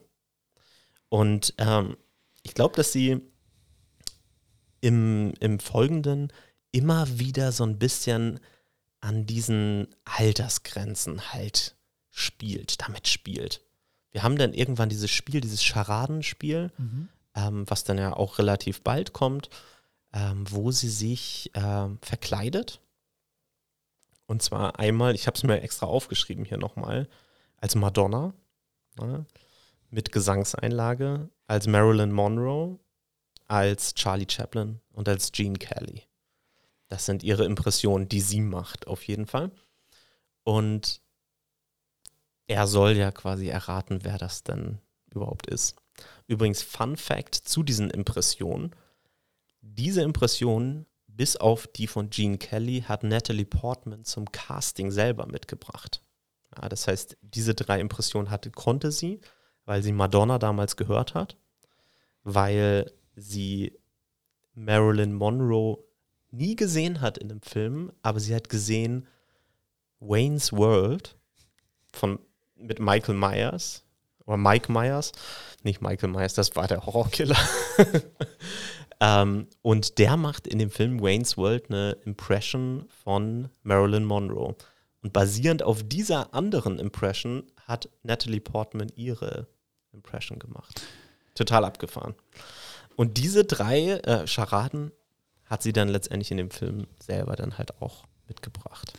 Und 1.07 1.53
ähm, 1.59 1.95
ich 2.41 2.55
glaube, 2.55 2.75
dass 2.75 2.91
sie 2.91 3.21
im, 4.82 5.34
im 5.39 5.59
Folgenden 5.59 6.32
immer 6.71 7.19
wieder 7.19 7.51
so 7.51 7.63
ein 7.63 7.80
bisschen 7.80 8.39
an 9.01 9.25
diesen 9.25 9.88
Altersgrenzen 10.05 11.34
halt 11.34 11.75
spielt, 12.11 12.82
damit 12.82 13.07
spielt. 13.07 13.61
Wir 14.11 14.23
haben 14.23 14.38
dann 14.38 14.53
irgendwann 14.53 14.89
dieses 14.89 15.11
Spiel, 15.11 15.41
dieses 15.41 15.63
Scharadenspiel, 15.63 16.71
mhm. 16.77 17.09
ähm, 17.36 17.63
was 17.69 17.84
dann 17.84 17.97
ja 17.97 18.13
auch 18.13 18.39
relativ 18.39 18.82
bald 18.82 19.13
kommt, 19.13 19.49
ähm, 20.13 20.45
wo 20.49 20.71
sie 20.71 20.89
sich 20.89 21.51
ähm, 21.53 21.99
verkleidet. 22.01 22.82
Und 24.25 24.41
zwar 24.41 24.80
einmal, 24.80 25.15
ich 25.15 25.27
habe 25.27 25.38
es 25.38 25.43
mir 25.43 25.61
extra 25.61 25.86
aufgeschrieben 25.86 26.45
hier 26.45 26.57
nochmal, 26.57 27.07
als 27.57 27.75
Madonna 27.75 28.34
ne, 28.99 29.25
mit 29.89 30.11
Gesangseinlage, 30.11 31.30
als 31.47 31.67
Marilyn 31.67 32.11
Monroe, 32.11 32.80
als 33.49 33.95
Charlie 33.95 34.27
Chaplin 34.29 34.79
und 34.91 35.09
als 35.09 35.31
Gene 35.31 35.57
Kelly. 35.57 36.03
Das 36.87 37.05
sind 37.05 37.23
ihre 37.23 37.45
Impressionen, 37.45 38.07
die 38.07 38.21
sie 38.21 38.41
macht, 38.41 38.87
auf 38.87 39.03
jeden 39.03 39.25
Fall. 39.25 39.51
Und 40.43 41.01
er 42.47 42.67
soll 42.67 42.93
ja 42.93 43.11
quasi 43.11 43.47
erraten, 43.47 43.99
wer 44.03 44.17
das 44.17 44.43
denn 44.43 44.79
überhaupt 45.11 45.47
ist. 45.47 45.75
Übrigens, 46.27 46.61
Fun 46.61 46.95
Fact 46.95 47.35
zu 47.35 47.63
diesen 47.63 47.89
Impressionen. 47.89 48.75
Diese 49.61 50.01
Impressionen, 50.01 50.85
bis 51.07 51.35
auf 51.35 51.67
die 51.67 51.87
von 51.87 52.09
Gene 52.09 52.37
Kelly, 52.37 52.85
hat 52.87 53.03
Natalie 53.03 53.45
Portman 53.45 54.05
zum 54.05 54.31
Casting 54.31 54.91
selber 54.91 55.25
mitgebracht. 55.25 56.01
Ja, 56.55 56.69
das 56.69 56.87
heißt, 56.87 57.17
diese 57.21 57.53
drei 57.55 57.79
Impressionen 57.79 58.29
hatte, 58.29 58.51
konnte 58.51 58.91
sie, 58.91 59.19
weil 59.65 59.83
sie 59.83 59.91
Madonna 59.91 60.39
damals 60.39 60.77
gehört 60.77 61.13
hat, 61.13 61.37
weil 62.23 62.91
sie 63.20 63.74
Marilyn 64.55 65.13
Monroe 65.13 65.78
nie 66.32 66.55
gesehen 66.55 67.01
hat 67.01 67.17
in 67.17 67.32
einem 67.32 67.41
Film, 67.41 67.91
aber 68.01 68.20
sie 68.20 68.36
hat 68.36 68.49
gesehen 68.49 69.07
Wayne's 69.99 70.53
World 70.53 71.17
von, 71.91 72.20
mit 72.55 72.80
Michael 72.80 73.15
Myers 73.15 73.84
oder 74.26 74.38
Mike 74.38 74.72
Myers, 74.72 75.11
nicht 75.63 75.82
Michael 75.82 76.09
Myers, 76.09 76.34
das 76.34 76.55
war 76.55 76.67
der 76.67 76.86
Horrorkiller. 76.86 77.38
ähm, 78.99 79.47
und 79.61 79.97
der 79.97 80.17
macht 80.17 80.47
in 80.47 80.59
dem 80.59 80.70
Film 80.70 81.01
Wayne's 81.01 81.36
World 81.38 81.70
eine 81.70 81.97
Impression 82.05 82.86
von 83.03 83.49
Marilyn 83.63 84.05
Monroe. 84.05 84.55
Und 85.01 85.13
basierend 85.13 85.63
auf 85.63 85.82
dieser 85.84 86.34
anderen 86.34 86.78
Impression 86.78 87.43
hat 87.65 87.89
Natalie 88.03 88.41
Portman 88.41 88.89
ihre 88.95 89.47
Impression 89.93 90.38
gemacht. 90.38 90.82
Total 91.36 91.63
abgefahren. 91.65 92.15
Und 92.99 93.15
diese 93.15 93.45
drei 93.45 93.91
äh, 93.91 94.27
Charaden 94.27 94.91
hat 95.45 95.63
sie 95.63 95.71
dann 95.71 95.87
letztendlich 95.87 96.31
in 96.31 96.37
dem 96.37 96.51
Film 96.51 96.85
selber 97.01 97.37
dann 97.37 97.57
halt 97.57 97.81
auch 97.81 98.03
mitgebracht. 98.27 98.91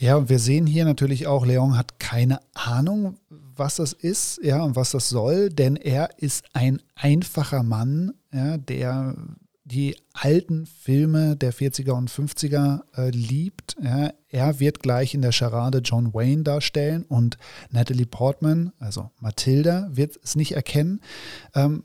Ja, 0.00 0.16
und 0.16 0.28
wir 0.28 0.40
sehen 0.40 0.66
hier 0.66 0.84
natürlich 0.84 1.28
auch, 1.28 1.46
Leon 1.46 1.78
hat 1.78 2.00
keine 2.00 2.40
Ahnung, 2.54 3.20
was 3.28 3.76
das 3.76 3.92
ist, 3.92 4.40
ja, 4.42 4.64
und 4.64 4.74
was 4.74 4.90
das 4.90 5.10
soll, 5.10 5.48
denn 5.48 5.76
er 5.76 6.18
ist 6.18 6.44
ein 6.54 6.82
einfacher 6.96 7.62
Mann, 7.62 8.14
ja, 8.32 8.56
der 8.56 9.14
die 9.62 9.94
alten 10.12 10.66
Filme 10.66 11.36
der 11.36 11.54
40er 11.54 11.92
und 11.92 12.10
50er 12.10 12.80
äh, 12.96 13.10
liebt. 13.10 13.76
Ja. 13.80 14.10
Er 14.28 14.58
wird 14.58 14.82
gleich 14.82 15.14
in 15.14 15.22
der 15.22 15.30
Charade 15.30 15.78
John 15.84 16.12
Wayne 16.12 16.42
darstellen 16.42 17.04
und 17.04 17.38
Natalie 17.70 18.06
Portman, 18.06 18.72
also 18.80 19.12
Matilda, 19.20 19.88
wird 19.92 20.18
es 20.20 20.34
nicht 20.34 20.56
erkennen. 20.56 21.00
Ähm, 21.54 21.84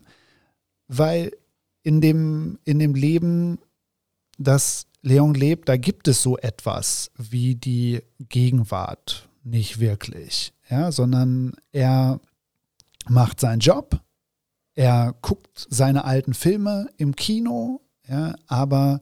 weil 0.88 1.32
in 1.82 2.00
dem, 2.00 2.58
in 2.64 2.78
dem 2.78 2.94
Leben, 2.94 3.58
das 4.38 4.86
Leon 5.02 5.34
lebt, 5.34 5.68
da 5.68 5.76
gibt 5.76 6.08
es 6.08 6.22
so 6.22 6.36
etwas 6.36 7.10
wie 7.16 7.54
die 7.54 8.02
Gegenwart 8.28 9.28
nicht 9.44 9.78
wirklich, 9.78 10.52
ja, 10.68 10.90
sondern 10.90 11.52
er 11.70 12.20
macht 13.08 13.40
seinen 13.40 13.60
Job, 13.60 14.00
er 14.74 15.14
guckt 15.22 15.66
seine 15.70 16.04
alten 16.04 16.34
Filme 16.34 16.88
im 16.96 17.14
Kino, 17.14 17.80
ja, 18.08 18.34
aber 18.46 19.00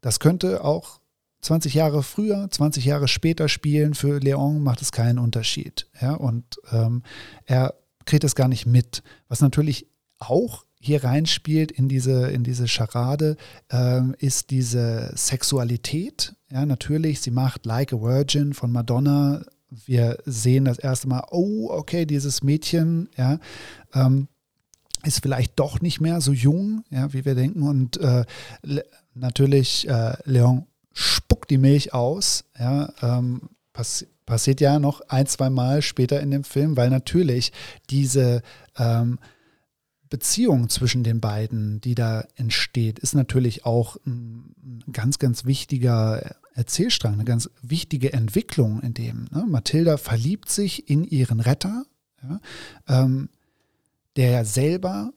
das 0.00 0.20
könnte 0.20 0.64
auch 0.64 1.00
20 1.42 1.74
Jahre 1.74 2.02
früher, 2.02 2.48
20 2.48 2.84
Jahre 2.84 3.08
später 3.08 3.48
spielen. 3.48 3.94
Für 3.94 4.18
Leon 4.20 4.62
macht 4.62 4.80
es 4.80 4.92
keinen 4.92 5.18
Unterschied. 5.18 5.88
Ja, 6.00 6.14
und 6.14 6.44
ähm, 6.70 7.02
er 7.46 7.74
kriegt 8.04 8.24
es 8.24 8.36
gar 8.36 8.48
nicht 8.48 8.64
mit. 8.64 9.02
Was 9.28 9.40
natürlich 9.40 9.86
auch 10.18 10.64
hier 10.84 11.04
reinspielt 11.04 11.70
in 11.70 11.88
diese, 11.88 12.28
in 12.30 12.42
diese 12.42 12.66
Charade, 12.66 13.36
ähm, 13.70 14.16
ist 14.18 14.50
diese 14.50 15.12
Sexualität. 15.14 16.34
Ja, 16.50 16.66
natürlich, 16.66 17.20
sie 17.20 17.30
macht 17.30 17.66
Like 17.66 17.92
a 17.92 18.00
Virgin 18.00 18.52
von 18.52 18.72
Madonna. 18.72 19.44
Wir 19.70 20.18
sehen 20.26 20.64
das 20.64 20.80
erste 20.80 21.06
Mal, 21.08 21.24
oh, 21.30 21.68
okay, 21.70 22.04
dieses 22.04 22.42
Mädchen, 22.42 23.08
ja, 23.16 23.38
ähm, 23.94 24.26
ist 25.04 25.22
vielleicht 25.22 25.58
doch 25.58 25.80
nicht 25.80 26.00
mehr 26.00 26.20
so 26.20 26.32
jung, 26.32 26.84
ja, 26.90 27.12
wie 27.12 27.24
wir 27.24 27.36
denken. 27.36 27.62
Und 27.62 27.98
äh, 27.98 28.24
natürlich, 29.14 29.88
äh, 29.88 30.16
Leon 30.24 30.66
spuckt 30.92 31.50
die 31.50 31.58
Milch 31.58 31.94
aus, 31.94 32.44
ja, 32.58 32.92
ähm, 33.02 33.50
pass 33.72 34.04
passiert 34.26 34.60
ja 34.60 34.78
noch 34.78 35.00
ein, 35.08 35.26
zwei 35.26 35.50
Mal 35.50 35.82
später 35.82 36.20
in 36.20 36.30
dem 36.30 36.44
Film, 36.44 36.76
weil 36.76 36.90
natürlich 36.90 37.52
diese 37.90 38.42
ähm, 38.78 39.18
Beziehung 40.12 40.68
zwischen 40.68 41.04
den 41.04 41.20
beiden, 41.20 41.80
die 41.80 41.94
da 41.94 42.26
entsteht, 42.36 42.98
ist 42.98 43.14
natürlich 43.14 43.64
auch 43.64 43.96
ein 44.04 44.84
ganz, 44.92 45.18
ganz 45.18 45.46
wichtiger 45.46 46.36
Erzählstrang, 46.52 47.14
eine 47.14 47.24
ganz 47.24 47.48
wichtige 47.62 48.12
Entwicklung 48.12 48.82
in 48.82 48.92
dem. 48.92 49.28
Ne? 49.32 49.46
Mathilda 49.48 49.96
verliebt 49.96 50.50
sich 50.50 50.90
in 50.90 51.04
ihren 51.04 51.40
Retter, 51.40 51.86
ja, 52.22 52.40
ähm, 52.88 53.30
der 54.16 54.32
ja 54.32 54.44
selber, 54.44 55.14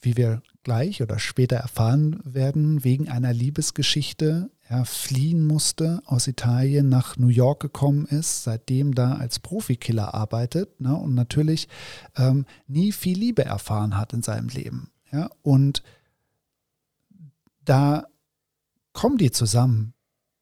wie 0.00 0.16
wir 0.16 0.40
gleich 0.62 1.02
oder 1.02 1.18
später 1.18 1.56
erfahren 1.56 2.18
werden, 2.24 2.84
wegen 2.84 3.10
einer 3.10 3.34
Liebesgeschichte 3.34 4.50
ja, 4.72 4.86
fliehen 4.86 5.46
musste, 5.46 6.00
aus 6.06 6.26
Italien 6.26 6.88
nach 6.88 7.18
New 7.18 7.28
York 7.28 7.60
gekommen 7.60 8.06
ist, 8.06 8.44
seitdem 8.44 8.94
da 8.94 9.16
als 9.16 9.38
Profikiller 9.38 10.14
arbeitet 10.14 10.80
ne, 10.80 10.96
und 10.96 11.14
natürlich 11.14 11.68
ähm, 12.16 12.46
nie 12.68 12.90
viel 12.92 13.18
Liebe 13.18 13.44
erfahren 13.44 13.98
hat 13.98 14.14
in 14.14 14.22
seinem 14.22 14.48
Leben. 14.48 14.90
Ja, 15.12 15.28
und 15.42 15.82
da 17.66 18.06
kommen 18.94 19.18
die 19.18 19.30
zusammen. 19.30 19.92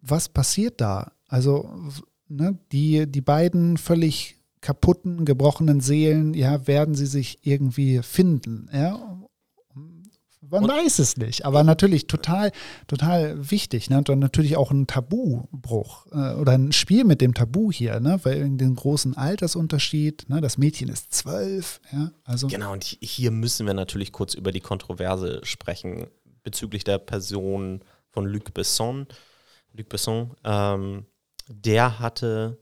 Was 0.00 0.28
passiert 0.28 0.80
da? 0.80 1.10
Also 1.26 1.68
ne, 2.28 2.56
die, 2.70 3.10
die 3.10 3.22
beiden 3.22 3.78
völlig 3.78 4.36
kaputten, 4.60 5.24
gebrochenen 5.24 5.80
Seelen, 5.80 6.34
ja, 6.34 6.68
werden 6.68 6.94
sie 6.94 7.06
sich 7.06 7.38
irgendwie 7.42 8.00
finden. 8.02 8.68
Ja? 8.72 9.19
Man 10.50 10.64
und 10.64 10.70
weiß 10.70 10.98
es 10.98 11.16
nicht, 11.16 11.44
aber 11.44 11.62
natürlich 11.62 12.08
total, 12.08 12.50
total 12.88 13.50
wichtig. 13.50 13.88
Ne? 13.88 13.98
Und 13.98 14.08
dann 14.08 14.18
natürlich 14.18 14.56
auch 14.56 14.72
ein 14.72 14.86
Tabubruch 14.86 16.06
äh, 16.12 16.34
oder 16.34 16.52
ein 16.52 16.72
Spiel 16.72 17.04
mit 17.04 17.20
dem 17.20 17.34
Tabu 17.34 17.70
hier, 17.70 18.00
ne? 18.00 18.18
weil 18.24 18.48
den 18.50 18.74
großen 18.74 19.16
Altersunterschied, 19.16 20.28
ne? 20.28 20.40
das 20.40 20.58
Mädchen 20.58 20.88
ist 20.88 21.14
zwölf. 21.14 21.80
Ja? 21.92 22.10
Also 22.24 22.48
genau, 22.48 22.72
und 22.72 22.84
hier 22.84 23.30
müssen 23.30 23.66
wir 23.66 23.74
natürlich 23.74 24.10
kurz 24.10 24.34
über 24.34 24.50
die 24.50 24.60
Kontroverse 24.60 25.40
sprechen 25.44 26.08
bezüglich 26.42 26.82
der 26.82 26.98
Person 26.98 27.82
von 28.10 28.26
Luc 28.26 28.52
Besson. 28.52 29.06
Luc 29.72 29.88
Besson, 29.88 30.32
ähm, 30.42 31.06
der 31.48 32.00
hatte, 32.00 32.58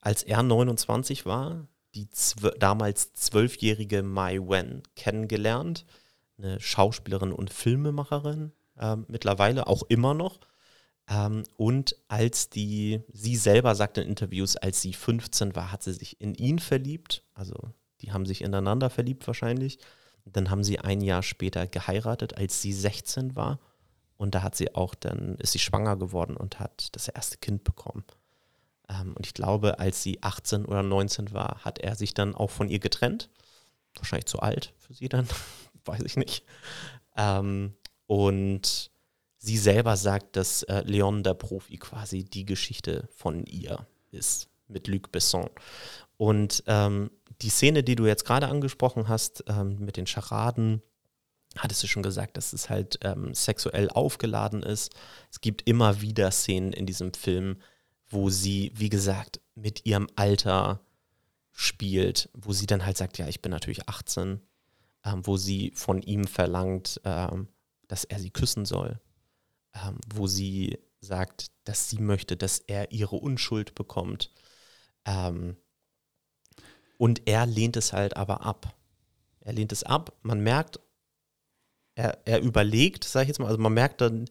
als 0.00 0.22
er 0.22 0.42
29 0.42 1.26
war, 1.26 1.66
die 1.94 2.08
zw 2.10 2.50
damals 2.60 3.14
zwölfjährige 3.14 4.04
Mai 4.04 4.38
Wen 4.38 4.82
kennengelernt 4.94 5.84
eine 6.38 6.60
Schauspielerin 6.60 7.32
und 7.32 7.52
Filmemacherin, 7.52 8.52
äh, 8.78 8.96
mittlerweile 9.08 9.66
auch 9.66 9.82
immer 9.88 10.14
noch. 10.14 10.40
Ähm, 11.08 11.44
und 11.56 11.96
als 12.08 12.50
die, 12.50 13.02
sie 13.12 13.36
selber 13.36 13.74
sagt 13.74 13.98
in 13.98 14.08
Interviews, 14.08 14.56
als 14.56 14.80
sie 14.80 14.92
15 14.92 15.54
war, 15.56 15.72
hat 15.72 15.82
sie 15.82 15.92
sich 15.92 16.20
in 16.20 16.34
ihn 16.34 16.58
verliebt. 16.58 17.24
Also 17.34 17.54
die 18.00 18.12
haben 18.12 18.26
sich 18.26 18.42
ineinander 18.42 18.90
verliebt 18.90 19.26
wahrscheinlich. 19.26 19.78
Dann 20.24 20.50
haben 20.50 20.64
sie 20.64 20.78
ein 20.78 21.00
Jahr 21.00 21.22
später 21.22 21.66
geheiratet, 21.66 22.36
als 22.36 22.60
sie 22.60 22.72
16 22.72 23.34
war. 23.34 23.58
Und 24.16 24.34
da 24.34 24.42
hat 24.42 24.56
sie 24.56 24.74
auch 24.74 24.94
dann, 24.94 25.36
ist 25.36 25.52
sie 25.52 25.58
schwanger 25.58 25.96
geworden 25.96 26.36
und 26.36 26.60
hat 26.60 26.88
das 26.92 27.08
erste 27.08 27.38
Kind 27.38 27.64
bekommen. 27.64 28.04
Ähm, 28.88 29.14
und 29.16 29.26
ich 29.26 29.34
glaube, 29.34 29.78
als 29.78 30.02
sie 30.02 30.22
18 30.22 30.66
oder 30.66 30.82
19 30.82 31.32
war, 31.32 31.64
hat 31.64 31.78
er 31.78 31.94
sich 31.94 32.14
dann 32.14 32.34
auch 32.34 32.50
von 32.50 32.68
ihr 32.68 32.80
getrennt. 32.80 33.30
Wahrscheinlich 33.96 34.26
zu 34.26 34.40
alt 34.40 34.74
für 34.78 34.94
sie 34.94 35.08
dann, 35.08 35.26
weiß 35.88 36.02
ich 36.04 36.16
nicht. 36.16 36.44
Ähm, 37.16 37.74
und 38.06 38.90
sie 39.38 39.58
selber 39.58 39.96
sagt, 39.96 40.36
dass 40.36 40.62
äh, 40.64 40.82
Leon 40.84 41.22
der 41.22 41.34
Profi 41.34 41.78
quasi 41.78 42.24
die 42.24 42.44
Geschichte 42.44 43.08
von 43.14 43.44
ihr 43.46 43.86
ist 44.10 44.48
mit 44.68 44.88
Luc 44.88 45.10
Besson. 45.10 45.48
Und 46.16 46.62
ähm, 46.66 47.10
die 47.42 47.50
Szene, 47.50 47.82
die 47.82 47.96
du 47.96 48.06
jetzt 48.06 48.24
gerade 48.24 48.48
angesprochen 48.48 49.08
hast, 49.08 49.44
ähm, 49.48 49.78
mit 49.78 49.96
den 49.96 50.06
Charaden, 50.06 50.82
hattest 51.56 51.82
du 51.82 51.86
schon 51.86 52.02
gesagt, 52.02 52.36
dass 52.36 52.52
es 52.52 52.68
halt 52.68 52.98
ähm, 53.02 53.34
sexuell 53.34 53.88
aufgeladen 53.90 54.62
ist. 54.62 54.94
Es 55.30 55.40
gibt 55.40 55.68
immer 55.68 56.00
wieder 56.00 56.30
Szenen 56.30 56.72
in 56.72 56.86
diesem 56.86 57.14
Film, 57.14 57.58
wo 58.08 58.30
sie, 58.30 58.72
wie 58.74 58.88
gesagt, 58.88 59.40
mit 59.54 59.86
ihrem 59.86 60.08
Alter 60.16 60.80
spielt, 61.52 62.28
wo 62.34 62.52
sie 62.52 62.66
dann 62.66 62.84
halt 62.84 62.96
sagt, 62.96 63.18
ja, 63.18 63.28
ich 63.28 63.42
bin 63.42 63.50
natürlich 63.50 63.88
18, 63.88 64.40
ähm, 65.04 65.26
wo 65.26 65.36
sie 65.36 65.72
von 65.74 66.02
ihm 66.02 66.26
verlangt, 66.26 67.00
ähm, 67.04 67.48
dass 67.86 68.04
er 68.04 68.18
sie 68.18 68.30
küssen 68.30 68.64
soll, 68.64 69.00
ähm, 69.74 69.98
wo 70.14 70.26
sie 70.26 70.78
sagt, 71.00 71.48
dass 71.64 71.88
sie 71.90 71.98
möchte, 71.98 72.36
dass 72.36 72.58
er 72.58 72.92
ihre 72.92 73.16
Unschuld 73.16 73.74
bekommt. 73.74 74.32
Ähm, 75.04 75.56
und 76.96 77.22
er 77.26 77.46
lehnt 77.46 77.76
es 77.76 77.92
halt 77.92 78.16
aber 78.16 78.42
ab. 78.44 78.74
Er 79.40 79.52
lehnt 79.52 79.72
es 79.72 79.84
ab. 79.84 80.18
Man 80.22 80.40
merkt, 80.40 80.80
er, 81.94 82.18
er 82.26 82.40
überlegt, 82.40 83.04
sage 83.04 83.24
ich 83.24 83.28
jetzt 83.28 83.38
mal, 83.38 83.46
also 83.46 83.58
man 83.58 83.72
merkt 83.72 84.00
dann, 84.00 84.28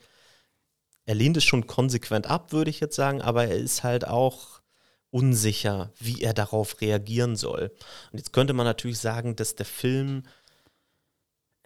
er 1.05 1.15
lehnt 1.15 1.37
es 1.37 1.45
schon 1.45 1.67
konsequent 1.67 2.27
ab, 2.27 2.51
würde 2.51 2.69
ich 2.69 2.81
jetzt 2.81 2.95
sagen, 2.95 3.21
aber 3.21 3.45
er 3.45 3.57
ist 3.57 3.83
halt 3.83 4.05
auch 4.05 4.61
unsicher, 5.09 5.91
wie 5.97 6.21
er 6.21 6.33
darauf 6.33 6.81
reagieren 6.81 7.35
soll. 7.35 7.71
Und 8.11 8.19
jetzt 8.19 8.33
könnte 8.33 8.53
man 8.53 8.65
natürlich 8.65 8.99
sagen, 8.99 9.35
dass 9.35 9.55
der 9.55 9.65
Film, 9.65 10.23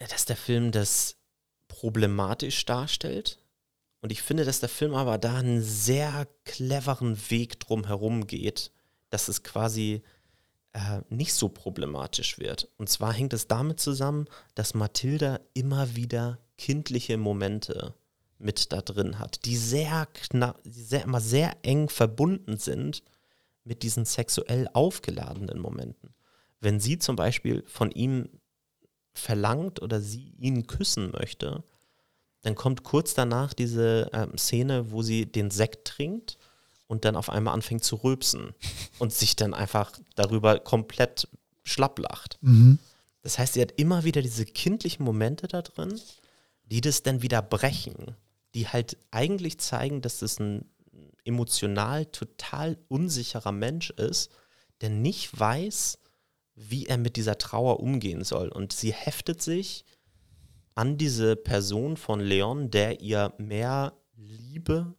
dass 0.08 0.26
der 0.26 0.38
Film 0.38 0.72
das 0.72 1.18
problematisch 1.68 2.66
darstellt. 2.66 3.40
Und 4.02 4.12
ich 4.12 4.22
finde, 4.22 4.46
dass 4.46 4.60
der 4.60 4.70
Film 4.70 4.96
aber 4.96 5.18
da 5.18 5.36
einen 5.36 5.62
sehr 5.62 6.28
cleveren 6.44 7.18
Weg 7.30 7.60
drumherum 7.60 8.28
geht, 8.28 8.72
dass 9.10 9.28
es 9.28 9.44
quasi 9.44 10.02
äh, 10.74 11.02
nicht 11.10 11.34
so 11.34 11.50
problematisch 11.50 12.40
wird. 12.40 12.70
Und 12.78 12.90
zwar 12.90 13.14
hängt 13.14 13.34
es 13.34 13.48
damit 13.48 13.80
zusammen, 13.80 14.26
dass 14.56 14.74
Mathilda 14.74 15.40
immer 15.54 15.96
wieder 15.96 16.40
kindliche 16.58 17.18
Momente 17.18 17.94
mit 18.40 18.72
da 18.72 18.82
drin 18.82 19.20
hat, 19.20 19.46
die 19.46 19.56
sehr 19.56 20.08
knapp, 20.14 20.62
die 20.64 20.72
sehr, 20.72 21.04
immer 21.04 21.22
sehr 21.22 21.56
eng 21.62 21.90
verbunden 21.90 22.58
sind 22.58 23.04
mit 23.64 23.84
diesen 23.84 24.06
sexuell 24.06 24.68
aufgeladenen 24.74 25.60
Momenten. 25.60 26.16
Wenn 26.60 26.80
sie 26.80 26.98
zum 26.98 27.16
Beispiel 27.16 27.64
von 27.68 27.92
ihm 27.92 28.30
verlangt 29.14 29.82
oder 29.82 30.02
sie 30.02 30.34
ihn 30.40 30.68
küssen 30.68 31.12
möchte, 31.12 31.64
dann 32.42 32.56
kommt 32.56 32.84
kurz 32.84 33.14
danach 33.14 33.54
diese 33.54 34.10
ähm, 34.14 34.38
Szene, 34.38 34.92
wo 34.92 35.04
sie 35.04 35.26
den 35.26 35.52
Sekt 35.52 35.86
trinkt 35.86 36.38
und 36.88 37.06
dann 37.06 37.16
auf 37.16 37.30
einmal 37.30 37.54
anfängt 37.54 37.84
zu 37.84 37.98
rülpsen 37.98 38.54
und 39.00 39.14
sich 39.14 39.36
dann 39.36 39.54
einfach 39.54 39.92
darüber 40.16 40.60
komplett 40.60 41.28
schlapp 41.64 42.00
lacht. 42.00 42.38
Mhm. 42.42 42.80
Das 43.22 43.38
heißt, 43.38 43.54
sie 43.54 43.62
hat 43.62 43.74
immer 43.78 44.04
wieder 44.04 44.22
diese 44.22 44.46
kindlichen 44.46 45.06
Momente 45.06 45.48
da 45.48 45.62
drin, 45.62 46.00
die 46.66 46.82
das 46.82 47.04
dann 47.04 47.22
wieder 47.22 47.42
brechen, 47.42 48.16
die 48.56 48.68
halt 48.68 48.98
eigentlich 49.12 49.60
zeigen, 49.60 50.02
dass 50.02 50.20
das 50.20 50.40
ein 50.40 50.66
emotional 51.24 52.08
total 52.08 52.78
unsicherer 52.88 53.52
Mensch 53.52 53.92
ist, 53.92 54.32
der 54.82 54.90
nicht 54.90 55.40
weiß, 55.40 56.00
wie 56.56 56.86
er 56.86 56.98
mit 56.98 57.16
dieser 57.16 57.38
Trauer 57.38 57.80
umgehen 57.80 58.24
soll. 58.24 58.50
Und 58.50 58.74
sie 58.74 58.94
heftet 58.94 59.42
sich 59.42 59.86
an 60.76 60.98
diese 60.98 61.36
Person 61.36 61.98
von 61.98 62.20
Leon, 62.20 62.72
der 62.72 63.02
ihr 63.02 63.34
mehr 63.38 63.94
Liebe, 64.16 64.96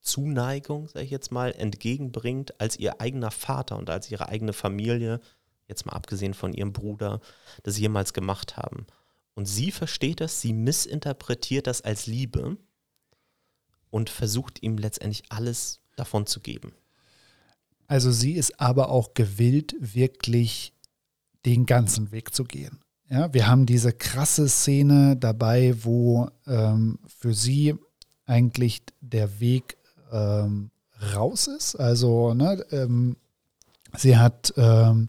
Zuneigung, 0.00 0.88
sage 0.88 1.04
ich 1.04 1.10
jetzt 1.10 1.30
mal, 1.30 1.52
entgegenbringt, 1.52 2.60
als 2.60 2.78
ihr 2.78 3.00
eigener 3.00 3.30
Vater 3.30 3.76
und 3.76 3.90
als 3.90 4.10
ihre 4.10 4.28
eigene 4.28 4.52
Familie, 4.52 5.20
jetzt 5.68 5.84
mal 5.86 5.92
abgesehen 5.92 6.34
von 6.34 6.52
ihrem 6.52 6.72
Bruder, 6.72 7.20
das 7.62 7.78
jemals 7.78 8.12
gemacht 8.12 8.56
haben. 8.56 8.86
Und 9.34 9.46
sie 9.46 9.70
versteht 9.70 10.20
das, 10.20 10.40
sie 10.40 10.52
missinterpretiert 10.52 11.66
das 11.66 11.82
als 11.82 12.06
Liebe 12.06 12.56
und 13.90 14.10
versucht 14.10 14.62
ihm 14.62 14.78
letztendlich 14.78 15.24
alles 15.28 15.80
davon 15.96 16.26
zu 16.26 16.40
geben. 16.40 16.72
Also 17.86 18.10
sie 18.10 18.34
ist 18.34 18.60
aber 18.60 18.90
auch 18.90 19.14
gewillt, 19.14 19.74
wirklich 19.80 20.72
den 21.46 21.66
ganzen 21.66 22.12
Weg 22.12 22.34
zu 22.34 22.44
gehen. 22.44 22.80
Ja, 23.08 23.32
wir 23.34 23.48
haben 23.48 23.66
diese 23.66 23.92
krasse 23.92 24.48
Szene 24.48 25.16
dabei, 25.16 25.74
wo 25.82 26.28
ähm, 26.46 26.98
für 27.06 27.34
sie 27.34 27.74
eigentlich 28.24 28.82
der 29.00 29.40
Weg 29.40 29.76
ähm, 30.12 30.70
raus 31.14 31.48
ist. 31.48 31.74
Also 31.74 32.34
ne, 32.34 32.64
ähm, 32.70 33.16
sie 33.96 34.16
hat 34.16 34.54
ähm, 34.56 35.06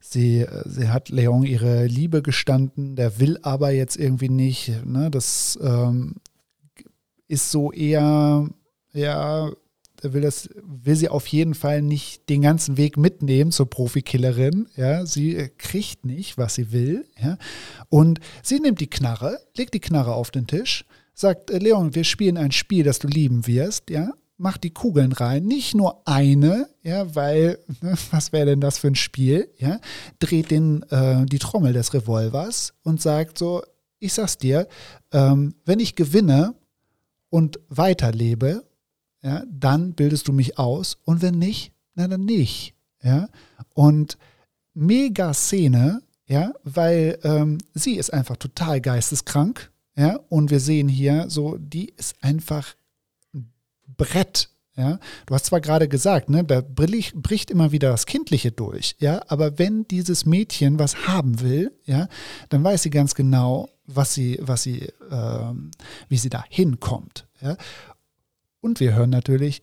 sie, 0.00 0.46
sie 0.64 0.88
hat 0.88 1.10
Leon 1.10 1.44
ihre 1.44 1.86
Liebe 1.86 2.22
gestanden, 2.22 2.96
der 2.96 3.20
will 3.20 3.38
aber 3.42 3.70
jetzt 3.70 3.96
irgendwie 3.96 4.28
nicht. 4.28 4.84
Ne, 4.84 5.08
das 5.10 5.56
ähm, 5.62 6.16
ist 7.28 7.52
so 7.52 7.70
eher 7.72 8.48
ja 8.92 9.50
will 10.02 10.22
das, 10.22 10.48
will 10.62 10.96
sie 10.96 11.08
auf 11.08 11.26
jeden 11.26 11.54
Fall 11.54 11.82
nicht 11.82 12.28
den 12.28 12.42
ganzen 12.42 12.76
Weg 12.76 12.96
mitnehmen 12.96 13.52
zur 13.52 13.68
Profikillerin. 13.68 14.68
Ja, 14.76 15.06
sie 15.06 15.50
kriegt 15.58 16.04
nicht, 16.04 16.38
was 16.38 16.54
sie 16.54 16.72
will. 16.72 17.06
Ja, 17.22 17.38
und 17.88 18.20
sie 18.42 18.60
nimmt 18.60 18.80
die 18.80 18.90
Knarre, 18.90 19.38
legt 19.56 19.74
die 19.74 19.80
Knarre 19.80 20.14
auf 20.14 20.30
den 20.30 20.46
Tisch, 20.46 20.84
sagt, 21.14 21.50
äh, 21.50 21.58
Leon, 21.58 21.94
wir 21.94 22.04
spielen 22.04 22.36
ein 22.36 22.52
Spiel, 22.52 22.84
das 22.84 22.98
du 22.98 23.08
lieben 23.08 23.46
wirst. 23.46 23.90
Ja, 23.90 24.12
mach 24.42 24.58
die 24.58 24.70
Kugeln 24.70 25.12
rein, 25.12 25.44
nicht 25.44 25.74
nur 25.74 26.06
eine, 26.06 26.68
ja, 26.82 27.14
weil, 27.14 27.58
ne, 27.80 27.94
was 28.10 28.32
wäre 28.32 28.46
denn 28.46 28.60
das 28.60 28.78
für 28.78 28.88
ein 28.88 28.96
Spiel? 28.96 29.48
Ja, 29.56 29.80
dreht 30.18 30.50
den, 30.50 30.82
äh, 30.90 31.24
die 31.26 31.38
Trommel 31.38 31.72
des 31.72 31.94
Revolvers 31.94 32.74
und 32.82 33.00
sagt 33.00 33.38
so, 33.38 33.62
ich 34.00 34.12
sag's 34.12 34.36
dir, 34.36 34.66
ähm, 35.12 35.54
wenn 35.64 35.78
ich 35.78 35.94
gewinne 35.94 36.54
und 37.30 37.60
weiterlebe 37.68 38.64
ja, 39.22 39.44
dann 39.48 39.94
bildest 39.94 40.28
du 40.28 40.32
mich 40.32 40.58
aus 40.58 40.98
und 41.04 41.22
wenn 41.22 41.38
nicht, 41.38 41.72
na 41.94 42.08
dann 42.08 42.24
nicht. 42.24 42.74
Ja? 43.02 43.28
Und 43.74 44.18
mega 44.74 45.34
Szene, 45.34 46.02
ja, 46.26 46.52
weil 46.64 47.18
ähm, 47.24 47.58
sie 47.74 47.96
ist 47.96 48.12
einfach 48.12 48.36
total 48.36 48.80
geisteskrank, 48.80 49.70
ja, 49.96 50.18
und 50.30 50.50
wir 50.50 50.60
sehen 50.60 50.88
hier 50.88 51.26
so, 51.28 51.58
die 51.58 51.90
ist 51.98 52.14
einfach 52.22 52.74
ein 53.34 53.52
Brett, 53.96 54.48
ja. 54.74 54.98
Du 55.26 55.34
hast 55.34 55.46
zwar 55.46 55.60
gerade 55.60 55.88
gesagt, 55.88 56.30
ne, 56.30 56.44
da 56.44 56.62
bricht 56.62 57.50
immer 57.50 57.72
wieder 57.72 57.90
das 57.90 58.06
Kindliche 58.06 58.52
durch, 58.52 58.96
ja, 58.98 59.22
aber 59.28 59.58
wenn 59.58 59.86
dieses 59.88 60.24
Mädchen 60.24 60.78
was 60.78 61.06
haben 61.06 61.40
will, 61.40 61.72
ja, 61.84 62.08
dann 62.48 62.64
weiß 62.64 62.84
sie 62.84 62.90
ganz 62.90 63.14
genau, 63.14 63.68
was 63.84 64.14
sie, 64.14 64.38
was 64.40 64.62
sie, 64.62 64.88
ähm, 65.10 65.72
wie 66.08 66.16
sie 66.16 66.30
da 66.30 66.44
hinkommt, 66.48 67.26
ja. 67.42 67.56
Und 68.62 68.80
wir 68.80 68.94
hören 68.94 69.10
natürlich 69.10 69.62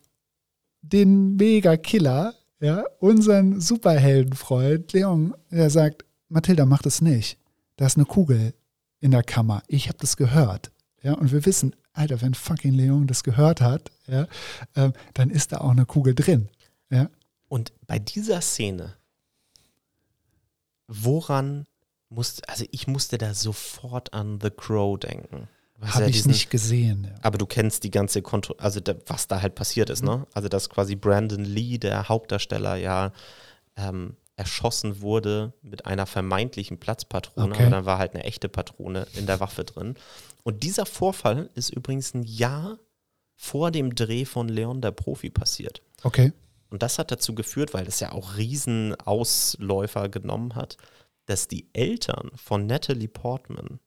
den 0.81 1.35
Mega-Killer, 1.37 2.35
ja, 2.59 2.83
unseren 2.99 3.61
Superheldenfreund 3.61 4.91
Leon, 4.91 5.33
der 5.49 5.69
sagt, 5.69 6.05
Mathilda, 6.27 6.65
mach 6.65 6.81
das 6.81 7.01
nicht. 7.01 7.39
Da 7.77 7.85
ist 7.85 7.95
eine 7.95 8.05
Kugel 8.05 8.53
in 8.99 9.11
der 9.11 9.23
Kammer. 9.23 9.63
Ich 9.67 9.87
habe 9.87 9.97
das 9.99 10.17
gehört. 10.17 10.71
Ja, 11.01 11.13
und 11.13 11.31
wir 11.31 11.45
wissen, 11.45 11.75
Alter, 11.93 12.21
wenn 12.21 12.33
fucking 12.33 12.73
Leon 12.73 13.07
das 13.07 13.23
gehört 13.23 13.61
hat, 13.61 13.89
ja, 14.05 14.27
ähm, 14.75 14.91
dann 15.13 15.29
ist 15.29 15.53
da 15.53 15.59
auch 15.59 15.71
eine 15.71 15.85
Kugel 15.85 16.13
drin. 16.13 16.49
Ja. 16.89 17.09
Und 17.47 17.71
bei 17.87 17.99
dieser 17.99 18.41
Szene, 18.41 18.95
woran 20.87 21.65
musste, 22.09 22.47
also 22.49 22.65
ich 22.71 22.87
musste 22.87 23.17
da 23.17 23.33
sofort 23.33 24.13
an 24.13 24.39
The 24.41 24.49
Crow 24.49 24.99
denken. 24.99 25.47
Habe 25.81 26.01
ja 26.01 26.07
ich 26.07 26.17
diesen, 26.17 26.31
nicht 26.31 26.49
gesehen. 26.49 27.05
Ja. 27.09 27.15
Aber 27.21 27.37
du 27.37 27.45
kennst 27.45 27.83
die 27.83 27.91
ganze 27.91 28.21
Kontro 28.21 28.55
also 28.57 28.79
da, 28.79 28.95
was 29.07 29.27
da 29.27 29.41
halt 29.41 29.55
passiert 29.55 29.89
ist, 29.89 30.01
mhm. 30.01 30.09
ne? 30.09 30.27
Also 30.33 30.49
dass 30.49 30.69
quasi 30.69 30.95
Brandon 30.95 31.43
Lee, 31.43 31.77
der 31.77 32.09
Hauptdarsteller, 32.09 32.75
ja 32.75 33.11
ähm, 33.77 34.17
erschossen 34.35 35.01
wurde 35.01 35.53
mit 35.61 35.85
einer 35.85 36.05
vermeintlichen 36.05 36.79
Platzpatrone, 36.79 37.53
okay. 37.53 37.63
aber 37.63 37.71
dann 37.71 37.85
war 37.85 37.97
halt 37.97 38.15
eine 38.15 38.23
echte 38.23 38.47
Patrone 38.47 39.05
in 39.15 39.25
der 39.25 39.41
Waffe 39.41 39.65
drin. 39.65 39.95
Und 40.43 40.63
dieser 40.63 40.85
Vorfall 40.85 41.49
ist 41.55 41.71
übrigens 41.71 42.13
ein 42.13 42.23
Jahr 42.23 42.79
vor 43.35 43.69
dem 43.71 43.95
Dreh 43.95 44.23
von 44.23 44.47
Leon 44.47 44.81
der 44.81 44.91
Profi 44.91 45.29
passiert. 45.29 45.81
Okay. 46.03 46.31
Und 46.69 46.83
das 46.83 46.99
hat 46.99 47.11
dazu 47.11 47.35
geführt, 47.35 47.73
weil 47.73 47.83
das 47.83 47.99
ja 47.99 48.13
auch 48.13 48.37
Riesenausläufer 48.37 50.07
genommen 50.07 50.55
hat, 50.55 50.77
dass 51.25 51.47
die 51.49 51.67
Eltern 51.73 52.31
von 52.35 52.65
Natalie 52.65 53.09
Portman 53.09 53.79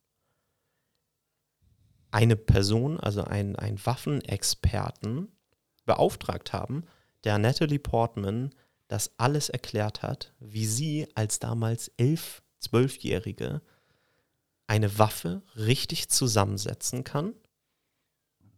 eine 2.13 2.37
Person, 2.37 3.01
also 3.01 3.25
einen, 3.25 3.57
einen 3.57 3.85
Waffenexperten, 3.85 5.29
beauftragt 5.85 6.53
haben, 6.53 6.85
der 7.25 7.39
Natalie 7.39 7.79
Portman 7.79 8.55
das 8.89 9.13
alles 9.19 9.49
erklärt 9.49 10.03
hat, 10.03 10.33
wie 10.39 10.67
sie 10.67 11.09
als 11.15 11.39
damals 11.39 11.89
elf, 11.97 12.43
zwölfjährige 12.59 13.63
eine 14.67 14.99
Waffe 14.99 15.43
richtig 15.57 16.09
zusammensetzen 16.09 17.03
kann. 17.03 17.35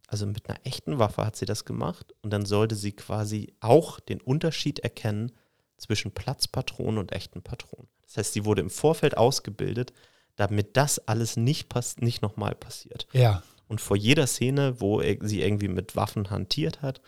Also 0.06 0.26
mit 0.26 0.48
einer 0.48 0.60
echten 0.64 0.98
Waffe 0.98 1.24
hat 1.24 1.36
sie 1.36 1.46
das 1.46 1.64
gemacht 1.64 2.14
und 2.22 2.30
dann 2.30 2.46
sollte 2.46 2.74
sie 2.74 2.92
quasi 2.92 3.54
auch 3.60 4.00
den 4.00 4.20
Unterschied 4.20 4.80
erkennen 4.80 5.32
zwischen 5.76 6.12
Platzpatronen 6.12 6.98
und 6.98 7.12
echten 7.12 7.42
Patronen. 7.42 7.88
Das 8.02 8.16
heißt, 8.18 8.32
sie 8.34 8.44
wurde 8.44 8.60
im 8.60 8.70
Vorfeld 8.70 9.16
ausgebildet, 9.16 9.92
damit 10.36 10.76
das 10.76 10.98
alles 11.06 11.36
nicht, 11.36 11.68
pass 11.68 11.98
nicht 11.98 12.22
nochmal 12.22 12.54
passiert. 12.54 13.06
Ja. 13.12 13.42
Und 13.68 13.80
vor 13.80 13.96
jeder 13.96 14.26
Szene, 14.26 14.80
wo 14.80 15.00
er, 15.00 15.16
sie 15.20 15.42
irgendwie 15.42 15.68
mit 15.68 15.96
Waffen 15.96 16.30
hantiert 16.30 16.82
hat, 16.82 17.00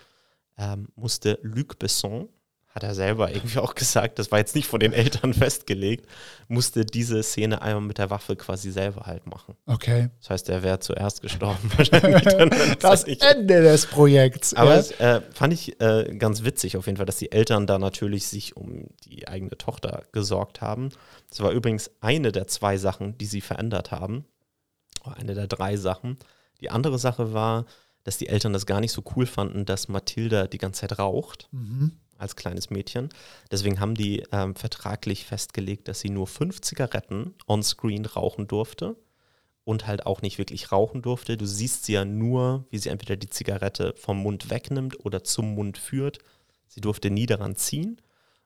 ähm, 0.59 0.89
musste 0.97 1.39
Luc 1.43 1.79
Besson, 1.79 2.29
hat 2.77 2.83
er 2.83 2.95
selber 2.95 3.33
irgendwie 3.33 3.59
auch 3.59 3.75
gesagt, 3.75 4.19
das 4.19 4.31
war 4.31 4.39
jetzt 4.39 4.55
nicht 4.55 4.69
von 4.69 4.79
den 4.79 4.93
Eltern 4.93 5.33
festgelegt, 5.35 6.07
musste 6.47 6.85
diese 6.85 7.23
Szene 7.23 7.63
einmal 7.63 7.81
mit 7.81 7.97
der 7.97 8.11
Waffe 8.11 8.37
quasi 8.37 8.71
selber 8.71 9.07
halt 9.07 9.27
machen. 9.27 9.57
Okay. 9.65 10.11
Das 10.21 10.29
heißt, 10.29 10.49
er 10.51 10.63
wäre 10.63 10.79
zuerst 10.79 11.23
gestorben. 11.23 11.71
wahrscheinlich 11.77 12.77
Das 12.79 13.05
Ende 13.05 13.63
des 13.63 13.87
Projekts. 13.87 14.53
aber 14.53 14.75
ja. 14.75 14.79
es 14.79 14.91
äh, 14.93 15.23
fand 15.33 15.55
ich 15.55 15.81
äh, 15.81 16.15
ganz 16.19 16.45
witzig 16.45 16.77
auf 16.77 16.85
jeden 16.85 16.99
Fall, 16.99 17.07
dass 17.07 17.17
die 17.17 17.33
Eltern 17.33 17.67
da 17.67 17.79
natürlich 17.79 18.29
sich 18.29 18.59
um 18.59 18.89
die 19.05 19.27
eigene 19.27 19.57
Tochter 19.57 20.03
gesorgt 20.13 20.61
haben. 20.61 20.91
Das 21.31 21.41
war 21.41 21.53
übrigens 21.53 21.91
eine 22.03 22.31
der 22.31 22.47
zwei 22.47 22.77
Sachen, 22.77 23.17
die 23.17 23.27
sie 23.27 23.41
verändert 23.41 23.91
haben. 23.91 24.27
Oder 25.07 25.17
eine 25.17 25.35
der 25.35 25.47
drei 25.47 25.79
Sachen. 25.79 26.19
Die 26.61 26.69
andere 26.69 26.99
Sache 26.99 27.33
war, 27.33 27.65
dass 28.05 28.19
die 28.19 28.29
Eltern 28.29 28.53
das 28.53 28.67
gar 28.67 28.81
nicht 28.81 28.93
so 28.93 29.03
cool 29.17 29.25
fanden, 29.25 29.65
dass 29.65 29.89
Mathilda 29.89 30.47
die 30.47 30.59
ganze 30.59 30.83
Zeit 30.83 30.99
raucht 30.99 31.49
Mhm. 31.53 31.93
Als 32.19 32.37
kleines 32.37 32.71
Mädchen. 32.71 33.09
Deswegen 33.51 33.81
haben 33.81 33.95
die 33.95 34.25
ähm, 34.33 34.55
vertraglich 34.55 35.25
festgelegt, 35.25 35.89
dass 35.89 36.01
sie 36.01 36.11
nur 36.11 36.27
fünf 36.27 36.61
Zigaretten 36.61 37.35
on-screen 37.47 38.07
rauchen 38.07 38.47
durfte 38.47 38.97
und 39.65 39.87
halt 39.87 40.07
auch 40.07 40.23
nicht 40.23 40.39
wirklich 40.39 40.71
rauchen 40.71 41.03
durfte. 41.03 41.37
Du 41.37 41.45
siehst 41.45 41.85
sie 41.85 41.95
ja 41.95 42.05
nur, 42.05 42.65
wie 42.71 42.79
sie 42.79 42.89
entweder 42.89 43.17
die 43.17 43.29
Zigarette 43.29 43.95
vom 43.97 44.19
Mund 44.19 44.49
wegnimmt 44.49 45.05
oder 45.05 45.25
zum 45.25 45.55
Mund 45.55 45.77
führt. 45.77 46.19
Sie 46.69 46.81
durfte 46.81 47.11
nie 47.11 47.27
daran 47.27 47.57
ziehen. 47.57 48.01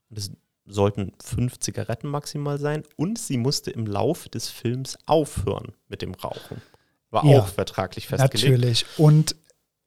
Und 0.09 0.19
es 0.19 0.33
sollten 0.67 1.13
fünf 1.23 1.59
Zigaretten 1.59 2.09
maximal 2.09 2.59
sein. 2.59 2.85
Und 2.97 3.19
sie 3.19 3.37
musste 3.37 3.71
im 3.71 3.87
Lauf 3.87 4.29
des 4.29 4.49
Films 4.49 4.97
aufhören 5.07 5.73
mit 5.89 6.01
dem 6.01 6.15
Rauchen. 6.15 6.63
War 7.11 7.25
Ja, 7.27 7.41
auch 7.41 7.49
vertraglich 7.49 8.07
festgelegt. 8.07 8.49
Natürlich. 8.49 8.87
Und 8.97 9.37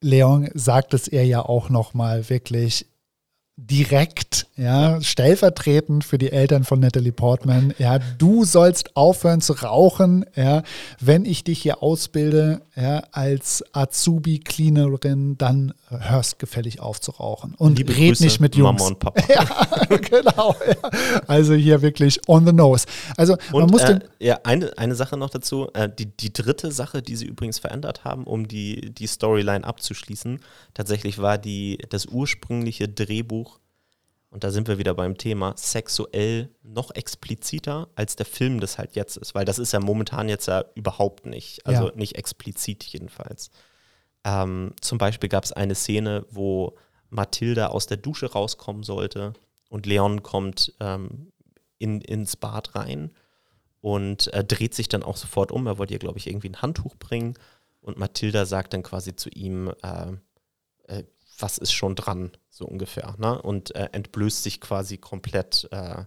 Leon 0.00 0.50
sagt 0.54 0.94
es 0.94 1.08
ihr 1.08 1.24
ja 1.26 1.42
auch 1.42 1.68
nochmal 1.68 2.28
wirklich 2.28 2.86
direkt, 3.56 4.48
ja, 4.56 5.00
stellvertretend 5.00 6.02
für 6.04 6.18
die 6.18 6.32
Eltern 6.32 6.64
von 6.64 6.80
Natalie 6.80 7.12
Portman. 7.12 7.72
Ja, 7.78 8.00
du 8.18 8.44
sollst 8.44 8.96
aufhören 8.96 9.40
zu 9.40 9.52
rauchen, 9.52 10.24
ja, 10.34 10.64
wenn 11.00 11.24
ich 11.24 11.44
dich 11.44 11.62
hier 11.62 11.80
ausbilde, 11.80 12.62
ja, 12.74 13.04
als 13.12 13.62
Azubi-Cleanerin, 13.72 15.38
dann 15.38 15.72
hörst 15.88 16.40
gefällig 16.40 16.80
auf 16.80 17.00
zu 17.00 17.12
rauchen. 17.12 17.54
Und 17.56 17.78
Liebe 17.78 17.96
red 17.96 18.08
Grüße, 18.10 18.24
nicht 18.24 18.40
mit 18.40 18.56
Jungs. 18.56 18.80
Mama 18.80 18.88
und 18.88 18.98
Papa. 18.98 19.22
Ja, 19.28 19.96
genau. 19.96 20.56
Ja. 20.66 20.90
Also 21.28 21.54
hier 21.54 21.82
wirklich 21.82 22.20
on 22.28 22.46
the 22.46 22.52
nose. 22.52 22.86
Also 23.16 23.36
man 23.52 23.64
Und 23.64 23.70
musste. 23.70 24.02
äh, 24.18 24.26
ja, 24.26 24.40
eine, 24.44 24.76
eine 24.78 24.94
Sache 24.94 25.16
noch 25.16 25.30
dazu. 25.30 25.68
Äh, 25.74 25.88
die, 25.88 26.06
die 26.06 26.32
dritte 26.32 26.72
Sache, 26.72 27.02
die 27.02 27.14
sie 27.16 27.26
übrigens 27.26 27.58
verändert 27.58 28.04
haben, 28.04 28.24
um 28.24 28.48
die, 28.48 28.92
die 28.92 29.06
Storyline 29.06 29.64
abzuschließen, 29.64 30.40
tatsächlich 30.72 31.18
war 31.18 31.38
die, 31.38 31.78
das 31.90 32.06
ursprüngliche 32.06 32.88
Drehbuch, 32.88 33.43
und 34.34 34.42
da 34.42 34.50
sind 34.50 34.66
wir 34.66 34.78
wieder 34.78 34.94
beim 34.94 35.16
Thema, 35.16 35.54
sexuell 35.56 36.50
noch 36.64 36.90
expliziter, 36.90 37.88
als 37.94 38.16
der 38.16 38.26
Film 38.26 38.58
das 38.58 38.78
halt 38.78 38.96
jetzt 38.96 39.16
ist. 39.16 39.32
Weil 39.36 39.44
das 39.44 39.60
ist 39.60 39.72
ja 39.72 39.78
momentan 39.78 40.28
jetzt 40.28 40.48
ja 40.48 40.64
überhaupt 40.74 41.24
nicht. 41.24 41.64
Also 41.64 41.90
Ja. 41.90 41.94
nicht 41.94 42.16
explizit 42.16 42.82
jedenfalls. 42.82 43.50
Ähm, 44.24 44.72
zum 44.80 44.98
Beispiel 44.98 45.28
gab 45.28 45.44
es 45.44 45.52
eine 45.52 45.76
Szene, 45.76 46.26
wo 46.30 46.76
Mathilda 47.10 47.68
aus 47.68 47.86
der 47.86 47.96
Dusche 47.96 48.32
rauskommen 48.32 48.82
sollte 48.82 49.34
und 49.68 49.86
Leon 49.86 50.24
kommt 50.24 50.74
ähm, 50.80 51.30
in, 51.78 52.00
ins 52.00 52.34
Bad 52.34 52.74
rein 52.74 53.12
und 53.82 54.32
äh, 54.34 54.42
dreht 54.42 54.74
sich 54.74 54.88
dann 54.88 55.04
auch 55.04 55.16
sofort 55.16 55.52
um. 55.52 55.68
Er 55.68 55.78
wollte 55.78 55.92
ihr, 55.92 56.00
glaube 56.00 56.18
ich, 56.18 56.26
irgendwie 56.26 56.48
ein 56.48 56.60
Handtuch 56.60 56.96
bringen 56.96 57.34
und 57.82 57.98
Mathilda 57.98 58.46
sagt 58.46 58.72
dann 58.72 58.82
quasi 58.82 59.14
zu 59.14 59.28
ihm, 59.28 59.72
äh, 59.84 60.12
äh, 60.88 61.04
was 61.38 61.58
ist 61.58 61.72
schon 61.72 61.94
dran, 61.96 62.32
so 62.50 62.66
ungefähr, 62.66 63.14
ne? 63.18 63.40
und 63.40 63.74
äh, 63.74 63.88
entblößt 63.92 64.42
sich 64.42 64.60
quasi 64.60 64.98
komplett 64.98 65.68
äh, 65.72 66.04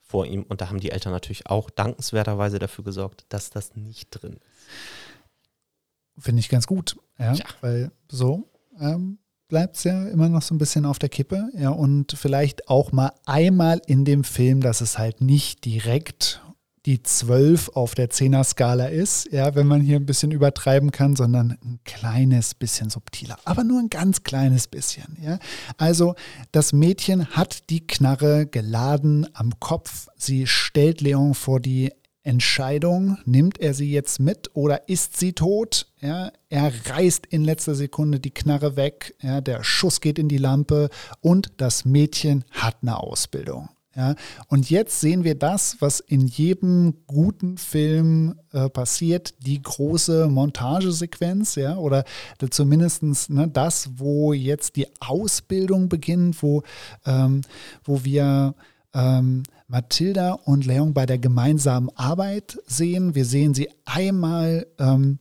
vor 0.00 0.26
ihm. 0.26 0.42
Und 0.44 0.60
da 0.60 0.68
haben 0.68 0.80
die 0.80 0.90
Eltern 0.90 1.12
natürlich 1.12 1.46
auch 1.46 1.70
dankenswerterweise 1.70 2.58
dafür 2.58 2.84
gesorgt, 2.84 3.26
dass 3.28 3.50
das 3.50 3.76
nicht 3.76 4.10
drin 4.10 4.34
ist. 4.34 6.24
Finde 6.24 6.40
ich 6.40 6.48
ganz 6.48 6.66
gut, 6.66 6.96
ja, 7.18 7.32
Ja. 7.34 7.44
weil 7.60 7.90
so 8.10 8.50
ähm, 8.78 9.18
bleibt 9.48 9.76
es 9.76 9.84
ja 9.84 10.08
immer 10.08 10.28
noch 10.28 10.42
so 10.42 10.54
ein 10.54 10.58
bisschen 10.58 10.84
auf 10.86 10.98
der 10.98 11.08
Kippe, 11.08 11.48
ja, 11.54 11.70
und 11.70 12.12
vielleicht 12.12 12.68
auch 12.68 12.92
mal 12.92 13.12
einmal 13.26 13.80
in 13.86 14.04
dem 14.04 14.24
Film, 14.24 14.60
dass 14.60 14.80
es 14.80 14.98
halt 14.98 15.20
nicht 15.20 15.64
direkt 15.64 16.42
die 16.86 17.02
12 17.02 17.70
auf 17.74 17.94
der 17.94 18.10
10er-Skala 18.10 18.86
ist, 18.86 19.30
ja, 19.32 19.54
wenn 19.54 19.66
man 19.66 19.80
hier 19.80 19.96
ein 19.96 20.06
bisschen 20.06 20.32
übertreiben 20.32 20.90
kann, 20.90 21.14
sondern 21.14 21.56
ein 21.62 21.78
kleines 21.84 22.54
bisschen 22.54 22.90
subtiler, 22.90 23.38
aber 23.44 23.62
nur 23.62 23.78
ein 23.80 23.90
ganz 23.90 24.24
kleines 24.24 24.66
bisschen, 24.66 25.16
ja. 25.20 25.38
Also 25.76 26.14
das 26.50 26.72
Mädchen 26.72 27.28
hat 27.28 27.70
die 27.70 27.86
Knarre 27.86 28.46
geladen 28.46 29.26
am 29.34 29.58
Kopf, 29.60 30.08
sie 30.16 30.46
stellt 30.46 31.00
Leon 31.00 31.34
vor 31.34 31.60
die 31.60 31.92
Entscheidung, 32.24 33.18
nimmt 33.24 33.58
er 33.58 33.74
sie 33.74 33.90
jetzt 33.90 34.20
mit 34.20 34.50
oder 34.54 34.88
ist 34.88 35.18
sie 35.18 35.32
tot? 35.32 35.88
Ja, 36.00 36.32
er 36.48 36.72
reißt 36.90 37.26
in 37.26 37.44
letzter 37.44 37.74
Sekunde 37.74 38.20
die 38.20 38.30
Knarre 38.30 38.76
weg, 38.76 39.14
ja, 39.20 39.40
der 39.40 39.64
Schuss 39.64 40.00
geht 40.00 40.18
in 40.18 40.28
die 40.28 40.38
Lampe 40.38 40.88
und 41.20 41.52
das 41.56 41.84
Mädchen 41.84 42.44
hat 42.50 42.78
eine 42.82 42.98
Ausbildung. 42.98 43.68
Ja, 43.94 44.14
und 44.48 44.70
jetzt 44.70 45.00
sehen 45.00 45.22
wir 45.22 45.34
das, 45.34 45.76
was 45.80 46.00
in 46.00 46.26
jedem 46.26 46.94
guten 47.06 47.58
Film 47.58 48.40
äh, 48.52 48.70
passiert, 48.70 49.34
die 49.44 49.60
große 49.60 50.28
Montagesequenz, 50.28 51.56
ja, 51.56 51.76
oder 51.76 52.04
zumindest 52.50 53.02
ne, 53.28 53.48
das, 53.48 53.90
wo 53.96 54.32
jetzt 54.32 54.76
die 54.76 54.86
Ausbildung 55.00 55.90
beginnt, 55.90 56.42
wo, 56.42 56.62
ähm, 57.04 57.42
wo 57.84 58.02
wir 58.02 58.54
ähm, 58.94 59.42
Mathilda 59.68 60.32
und 60.32 60.64
Leon 60.64 60.94
bei 60.94 61.06
der 61.06 61.18
gemeinsamen 61.18 61.90
Arbeit 61.94 62.58
sehen. 62.66 63.14
Wir 63.14 63.24
sehen 63.24 63.54
sie 63.54 63.68
einmal 63.84 64.66
ähm, 64.78 65.18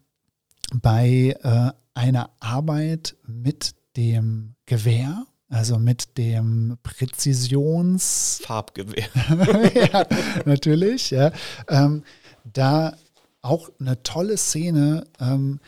bei 0.81 1.35
äh, 1.41 1.71
einer 1.93 2.29
Arbeit 2.39 3.15
mit 3.27 3.75
dem 3.97 4.55
Gewehr, 4.65 5.25
also 5.51 5.77
mit 5.77 6.17
dem 6.17 6.77
Präzisions 6.81 8.41
Farbgewehr. 8.45 9.09
ja, 9.93 10.05
natürlich, 10.45 11.11
ja. 11.11 11.31
Ähm, 11.67 12.03
da 12.51 12.95
auch 13.41 13.69
eine 13.79 14.01
tolle 14.01 14.37
Szene, 14.37 15.05
ähm, 15.19 15.59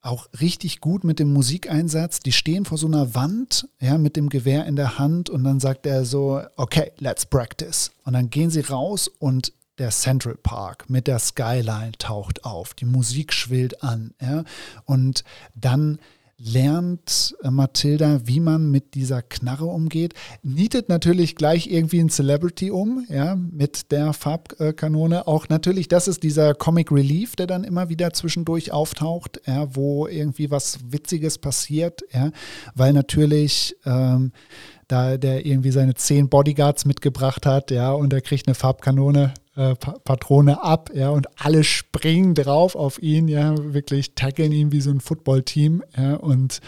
auch 0.00 0.28
richtig 0.40 0.80
gut 0.80 1.02
mit 1.02 1.18
dem 1.18 1.32
Musikeinsatz. 1.32 2.20
Die 2.20 2.32
stehen 2.32 2.64
vor 2.64 2.78
so 2.78 2.86
einer 2.86 3.14
Wand, 3.14 3.68
ja, 3.80 3.98
mit 3.98 4.16
dem 4.16 4.28
Gewehr 4.28 4.66
in 4.66 4.76
der 4.76 4.98
Hand 4.98 5.30
und 5.30 5.44
dann 5.44 5.60
sagt 5.60 5.86
er 5.86 6.04
so, 6.04 6.40
okay, 6.56 6.92
let's 6.98 7.26
practice. 7.26 7.90
Und 8.04 8.12
dann 8.12 8.30
gehen 8.30 8.50
sie 8.50 8.60
raus 8.60 9.08
und 9.08 9.52
der 9.78 9.90
Central 9.90 10.36
Park 10.36 10.88
mit 10.88 11.06
der 11.06 11.18
Skyline 11.18 11.92
taucht 11.98 12.44
auf, 12.44 12.74
die 12.74 12.84
Musik 12.84 13.32
schwillt 13.32 13.82
an, 13.82 14.14
ja, 14.20 14.44
und 14.84 15.24
dann 15.56 15.98
lernt 16.44 17.34
äh, 17.42 17.50
Mathilda, 17.50 18.20
wie 18.24 18.40
man 18.40 18.70
mit 18.70 18.94
dieser 18.94 19.22
Knarre 19.22 19.64
umgeht, 19.64 20.14
nietet 20.42 20.88
natürlich 20.88 21.36
gleich 21.36 21.70
irgendwie 21.70 22.00
ein 22.00 22.10
Celebrity 22.10 22.70
um, 22.70 23.06
ja, 23.08 23.34
mit 23.34 23.90
der 23.90 24.12
Farbkanone. 24.12 25.26
Auch 25.26 25.48
natürlich, 25.48 25.88
das 25.88 26.06
ist 26.06 26.22
dieser 26.22 26.54
Comic 26.54 26.92
Relief, 26.92 27.34
der 27.34 27.46
dann 27.46 27.64
immer 27.64 27.88
wieder 27.88 28.12
zwischendurch 28.12 28.72
auftaucht, 28.72 29.40
ja, 29.46 29.74
wo 29.74 30.06
irgendwie 30.06 30.50
was 30.50 30.78
Witziges 30.86 31.38
passiert, 31.38 32.02
ja, 32.12 32.30
weil 32.74 32.92
natürlich 32.92 33.76
ähm, 33.86 34.32
da 34.86 35.16
der 35.16 35.46
irgendwie 35.46 35.70
seine 35.70 35.94
zehn 35.94 36.28
Bodyguards 36.28 36.84
mitgebracht 36.84 37.46
hat, 37.46 37.70
ja, 37.70 37.92
und 37.92 38.12
er 38.12 38.20
kriegt 38.20 38.46
eine 38.46 38.54
Farbkanone, 38.54 39.32
äh, 39.56 39.74
Pa- 39.74 39.98
Patrone 40.04 40.62
ab, 40.62 40.90
ja, 40.94 41.10
und 41.10 41.26
alle 41.40 41.64
springen 41.64 42.34
drauf 42.34 42.74
auf 42.76 43.00
ihn, 43.02 43.28
ja, 43.28 43.54
wirklich 43.72 44.14
tackeln 44.14 44.52
ihn 44.52 44.72
wie 44.72 44.80
so 44.80 44.90
ein 44.90 45.00
Footballteam, 45.00 45.82
ja, 45.96 46.14
und 46.16 46.60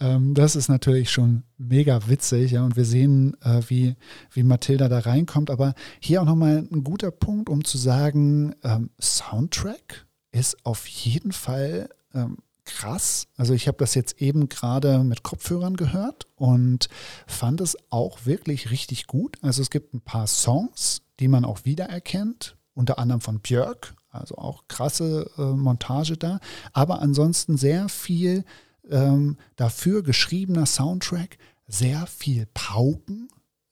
ähm, 0.00 0.34
das 0.34 0.56
ist 0.56 0.68
natürlich 0.68 1.10
schon 1.10 1.42
mega 1.58 2.08
witzig, 2.08 2.52
ja, 2.52 2.64
und 2.64 2.76
wir 2.76 2.84
sehen, 2.84 3.36
äh, 3.42 3.60
wie, 3.68 3.94
wie 4.32 4.42
Mathilda 4.42 4.88
da 4.88 4.98
reinkommt, 5.00 5.50
aber 5.50 5.74
hier 6.00 6.22
auch 6.22 6.26
nochmal 6.26 6.66
ein 6.70 6.84
guter 6.84 7.10
Punkt, 7.10 7.48
um 7.48 7.64
zu 7.64 7.78
sagen, 7.78 8.54
ähm, 8.64 8.90
Soundtrack 9.00 10.06
ist 10.32 10.64
auf 10.64 10.86
jeden 10.86 11.32
Fall 11.32 11.88
ähm, 12.14 12.38
krass. 12.64 13.26
Also 13.36 13.54
ich 13.54 13.66
habe 13.68 13.78
das 13.78 13.94
jetzt 13.94 14.22
eben 14.22 14.48
gerade 14.48 15.02
mit 15.02 15.22
Kopfhörern 15.22 15.76
gehört 15.76 16.26
und 16.36 16.88
fand 17.26 17.60
es 17.60 17.76
auch 17.90 18.24
wirklich 18.24 18.70
richtig 18.70 19.08
gut. 19.08 19.36
Also 19.42 19.62
es 19.62 19.70
gibt 19.70 19.94
ein 19.94 20.00
paar 20.00 20.26
Songs, 20.26 21.02
die 21.22 21.28
man 21.28 21.44
auch 21.44 21.64
wiedererkennt, 21.64 22.56
unter 22.74 22.98
anderem 22.98 23.20
von 23.20 23.40
Björk, 23.40 23.94
also 24.10 24.36
auch 24.36 24.66
krasse 24.66 25.30
äh, 25.38 25.42
Montage 25.42 26.16
da, 26.16 26.40
aber 26.72 27.00
ansonsten 27.00 27.56
sehr 27.56 27.88
viel 27.88 28.44
ähm, 28.90 29.36
dafür 29.56 30.02
geschriebener 30.02 30.66
Soundtrack, 30.66 31.38
sehr 31.68 32.06
viel 32.06 32.46
Pauken, 32.52 33.28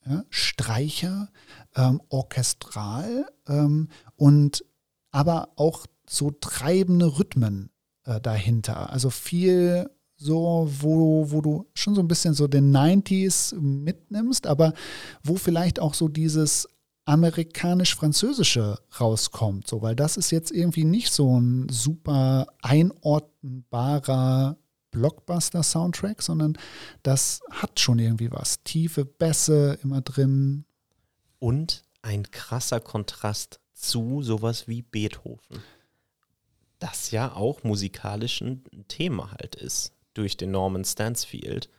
ja, 0.07 0.25
Streicher, 0.31 1.29
ähm, 1.75 2.01
orchestral 2.09 3.27
ähm, 3.49 3.89
und 4.17 4.65
aber 5.11 5.49
auch 5.57 5.87
so 6.09 6.31
treibende 6.31 7.19
Rhythmen 7.19 7.71
äh, 8.05 8.21
dahinter. 8.21 8.91
Also 8.91 9.11
viel 9.11 9.91
so, 10.17 10.71
wo, 10.81 11.31
wo 11.31 11.41
du 11.41 11.67
schon 11.75 11.95
so 11.95 12.01
ein 12.01 12.09
bisschen 12.09 12.35
so 12.35 12.47
den 12.47 12.75
90s 12.75 13.59
mitnimmst, 13.59 14.47
aber 14.47 14.73
wo 15.25 15.37
vielleicht 15.37 15.81
auch 15.81 15.95
so 15.95 16.09
dieses 16.09 16.69
amerikanisch-französische 17.11 18.79
rauskommt, 19.01 19.67
so, 19.67 19.83
weil 19.83 19.97
das 19.97 20.17
ist 20.17 20.31
jetzt 20.31 20.53
irgendwie 20.53 20.85
nicht 20.85 21.13
so 21.13 21.39
ein 21.39 21.69
super 21.69 22.47
einordnbarer 22.63 24.57
Blockbuster-Soundtrack, 24.93 26.23
sondern 26.23 26.57
das 27.03 27.43
hat 27.51 27.81
schon 27.81 27.99
irgendwie 27.99 28.31
was. 28.31 28.63
Tiefe 28.63 29.05
Bässe 29.05 29.79
immer 29.83 30.01
drin. 30.01 30.65
Und 31.39 31.83
ein 32.03 32.31
krasser 32.31 32.81
Kontrast 32.81 33.61
zu 33.73 34.23
sowas 34.23 34.69
wie 34.69 34.83
Beethoven. 34.83 35.63
Das 36.79 37.11
ja 37.11 37.35
auch 37.35 37.63
musikalisch 37.63 38.41
ein 38.41 38.63
Thema 38.89 39.33
halt 39.33 39.55
ist 39.55 39.93
durch 40.15 40.37
den 40.37 40.51
Norman 40.51 40.85
Stansfield. 40.85 41.71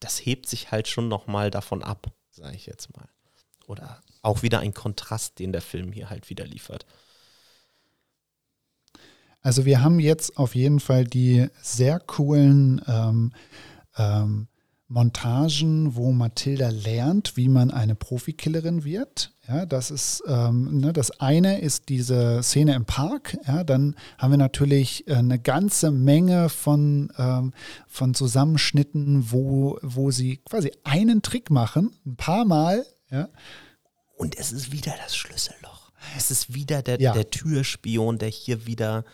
Das 0.00 0.24
hebt 0.24 0.48
sich 0.48 0.70
halt 0.70 0.88
schon 0.88 1.08
nochmal 1.08 1.50
davon 1.50 1.82
ab, 1.82 2.12
sage 2.30 2.56
ich 2.56 2.66
jetzt 2.66 2.94
mal. 2.96 3.08
Oder 3.66 4.00
auch 4.22 4.42
wieder 4.42 4.60
ein 4.60 4.74
Kontrast, 4.74 5.38
den 5.38 5.52
der 5.52 5.62
Film 5.62 5.92
hier 5.92 6.10
halt 6.10 6.30
wieder 6.30 6.46
liefert. 6.46 6.86
Also 9.40 9.64
wir 9.64 9.82
haben 9.82 10.00
jetzt 10.00 10.36
auf 10.36 10.54
jeden 10.54 10.80
Fall 10.80 11.04
die 11.04 11.46
sehr 11.62 12.00
coolen 12.00 12.82
ähm, 12.86 13.32
ähm, 13.96 14.48
Montagen, 14.90 15.94
wo 15.96 16.12
Mathilda 16.12 16.70
lernt, 16.70 17.36
wie 17.36 17.48
man 17.48 17.70
eine 17.70 17.94
Profikillerin 17.94 18.84
wird. 18.84 19.32
Ja, 19.46 19.66
das 19.66 19.90
ist 19.90 20.22
ähm, 20.26 20.80
ne, 20.80 20.94
das 20.94 21.10
eine 21.20 21.60
ist 21.60 21.90
diese 21.90 22.42
Szene 22.42 22.74
im 22.74 22.86
Park. 22.86 23.36
Ja, 23.46 23.64
dann 23.64 23.96
haben 24.16 24.30
wir 24.30 24.38
natürlich 24.38 25.06
äh, 25.06 25.16
eine 25.16 25.38
ganze 25.38 25.90
Menge 25.90 26.48
von, 26.48 27.12
ähm, 27.18 27.52
von 27.86 28.14
Zusammenschnitten, 28.14 29.30
wo, 29.30 29.78
wo 29.82 30.10
sie 30.10 30.38
quasi 30.38 30.72
einen 30.84 31.20
Trick 31.20 31.50
machen, 31.50 31.92
ein 32.06 32.16
paar 32.16 32.46
Mal. 32.46 32.84
Ja. 33.10 33.28
Und 34.18 34.36
es 34.36 34.50
ist 34.50 34.72
wieder 34.72 34.94
das 35.02 35.16
Schlüsselloch. 35.16 35.92
Es 36.16 36.30
ist 36.30 36.52
wieder 36.52 36.82
der, 36.82 37.00
ja. 37.00 37.12
der 37.12 37.30
Türspion, 37.30 38.18
der 38.18 38.28
hier 38.28 38.66
wieder 38.66 39.04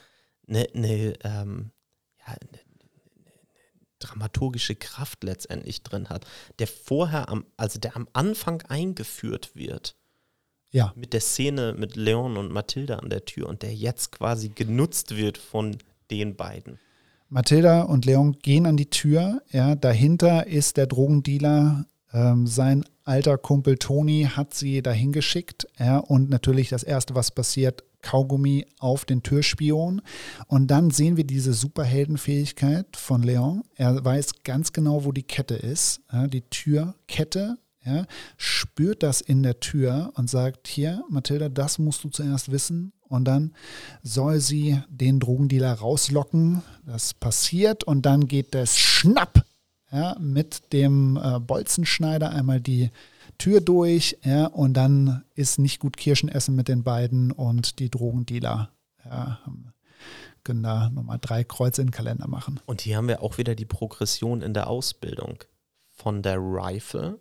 eine, 0.48 0.66
eine, 0.74 1.14
ähm, 1.22 1.70
ja, 2.18 2.34
eine 2.34 2.60
dramaturgische 3.98 4.74
Kraft 4.74 5.22
letztendlich 5.22 5.82
drin 5.82 6.08
hat, 6.08 6.26
der 6.58 6.66
vorher 6.66 7.28
am, 7.28 7.44
also 7.56 7.78
der 7.78 7.96
am 7.96 8.08
Anfang 8.14 8.62
eingeführt 8.62 9.54
wird. 9.54 9.94
Ja. 10.70 10.92
Mit 10.96 11.12
der 11.12 11.20
Szene 11.20 11.74
mit 11.74 11.96
Leon 11.96 12.36
und 12.38 12.50
Mathilda 12.50 12.96
an 12.96 13.10
der 13.10 13.26
Tür 13.26 13.48
und 13.48 13.62
der 13.62 13.74
jetzt 13.74 14.10
quasi 14.10 14.48
genutzt 14.48 15.16
wird 15.16 15.38
von 15.38 15.76
den 16.10 16.34
beiden. 16.34 16.78
Mathilda 17.28 17.82
und 17.82 18.06
Leon 18.06 18.38
gehen 18.40 18.66
an 18.66 18.76
die 18.76 18.90
Tür. 18.90 19.42
Ja, 19.50 19.74
dahinter 19.74 20.46
ist 20.46 20.76
der 20.76 20.86
Drogendealer. 20.86 21.86
Ähm, 22.14 22.46
sein 22.46 22.84
alter 23.02 23.36
Kumpel 23.36 23.76
Toni 23.76 24.28
hat 24.34 24.54
sie 24.54 24.80
dahin 24.80 25.12
geschickt. 25.12 25.66
Ja, 25.78 25.98
und 25.98 26.30
natürlich 26.30 26.68
das 26.68 26.84
Erste, 26.84 27.14
was 27.14 27.32
passiert, 27.32 27.84
Kaugummi 28.02 28.66
auf 28.78 29.04
den 29.04 29.22
Türspion. 29.22 30.00
Und 30.46 30.68
dann 30.68 30.90
sehen 30.90 31.16
wir 31.16 31.24
diese 31.24 31.52
Superheldenfähigkeit 31.52 32.96
von 32.96 33.22
Leon. 33.22 33.64
Er 33.74 34.04
weiß 34.04 34.44
ganz 34.44 34.72
genau, 34.72 35.04
wo 35.04 35.12
die 35.12 35.22
Kette 35.24 35.54
ist, 35.54 36.02
ja, 36.12 36.28
die 36.28 36.42
Türkette. 36.42 37.58
Ja, 37.86 38.06
spürt 38.38 39.02
das 39.02 39.20
in 39.20 39.42
der 39.42 39.60
Tür 39.60 40.10
und 40.14 40.30
sagt, 40.30 40.68
hier, 40.68 41.04
Mathilda, 41.10 41.50
das 41.50 41.78
musst 41.78 42.02
du 42.02 42.08
zuerst 42.08 42.50
wissen. 42.50 42.94
Und 43.02 43.26
dann 43.26 43.52
soll 44.02 44.40
sie 44.40 44.80
den 44.88 45.20
Drogendealer 45.20 45.74
rauslocken. 45.74 46.62
Das 46.86 47.12
passiert 47.12 47.84
und 47.84 48.06
dann 48.06 48.26
geht 48.26 48.54
das 48.54 48.78
Schnapp 48.78 49.44
ja, 49.94 50.16
mit 50.18 50.72
dem 50.72 51.16
äh, 51.16 51.38
Bolzenschneider 51.38 52.30
einmal 52.30 52.60
die 52.60 52.90
Tür 53.38 53.60
durch, 53.60 54.18
ja, 54.24 54.46
und 54.46 54.74
dann 54.74 55.24
ist 55.34 55.58
nicht 55.58 55.78
gut 55.78 55.96
Kirschen 55.96 56.28
essen 56.28 56.54
mit 56.54 56.68
den 56.68 56.82
beiden 56.82 57.30
und 57.32 57.78
die 57.78 57.90
Drogendealer 57.90 58.70
ja, 59.04 59.38
können 60.42 60.62
da 60.62 60.90
nochmal 60.90 61.18
drei 61.20 61.44
Kreuze 61.44 61.80
in 61.80 61.88
den 61.88 61.92
Kalender 61.92 62.28
machen. 62.28 62.60
Und 62.66 62.80
hier 62.80 62.96
haben 62.96 63.08
wir 63.08 63.22
auch 63.22 63.38
wieder 63.38 63.54
die 63.54 63.64
Progression 63.64 64.42
in 64.42 64.54
der 64.54 64.68
Ausbildung. 64.68 65.42
Von 65.96 66.22
der 66.22 66.38
Rifle 66.38 67.20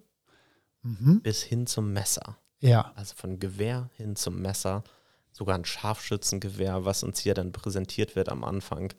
mhm. 0.81 1.21
bis 1.21 1.43
hin 1.43 1.67
zum 1.67 1.93
Messer. 1.93 2.37
Ja. 2.59 2.91
Also 2.95 3.15
von 3.15 3.39
Gewehr 3.39 3.89
hin 3.93 4.15
zum 4.15 4.41
Messer. 4.41 4.83
Sogar 5.31 5.55
ein 5.55 5.65
Scharfschützengewehr, 5.65 6.85
was 6.85 7.03
uns 7.03 7.19
hier 7.19 7.33
dann 7.33 7.51
präsentiert 7.51 8.15
wird 8.15 8.29
am 8.29 8.43
Anfang. 8.43 8.93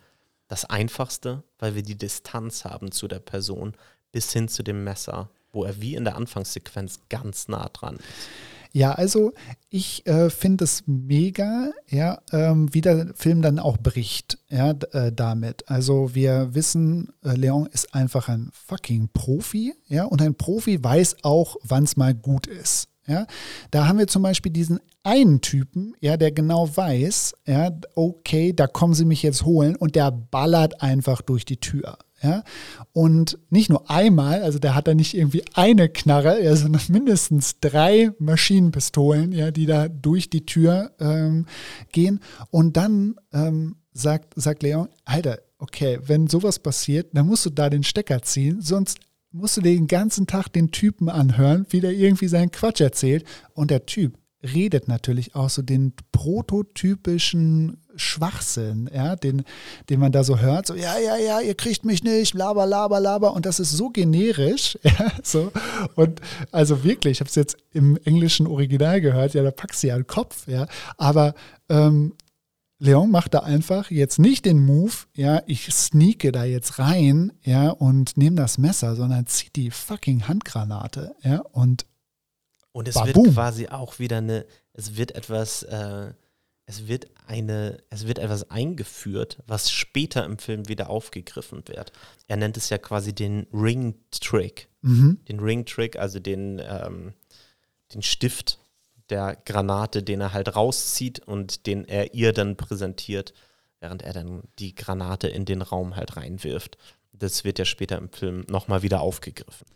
Das 0.49 0.65
Einfachste, 0.65 1.43
weil 1.59 1.75
wir 1.75 1.83
die 1.83 1.97
Distanz 1.97 2.65
haben 2.65 2.93
zu 2.93 3.09
der 3.09 3.19
Person, 3.19 3.77
bis 4.13 4.33
hin 4.33 4.49
zu 4.49 4.63
dem 4.63 4.85
Messer 4.85 5.31
wo 5.55 5.65
er 5.65 5.81
wie 5.81 5.95
in 5.95 6.05
der 6.05 6.17
Anfangssequenz 6.17 7.01
ganz 7.09 7.49
nah 7.49 7.69
dran 7.73 7.97
ist. 7.97 8.29
Ja, 8.73 8.91
also 8.91 9.33
ich 9.71 10.05
äh, 10.05 10.31
finde 10.31 10.65
es 10.65 10.83
mega, 10.87 11.71
ja, 11.89 12.21
ähm, 12.33 12.75
wie 12.75 12.81
der 12.81 13.15
Film 13.15 13.41
dann 13.41 13.61
auch 13.61 13.79
bricht, 13.79 14.39
ja, 14.49 14.73
äh, 14.91 15.13
damit. 15.13 15.69
Also 15.69 16.17
wir 16.17 16.57
wissen, 16.57 17.13
äh, 17.23 17.37
Leon 17.37 17.67
ist 17.67 17.95
einfach 17.95 18.29
ein 18.29 18.51
fucking 18.53 19.11
Profi, 19.13 19.75
ja, 19.87 20.07
und 20.07 20.21
ein 20.21 20.35
Profi 20.35 20.83
weiß 20.83 21.19
auch, 21.23 21.57
wann 21.63 21.85
es 21.85 21.97
mal 21.97 22.15
gut 22.15 22.49
ist. 22.49 22.89
Ja, 23.07 23.27
da 23.71 23.87
haben 23.87 23.99
wir 23.99 24.07
zum 24.07 24.23
Beispiel 24.23 24.51
diesen 24.51 24.81
einen 25.03 25.43
Typen, 25.43 25.95
ja, 26.01 26.17
der 26.17 26.33
genau 26.33 26.75
weiß, 26.75 27.35
ja, 27.47 27.71
okay, 27.95 28.55
da 28.55 28.67
kommen 28.67 28.95
sie 28.95 29.05
mich 29.05 29.23
jetzt 29.23 29.45
holen 29.45 29.77
und 29.77 29.95
der 29.95 30.11
ballert 30.11 30.81
einfach 30.81 31.21
durch 31.21 31.45
die 31.45 31.59
Tür. 31.59 31.99
Ja? 32.23 32.43
Und 32.93 33.39
nicht 33.51 33.69
nur 33.69 33.91
einmal, 33.91 34.43
also 34.43 34.59
der 34.59 34.75
hat 34.75 34.89
da 34.89 34.95
nicht 34.95 35.15
irgendwie 35.15 35.45
eine 35.53 35.91
Knarre, 35.91 36.43
ja, 36.43 36.57
sondern 36.57 36.81
mindestens 36.89 37.61
drei 37.61 38.13
Maschinenpistolen, 38.19 39.33
ja, 39.33 39.51
die 39.51 39.67
da 39.67 39.89
durch 39.89 40.31
die 40.31 40.47
Tür 40.47 40.93
ähm, 40.99 41.47
gehen. 41.93 42.21
Und 42.51 42.79
dann 42.79 43.17
ähm, 43.35 43.77
sagt, 43.93 44.33
sagt 44.37 44.63
Leon, 44.63 44.89
Alter, 45.05 45.41
okay, 45.59 45.99
wenn 46.03 46.27
sowas 46.27 46.59
passiert, 46.59 47.11
dann 47.13 47.27
musst 47.27 47.45
du 47.45 47.51
da 47.51 47.69
den 47.69 47.83
Stecker 47.83 48.23
ziehen, 48.23 48.63
sonst 48.63 48.99
musst 49.35 49.57
du 49.57 49.61
den 49.61 49.89
ganzen 49.89 50.27
Tag 50.27 50.49
den 50.49 50.71
Typen 50.71 51.09
anhören, 51.09 51.67
wie 51.69 51.81
der 51.81 51.93
irgendwie 51.93 52.29
seinen 52.29 52.53
Quatsch 52.53 52.81
erzählt. 52.81 53.25
Und 53.53 53.71
der 53.71 53.85
Typ 53.85 54.17
redet 54.55 54.87
natürlich 54.89 55.35
auch 55.35 55.51
so 55.51 55.63
den 55.63 55.93
prototypischen 56.13 57.79
Schwachsinn, 57.97 58.91
ja, 58.93 59.17
den, 59.17 59.45
den 59.89 60.01
man 60.01 60.13
da 60.13 60.25
so 60.25 60.39
hört, 60.39 60.67
so, 60.67 60.75
ja, 60.75 60.99
ja, 60.99 61.17
ja, 61.17 61.41
ihr 61.41 61.55
kriegt 61.55 61.85
mich 61.85 62.03
nicht, 62.03 62.35
laber, 62.35 62.67
laber, 62.67 63.01
laber, 63.01 63.35
und 63.35 63.47
das 63.47 63.61
ist 63.61 63.71
so 63.71 63.89
generisch, 63.89 64.77
ja, 64.83 65.13
so, 65.23 65.53
und 65.95 66.21
also 66.51 66.83
wirklich, 66.85 67.13
ich 67.13 67.21
habe 67.21 67.29
es 67.29 67.37
jetzt 67.37 67.57
im 67.73 67.97
englischen 68.05 68.47
Original 68.47 69.01
gehört, 69.01 69.35
ja, 69.35 69.43
da 69.43 69.53
packst 69.53 69.83
du 69.83 69.87
ja 69.87 69.95
einen 69.95 70.09
Kopf, 70.09 70.47
ja, 70.49 70.67
aber 70.99 71.35
ähm, 71.69 72.15
Leon 72.85 73.11
macht 73.11 73.35
da 73.35 73.41
einfach 73.41 73.91
jetzt 73.91 74.19
nicht 74.19 74.45
den 74.45 74.65
Move, 74.65 74.93
ja, 75.15 75.43
ich 75.47 75.73
sneake 75.73 76.33
da 76.33 76.45
jetzt 76.45 76.79
rein, 76.79 77.33
ja, 77.43 77.71
und 77.71 78.17
nehme 78.17 78.37
das 78.37 78.59
Messer, 78.59 78.95
sondern 78.95 79.27
zieht 79.27 79.57
die 79.57 79.71
fucking 79.71 80.29
Handgranate, 80.29 81.15
ja, 81.23 81.41
und 81.41 81.87
und 82.73 82.89
es 82.89 82.97
Baboom. 82.97 83.27
wird 83.27 83.35
quasi 83.35 83.69
auch 83.69 84.01
wieder 84.01 84.19
eine, 84.19 84.47
es 84.73 84.97
wird 84.97 85.13
etwas, 85.15 85.63
äh, 85.63 86.13
es 86.67 86.89
wird 86.89 87.07
eine, 87.27 87.79
es 87.89 88.07
wird 88.07 88.19
etwas 88.19 88.51
eingeführt, 88.51 89.43
was 89.47 89.71
später 89.71 90.25
im 90.25 90.39
Film 90.39 90.69
wieder 90.69 90.91
aufgegriffen 90.91 91.63
wird. 91.67 91.93
Er 92.27 92.37
nennt 92.37 92.57
es 92.57 92.71
ja 92.71 92.79
quasi 92.79 93.15
den 93.15 93.47
Ring 93.53 93.95
Trick. 94.11 94.69
Mhm. 94.83 95.21
Den 95.29 95.39
Ring 95.39 95.65
Trick, 95.67 95.97
also 95.97 96.19
den, 96.19 96.61
ähm, 96.65 97.13
den 97.95 98.03
Stift 98.03 98.59
der 99.11 99.37
Granate, 99.45 100.03
den 100.03 100.21
er 100.21 100.33
halt 100.33 100.57
rauszieht 100.57 101.21
und 101.21 101.67
den 101.67 101.85
er 101.85 102.15
ihr 102.15 102.33
dann 102.33 102.57
präsentiert, 102.57 103.35
während 103.81 104.03
er 104.03 104.13
dann 104.13 104.43
die 104.59 104.75
Granate 104.75 105.29
in 105.29 105.45
den 105.45 105.63
Raum 105.63 105.97
halt 105.97 106.17
reinwirft. 106.17 106.79
Das 107.13 107.45
wird 107.45 107.59
ja 107.59 107.65
später 107.65 107.99
im 107.99 108.11
Film 108.11 108.45
nochmal 108.49 108.83
wieder 108.83 109.01
aufgegriffen. 109.01 109.67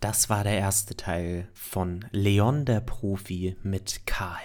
Das 0.00 0.28
war 0.28 0.44
der 0.44 0.58
erste 0.58 0.96
Teil 0.96 1.48
von 1.54 2.04
Leon 2.10 2.64
der 2.64 2.80
Profi 2.80 3.56
mit 3.62 4.06
Karl. 4.06 4.42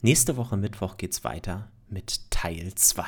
Nächste 0.00 0.36
Woche 0.36 0.56
Mittwoch 0.56 0.96
geht's 0.96 1.22
weiter 1.22 1.70
mit 1.88 2.30
Teil 2.30 2.74
2. 2.74 3.04